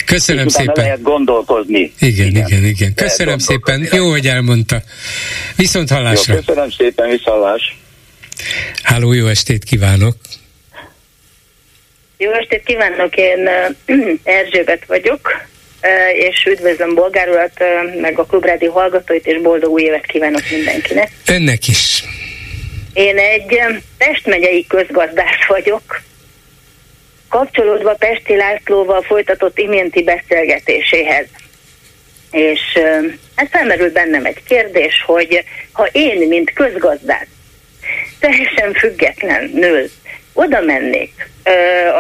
[0.06, 0.74] Köszönöm És szépen.
[0.84, 1.94] lehet gondolkozni.
[1.99, 2.66] Igen, igen, igen.
[2.66, 2.94] igen.
[2.94, 3.88] Köszönöm szépen.
[3.91, 4.82] Jó, hogy elmondta.
[5.56, 6.34] Viszont hallásra.
[6.34, 7.78] Jó, köszönöm szépen, viszontlás.
[8.84, 10.16] Háló, jó estét kívánok.
[12.18, 13.49] Jó estét kívánok, én
[14.24, 15.32] Erzsébet vagyok,
[16.14, 17.53] és üdvözlöm Bolgár urat,
[18.02, 21.11] meg a Klubrádió hallgatóit, és boldog új évet kívánok mindenkinek.
[21.26, 22.03] Önnek is.
[22.94, 23.61] Én egy
[23.98, 26.02] Pest megyei közgazdász vagyok,
[27.30, 31.26] kapcsolódva Pesti Lászlóval folytatott iménti beszélgetéséhez.
[32.32, 32.60] És
[33.36, 37.28] ez felmerült bennem egy kérdés, hogy ha én, mint közgazdász,
[38.20, 39.90] teljesen független nő,
[40.34, 41.30] oda mennék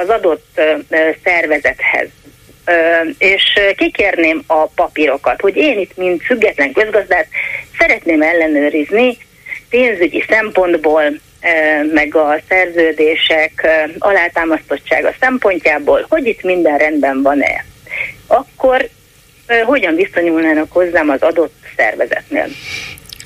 [0.01, 0.61] az adott
[1.23, 2.07] szervezethez,
[3.17, 3.43] és
[3.75, 7.27] kikérném a papírokat, hogy én itt, mint független közgazdász,
[7.77, 9.17] szeretném ellenőrizni
[9.69, 11.19] pénzügyi szempontból,
[11.93, 13.67] meg a szerződések
[13.99, 17.65] alátámasztottsága szempontjából, hogy itt minden rendben van-e,
[18.27, 18.89] akkor
[19.65, 22.47] hogyan viszonyulnának hozzám az adott szervezetnél?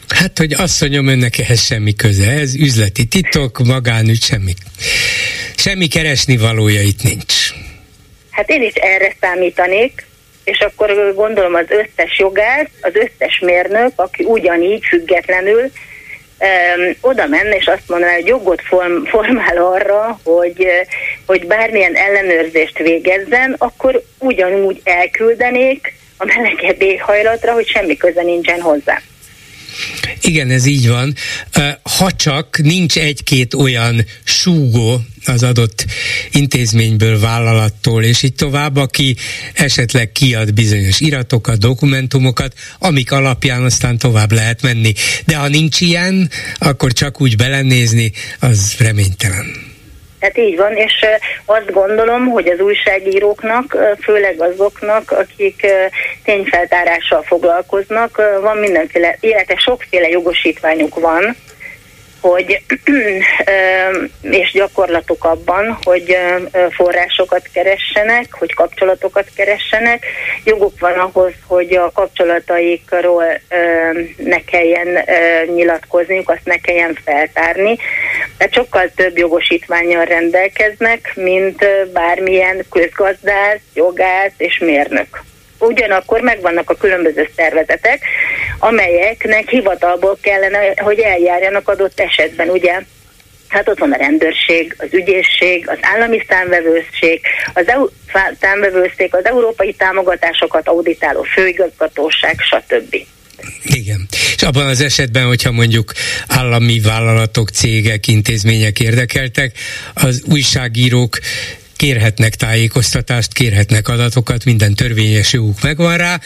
[0.07, 2.31] Hát, hogy asszonyom, önnek ehhez semmi köze.
[2.31, 4.53] Ez üzleti titok, magánügy, semmi.
[5.55, 7.33] Semmi keresni valója itt nincs.
[8.29, 10.05] Hát én is erre számítanék,
[10.43, 15.71] és akkor gondolom az összes jogász, az összes mérnök, aki ugyanígy függetlenül
[17.01, 20.67] oda menne, és azt mondaná, hogy jogot form, formál arra, hogy,
[21.25, 29.01] hogy bármilyen ellenőrzést végezzen, akkor ugyanúgy elküldenék a melegebb éghajlatra, hogy semmi köze nincsen hozzá.
[30.21, 31.15] Igen, ez így van.
[31.81, 35.85] ha csak nincs egy-két olyan súgó az adott
[36.31, 39.15] intézményből, vállalattól, és így tovább, aki
[39.53, 44.93] esetleg kiad bizonyos iratokat, dokumentumokat, amik alapján aztán tovább lehet menni.
[45.25, 49.72] De ha nincs ilyen, akkor csak úgy belenézni, az reménytelen.
[50.23, 51.05] Hát így van, és
[51.45, 55.65] azt gondolom, hogy az újságíróknak, főleg azoknak, akik
[56.23, 61.35] tényfeltárással foglalkoznak, van mindenféle, illetve sokféle jogosítványuk van,
[62.23, 62.61] hogy
[64.21, 66.17] és gyakorlatok abban, hogy
[66.69, 70.05] forrásokat keressenek, hogy kapcsolatokat keressenek.
[70.43, 73.25] Joguk van ahhoz, hogy a kapcsolataikról
[74.17, 75.05] ne kelljen
[75.53, 77.77] nyilatkozniuk, azt ne kelljen feltárni.
[78.37, 85.23] Tehát sokkal több jogosítványjal rendelkeznek, mint bármilyen közgazdász, jogász és mérnök
[85.65, 88.01] ugyanakkor megvannak a különböző szervezetek,
[88.59, 92.81] amelyeknek hivatalból kellene, hogy eljárjanak adott esetben, ugye
[93.53, 97.87] Hát ott van a rendőrség, az ügyészség, az állami számvevőszék, az EU
[98.39, 102.95] számvevőszék, az európai támogatásokat auditáló főigazgatóság, stb.
[103.63, 104.07] Igen.
[104.35, 105.93] És abban az esetben, hogyha mondjuk
[106.27, 109.57] állami vállalatok, cégek, intézmények érdekeltek,
[109.93, 111.17] az újságírók
[111.75, 116.19] kérhetnek tájékoztatást, kérhetnek adatokat, minden törvényes joguk megvan rá,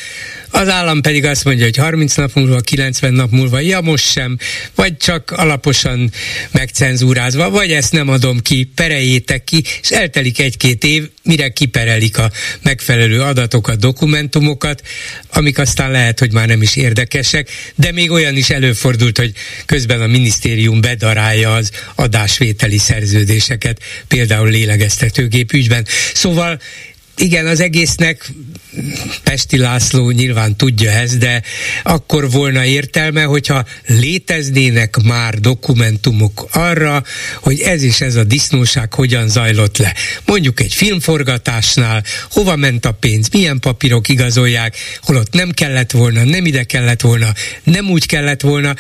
[0.49, 4.37] az állam pedig azt mondja, hogy 30 nap múlva, 90 nap múlva, ja most sem,
[4.75, 6.11] vagy csak alaposan
[6.51, 12.31] megcenzúrázva, vagy ezt nem adom ki, pereljétek ki, és eltelik egy-két év, mire kiperelik a
[12.61, 14.81] megfelelő adatokat, dokumentumokat,
[15.29, 19.31] amik aztán lehet, hogy már nem is érdekesek, de még olyan is előfordult, hogy
[19.65, 25.85] közben a minisztérium bedarálja az adásvételi szerződéseket, például lélegeztetőgép ügyben.
[26.13, 26.59] Szóval
[27.17, 28.31] igen, az egésznek
[29.23, 31.41] Pesti László nyilván tudja ezt, de
[31.83, 37.03] akkor volna értelme, hogyha léteznének már dokumentumok arra,
[37.41, 39.93] hogy ez és ez a disznóság hogyan zajlott le.
[40.25, 46.45] Mondjuk egy filmforgatásnál, hova ment a pénz, milyen papírok igazolják, holott nem kellett volna, nem
[46.45, 47.33] ide kellett volna,
[47.63, 48.75] nem úgy kellett volna,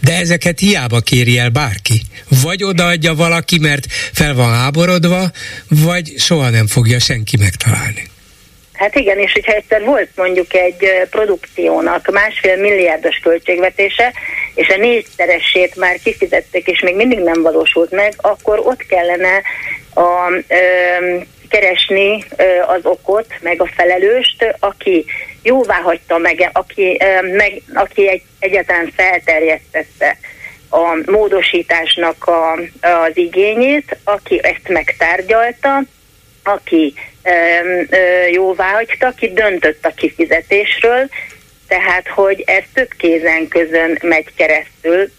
[0.00, 2.02] de ezeket hiába kéri el bárki.
[2.28, 5.30] Vagy odaadja valaki, mert fel van háborodva,
[5.68, 8.12] vagy soha nem fogja senki megtalálni.
[8.74, 14.12] Hát igen, és hogyha egyszer volt mondjuk egy produkciónak másfél milliárdos költségvetése,
[14.54, 19.42] és a négyszeresét már kifizették, és még mindig nem valósult meg, akkor ott kellene
[19.94, 21.16] a, ö,
[21.48, 25.04] keresni ö, az okot, meg a felelőst, aki
[25.42, 30.18] jóvá hagyta meg, aki, ö, meg, aki egy, egyáltalán felterjesztette
[30.70, 35.82] a módosításnak a, az igényét, aki ezt megtárgyalta,
[36.42, 36.94] aki
[38.30, 41.08] jóvá hagyta, aki döntött a kifizetésről,
[41.68, 45.10] tehát hogy ez több kézen közön megy keresztül,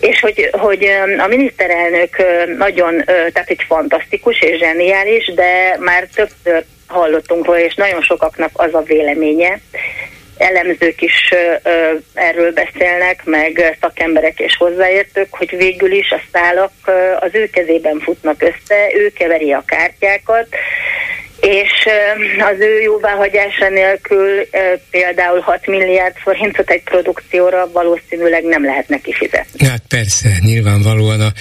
[0.00, 0.84] és hogy, hogy
[1.18, 2.16] a miniszterelnök
[2.58, 8.74] nagyon, tehát egy fantasztikus és zseniális, de már többször hallottunk róla, és nagyon sokaknak az
[8.74, 9.60] a véleménye,
[10.40, 11.34] elemzők is
[12.14, 16.72] erről beszélnek, meg szakemberek és hozzáértők, hogy végül is a szálak
[17.20, 20.46] az ő kezében futnak össze, ő keveri a kártyákat,
[21.40, 21.88] és
[22.38, 24.48] az ő jóváhagyása nélkül
[24.90, 29.66] például 6 milliárd forintot egy produkcióra valószínűleg nem lehet neki fizetni.
[29.66, 31.32] Hát persze, nyilvánvalóan a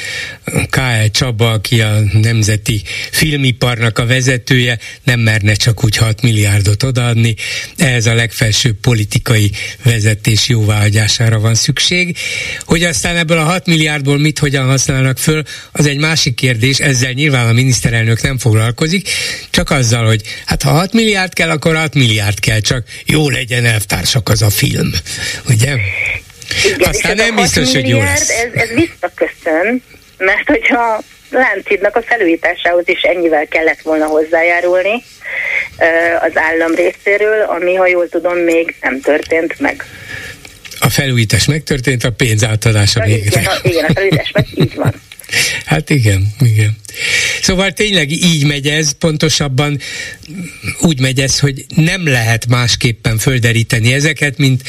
[0.70, 1.10] K.L.
[1.12, 2.82] Csaba, aki a Nemzeti
[3.12, 7.36] Filmiparnak a vezetője, nem merne csak úgy 6 milliárdot odaadni.
[7.78, 9.52] Ehhez a legfelsőbb politikai
[9.84, 12.18] vezetés jóváhagyására van szükség.
[12.66, 17.12] Hogy aztán ebből a 6 milliárdból mit hogyan használnak föl, az egy másik kérdés, ezzel
[17.12, 19.10] nyilván a miniszterelnök nem foglalkozik,
[19.50, 23.30] csak az azzal, hogy hát ha 6 milliárd kell, akkor 6 milliárd kell, csak jó
[23.30, 24.92] legyen elvtársak az a film,
[25.50, 25.76] ugye?
[26.66, 28.30] Igen, Aztán nem biztos, hogy jó lesz.
[28.30, 29.84] Ez, ez visszaköszön,
[30.18, 35.04] mert hogyha Láncidnak a felújításához is ennyivel kellett volna hozzájárulni
[36.20, 39.86] az állam részéről, ami, ha jól tudom, még nem történt meg.
[40.80, 44.94] A felújítás megtörtént, a pénz átadása még igen, a, igen, a felújítás meg így van.
[45.66, 46.78] Hát igen, igen.
[47.42, 49.80] Szóval tényleg így megy ez, pontosabban
[50.80, 54.64] úgy megy ez, hogy nem lehet másképpen földeríteni ezeket, mint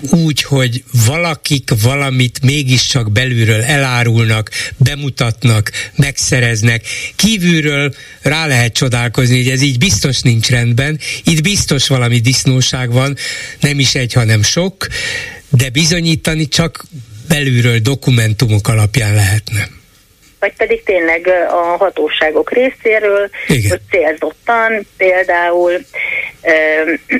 [0.00, 6.86] úgy, hogy valakik valamit mégiscsak belülről elárulnak, bemutatnak, megszereznek.
[7.16, 13.16] Kívülről rá lehet csodálkozni, hogy ez így biztos nincs rendben, itt biztos valami disznóság van,
[13.60, 14.86] nem is egy, hanem sok,
[15.48, 16.84] de bizonyítani csak
[17.30, 19.62] belülről dokumentumok alapján lehetne.
[20.40, 23.70] vagy pedig tényleg a hatóságok részéről, Igen.
[23.70, 25.72] hogy célzottan például
[26.42, 26.52] ö,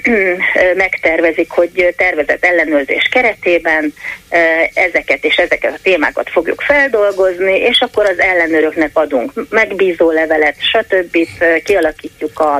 [0.02, 0.34] ö,
[0.74, 3.94] megtervezik, hogy tervezett ellenőrzés keretében
[4.30, 4.36] ö,
[4.74, 11.16] ezeket és ezeket a témákat fogjuk feldolgozni, és akkor az ellenőröknek adunk megbízó levelet, stb.
[11.64, 12.54] kialakítjuk a,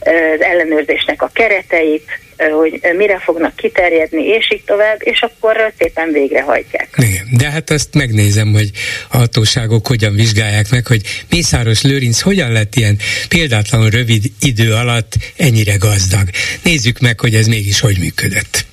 [0.00, 6.88] az ellenőrzésnek a kereteit, hogy mire fognak kiterjedni, és így tovább, és akkor szépen végrehajtják.
[6.96, 8.70] Igen, de hát ezt megnézem, hogy
[9.10, 12.98] a hatóságok hogyan vizsgálják meg, hogy Mészáros Lőrinc hogyan lett ilyen
[13.28, 16.28] példátlanul rövid idő alatt ennyire gazdag.
[16.62, 18.64] Nézzük meg, hogy ez mégis hogy működött.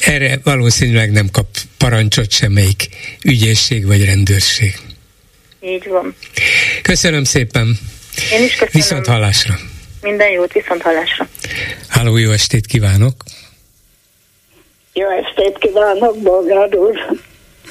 [0.00, 1.46] Erre valószínűleg nem kap
[1.78, 2.88] parancsot semmelyik
[3.24, 4.74] ügyészség vagy rendőrség.
[5.60, 6.14] Így van.
[6.82, 7.78] Köszönöm szépen.
[8.32, 8.70] Én is köszönöm.
[8.72, 9.58] Viszont hallásra.
[10.06, 11.28] Minden jót, viszont hallásra.
[11.88, 13.14] Háló, jó estét kívánok!
[14.92, 17.20] Jó estét kívánok, Bolgár úr!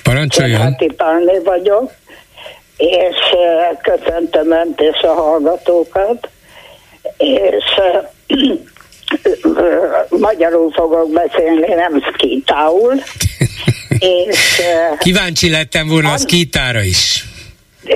[0.03, 0.61] Parancsoljon!
[0.61, 1.91] Háti Pálné vagyok,
[2.77, 3.15] és
[3.81, 6.29] köszöntöm Önt és a hallgatókat,
[7.17, 7.63] és
[10.09, 12.93] magyarul fogok beszélni, nem szkítául.
[14.27, 14.61] és,
[14.97, 17.25] Kíváncsi lettem volna a szkítára is.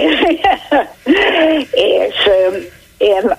[1.71, 2.15] és
[2.99, 3.37] én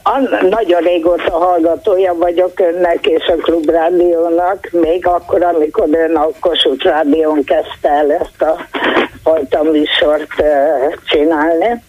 [0.50, 7.44] nagyon régóta hallgatója vagyok önnek és a Klubrádiónak, még akkor, amikor ön a Kossuth Rádión
[7.44, 8.56] kezdte el ezt a
[9.22, 10.42] fajta műsort
[11.04, 11.82] csinálni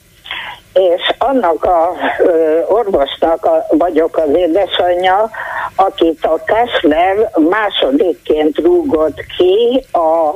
[0.74, 5.30] és annak a ö, orvosnak a, vagyok az édesanyja,
[5.76, 10.32] akit a Kessler másodikként rúgott ki a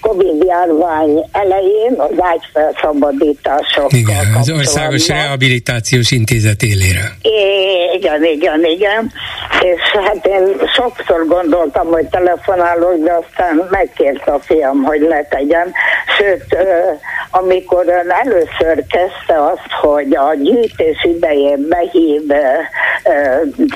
[0.00, 3.92] Covid járvány elején az ágyfelszabadítások.
[3.92, 7.16] Igen, az Országos Rehabilitációs Intézet élére.
[7.92, 9.12] Igen, igen, igen.
[9.60, 15.72] És hát én sokszor gondoltam, hogy telefonálok, de aztán megkért a fiam, hogy letegyem.
[16.18, 16.56] Sőt,
[17.30, 22.22] amikor ön először kezdte azt, hogy a gyűjtés idején behív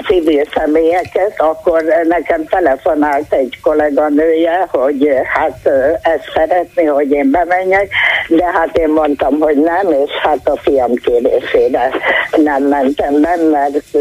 [0.06, 5.68] civil személyeket, akkor nekem telefonált egy kolléganője, hogy hát
[6.02, 7.88] ezt szeretné, hogy én bemenjek,
[8.28, 11.90] de hát én mondtam, hogy nem, és hát a fiam kérésére
[12.36, 13.96] nem mentem be, mert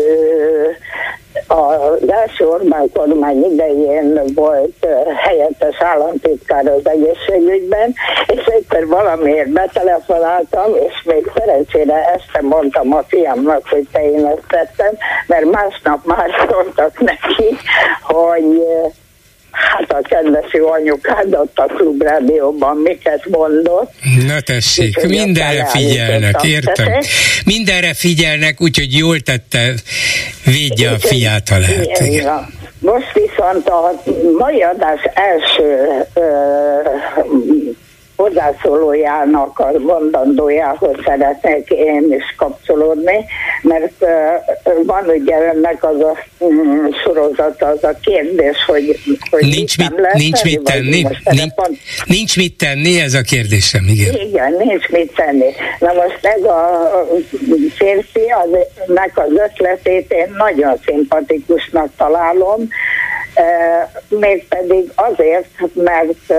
[1.47, 7.93] az első Orbán kormány idején volt helyettes államtitkár az egészségügyben,
[8.27, 14.47] és egyszer valamiért betelefonáltam, és még szerencsére este mondtam a fiamnak, hogy te én ezt
[14.47, 14.93] tettem,
[15.27, 17.57] mert másnap már szóltak neki,
[18.01, 18.63] hogy
[19.53, 23.91] Hát a kedves jó anyukád ott a klubrádióban miket mondott.
[24.27, 26.87] Na tessék, mindenre figyelnek, értem.
[27.45, 29.73] Mindenre figyelnek, úgyhogy jól tette,
[30.45, 31.99] védje a fiát, ha lehet.
[31.99, 32.61] Igen.
[32.79, 34.01] Most viszont a
[34.37, 36.21] mai adás első ö,
[38.15, 43.25] hozzászólójának a mondandójához szeretnék én is kapcsolódni,
[43.61, 44.05] mert
[44.85, 48.99] van ugye önnek az a mm, sorozat, az a kérdés, hogy,
[49.29, 51.05] hogy nincs mit, mit nincs mit tenni.
[51.29, 51.53] Nincs,
[52.05, 54.13] nincs mit tenni, ez a kérdésem, igen.
[54.13, 55.49] Igen, nincs mit tenni.
[55.79, 56.91] Na most ez a
[57.75, 58.49] férfi, az,
[58.87, 62.67] nek az ötletét én nagyon szimpatikusnak találom,
[64.09, 66.33] mégpedig azért, mert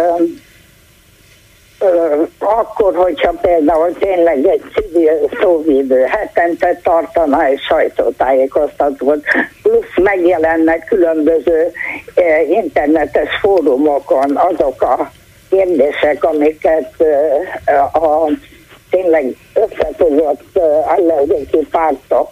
[2.39, 9.25] akkor, hogyha például tényleg egy civil szóvívő hetente tartana egy sajtótájékoztatót,
[9.63, 11.73] plusz megjelennek különböző
[12.49, 15.11] internetes fórumokon azok a
[15.51, 17.05] kérdések, amiket
[17.93, 18.31] a
[18.91, 20.59] tényleg összefogott
[20.97, 22.31] ellenzéki pártok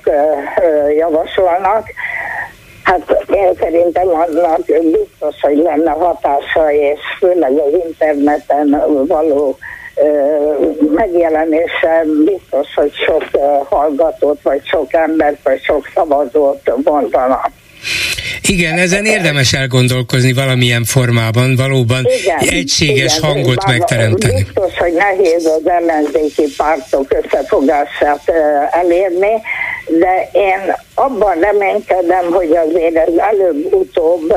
[0.97, 1.87] javasolnak,
[2.83, 9.59] Hát én szerintem annak biztos, hogy lenne hatása, és főleg az interneten való
[10.95, 13.25] megjelenése biztos, hogy sok
[13.69, 17.41] hallgatót, vagy sok embert, vagy sok szavazót mondana.
[18.53, 24.43] Igen, ezen érdemes elgondolkozni valamilyen formában, valóban igen, egységes igen, hangot megteremteni.
[24.43, 28.33] Biztos, hogy nehéz az ellenzéki pártok összefogását
[28.71, 29.33] elérni,
[29.87, 34.31] de én abban reménykedem, hogy azért ez előbb-utóbb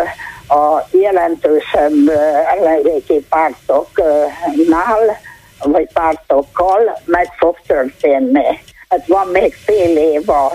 [0.48, 2.10] a jelentősebb
[2.58, 5.20] ellenzéki pártoknál,
[5.64, 8.46] vagy pártokkal meg fog történni.
[8.90, 10.52] Hát van még fél év a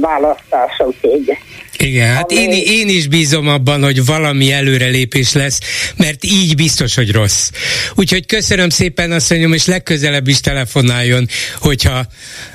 [0.00, 1.38] választásokig.
[1.78, 5.58] Igen, hát én, én is bízom abban, hogy valami előrelépés lesz,
[5.96, 7.50] mert így biztos, hogy rossz.
[7.94, 11.28] Úgyhogy köszönöm szépen, asszonyom, és legközelebb is telefonáljon,
[11.58, 12.06] hogyha,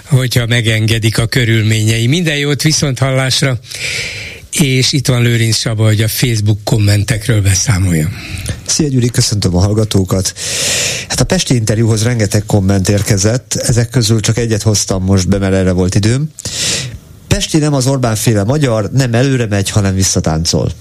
[0.05, 2.07] hogyha megengedik a körülményei.
[2.07, 3.59] Minden jót viszont hallásra.
[4.59, 8.09] és itt van Lőrinc Saba, hogy a Facebook kommentekről beszámolja.
[8.65, 10.33] Szia Gyuri, köszöntöm a hallgatókat.
[11.07, 15.53] Hát a Pesti interjúhoz rengeteg komment érkezett, ezek közül csak egyet hoztam most be, mert
[15.53, 16.29] erre volt időm.
[17.31, 20.71] Pesti nem az Orbán féle magyar, nem előre megy, hanem visszatáncol.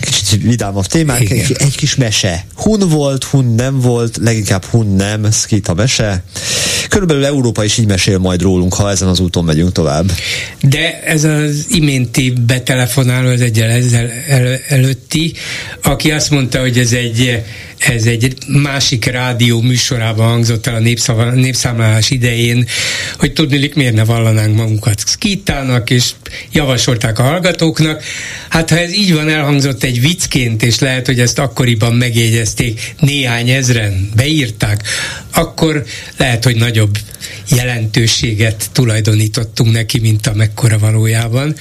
[0.00, 2.46] Kicsit vidámabb témák, egy, egy kis mese.
[2.54, 6.24] Hun volt, hun nem volt, leginkább hun nem, szkít a mese.
[6.88, 10.12] Körülbelül Európa is így mesél majd rólunk, ha ezen az úton megyünk tovább.
[10.60, 15.32] De ez az iménti betelefonáló, az egyel ezzel el, előtti,
[15.82, 17.42] aki azt mondta, hogy ez egy,
[17.78, 22.66] ez egy másik rádió műsorában hangzott el a népszava, népszámlálás idején,
[23.18, 26.10] hogy tudnilik miért ne vallanánk magunkat skitának, és
[26.52, 28.02] javasolták a hallgatóknak.
[28.48, 33.48] Hát ha ez így van, elhangzott egy viccként, és lehet, hogy ezt akkoriban megjegyezték, néhány
[33.48, 34.82] ezren beírták,
[35.34, 35.84] akkor
[36.16, 36.98] lehet, hogy nagyobb
[37.48, 41.56] jelentőséget tulajdonítottunk neki, mint amekkora valójában,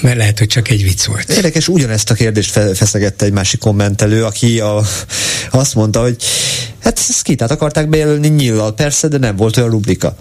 [0.00, 1.30] mert lehet, hogy csak egy vicc volt.
[1.30, 4.82] Érdekes, ugyanezt a kérdést feszegette egy másik kommentelő, aki a,
[5.50, 6.16] azt mondta, hogy
[6.82, 10.16] hát skitát akarták bejelölni nyillal, persze, de nem volt olyan rubrika.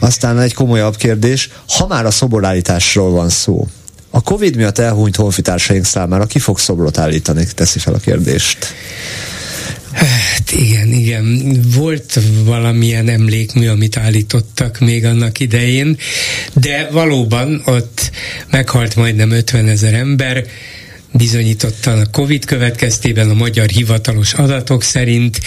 [0.00, 3.68] Aztán egy komolyabb kérdés, ha már a szoborállításról van szó,
[4.14, 7.46] a Covid miatt elhunyt honfitársaink számára ki fog szobrot állítani?
[7.54, 8.74] Teszi fel a kérdést.
[9.92, 11.58] Hát igen, igen.
[11.74, 15.96] Volt valamilyen emlékmű, amit állítottak még annak idején,
[16.52, 18.10] de valóban ott
[18.50, 20.44] meghalt majdnem 50 ezer ember,
[21.12, 25.40] bizonyítottan a Covid következtében a magyar hivatalos adatok szerint,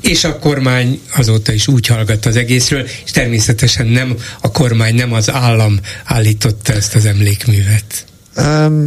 [0.00, 5.12] és a kormány azóta is úgy hallgat az egészről, és természetesen nem a kormány, nem
[5.12, 8.06] az állam állította ezt az emlékművet.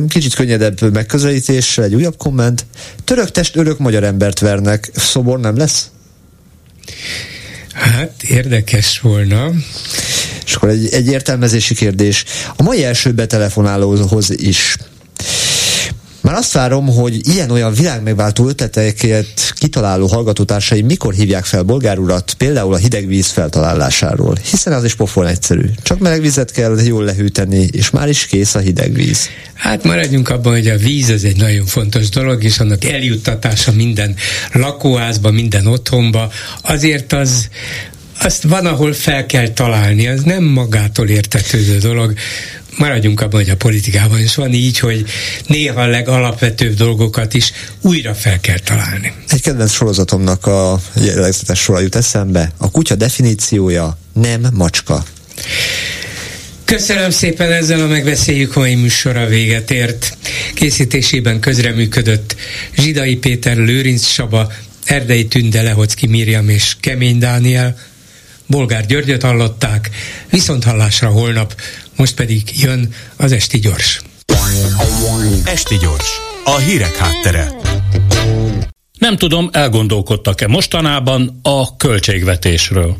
[0.08, 2.66] Kicsit könnyedebb megközelítéssel egy újabb komment.
[3.04, 4.90] Török test örök magyar embert vernek.
[4.96, 5.90] Szobor nem lesz?
[7.74, 9.52] Hát érdekes volna.
[10.46, 12.24] És akkor egy, egy értelmezési kérdés.
[12.56, 14.78] A mai első betelefonálóhoz is
[16.32, 22.74] már azt várom, hogy ilyen-olyan világmegváltó ötleteket kitaláló hallgatótársaim mikor hívják fel bolgár urat, például
[22.74, 25.66] a hideg víz feltalálásáról, hiszen az is pofon egyszerű.
[25.82, 29.30] Csak meleg vizet kell jól lehűteni, és már is kész a hideg víz.
[29.54, 34.16] Hát maradjunk abban, hogy a víz az egy nagyon fontos dolog, és annak eljuttatása minden
[34.52, 36.32] lakóházba, minden otthonba,
[36.62, 37.48] azért az
[38.24, 42.14] azt van, ahol fel kell találni, az nem magától értetődő dolog
[42.78, 45.06] maradjunk abban, hogy a politikában is van így, hogy
[45.48, 49.14] néha a legalapvetőbb dolgokat is újra fel kell találni.
[49.28, 52.52] Egy kedvenc sorozatomnak a jellegzetes sora jut eszembe.
[52.58, 55.04] A kutya definíciója nem macska.
[56.66, 60.18] Köszönöm szépen, ezzel a megbeszéljük mai műsora véget ért.
[60.54, 62.36] Készítésében közreműködött
[62.78, 64.52] Zsidai Péter, Lőrinc Saba,
[64.86, 67.78] Erdei Tünde, Lehocki Miriam és Kemény Dániel.
[68.48, 69.90] Bolgár Györgyöt hallották,
[70.30, 71.56] viszont hallásra holnap
[72.02, 74.02] most pedig jön az Esti Gyors.
[75.44, 76.10] Esti Gyors,
[76.44, 77.52] a hírek háttere.
[79.00, 82.98] Nem tudom, elgondolkodtak-e mostanában a költségvetésről.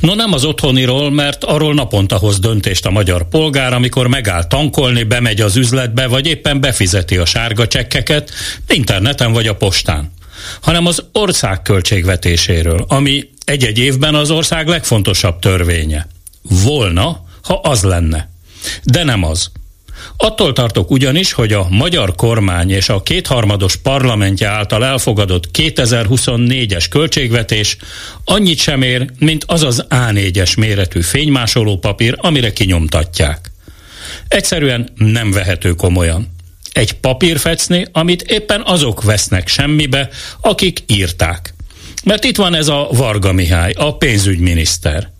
[0.00, 5.02] No nem az otthoniról, mert arról naponta hoz döntést a magyar polgár, amikor megáll tankolni,
[5.02, 8.30] bemegy az üzletbe, vagy éppen befizeti a sárga csekkeket,
[8.68, 10.12] interneten vagy a postán
[10.60, 16.06] hanem az ország költségvetéséről, ami egy-egy évben az ország legfontosabb törvénye.
[16.42, 18.28] Volna, ha az lenne.
[18.84, 19.50] De nem az.
[20.16, 27.76] Attól tartok ugyanis, hogy a magyar kormány és a kétharmados parlamentje által elfogadott 2024-es költségvetés
[28.24, 33.50] annyit sem ér, mint az az A4-es méretű fénymásoló papír, amire kinyomtatják.
[34.28, 36.36] Egyszerűen nem vehető komolyan.
[36.72, 40.08] Egy papírfecni, amit éppen azok vesznek semmibe,
[40.40, 41.54] akik írták.
[42.04, 45.10] Mert itt van ez a Varga Mihály, a pénzügyminiszter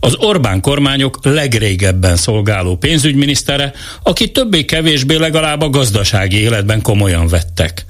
[0.00, 7.84] az Orbán kormányok legrégebben szolgáló pénzügyminisztere, aki többé-kevésbé legalább a gazdasági életben komolyan vettek.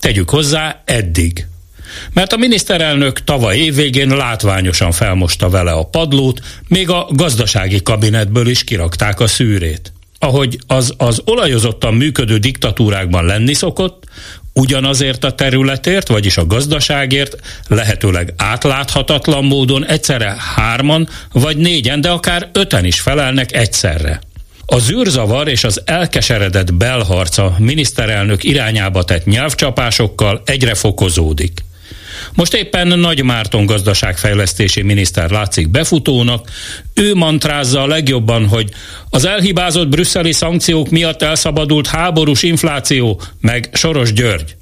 [0.00, 1.46] Tegyük hozzá, eddig.
[2.12, 8.64] Mert a miniszterelnök tavaly évvégén látványosan felmosta vele a padlót, még a gazdasági kabinetből is
[8.64, 9.92] kirakták a szűrét.
[10.18, 14.04] Ahogy az az olajozottan működő diktatúrákban lenni szokott,
[14.52, 17.36] ugyanazért a területért, vagyis a gazdaságért
[17.68, 24.20] lehetőleg átláthatatlan módon egyszerre hárman vagy négyen, de akár öten is felelnek egyszerre.
[24.66, 31.64] A zűrzavar és az elkeseredett belharca miniszterelnök irányába tett nyelvcsapásokkal egyre fokozódik.
[32.34, 36.50] Most éppen Nagy Márton gazdaságfejlesztési miniszter látszik befutónak,
[36.94, 38.68] ő mantrázza a legjobban, hogy
[39.10, 44.58] az elhibázott brüsszeli szankciók miatt elszabadult háborús infláció, meg Soros György.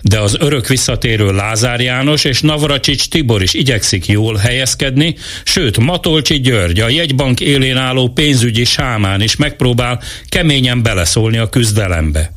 [0.00, 6.40] de az örök visszatérő Lázár János és Navracsics Tibor is igyekszik jól helyezkedni, sőt Matolcsi
[6.40, 12.35] György, a jegybank élén álló pénzügyi sámán is megpróbál keményen beleszólni a küzdelembe.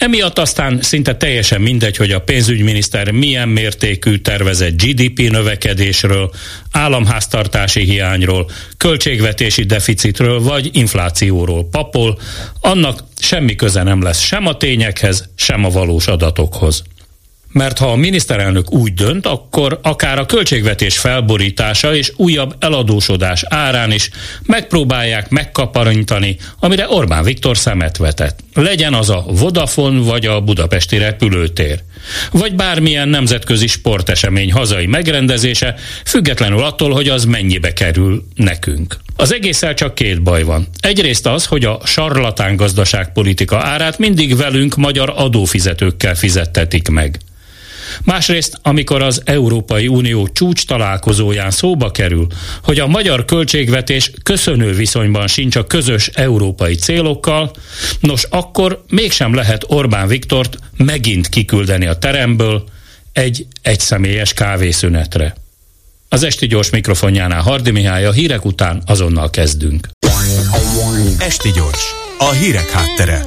[0.00, 6.30] Emiatt aztán szinte teljesen mindegy, hogy a pénzügyminiszter milyen mértékű tervezett GDP növekedésről,
[6.72, 12.18] államháztartási hiányról, költségvetési deficitről vagy inflációról papol,
[12.60, 16.82] annak semmi köze nem lesz sem a tényekhez, sem a valós adatokhoz
[17.52, 23.92] mert ha a miniszterelnök úgy dönt, akkor akár a költségvetés felborítása és újabb eladósodás árán
[23.92, 24.10] is
[24.46, 28.38] megpróbálják megkaparintani, amire Orbán Viktor szemet vetett.
[28.54, 31.82] Legyen az a Vodafone vagy a budapesti repülőtér.
[32.30, 35.74] Vagy bármilyen nemzetközi sportesemény hazai megrendezése,
[36.04, 38.96] függetlenül attól, hogy az mennyibe kerül nekünk.
[39.16, 40.68] Az egésszel csak két baj van.
[40.80, 47.18] Egyrészt az, hogy a sarlatán gazdaságpolitika árát mindig velünk magyar adófizetőkkel fizettetik meg.
[48.04, 52.26] Másrészt, amikor az Európai Unió csúcs találkozóján szóba kerül,
[52.62, 57.50] hogy a magyar költségvetés köszönő viszonyban sincs a közös európai célokkal,
[58.00, 62.64] nos akkor mégsem lehet Orbán Viktort megint kiküldeni a teremből
[63.12, 65.34] egy egyszemélyes kávészünetre.
[66.08, 69.88] Az esti gyors mikrofonjánál Hardi Mihály a hírek után azonnal kezdünk.
[71.18, 71.84] Esti gyors,
[72.18, 73.22] a hírek háttere.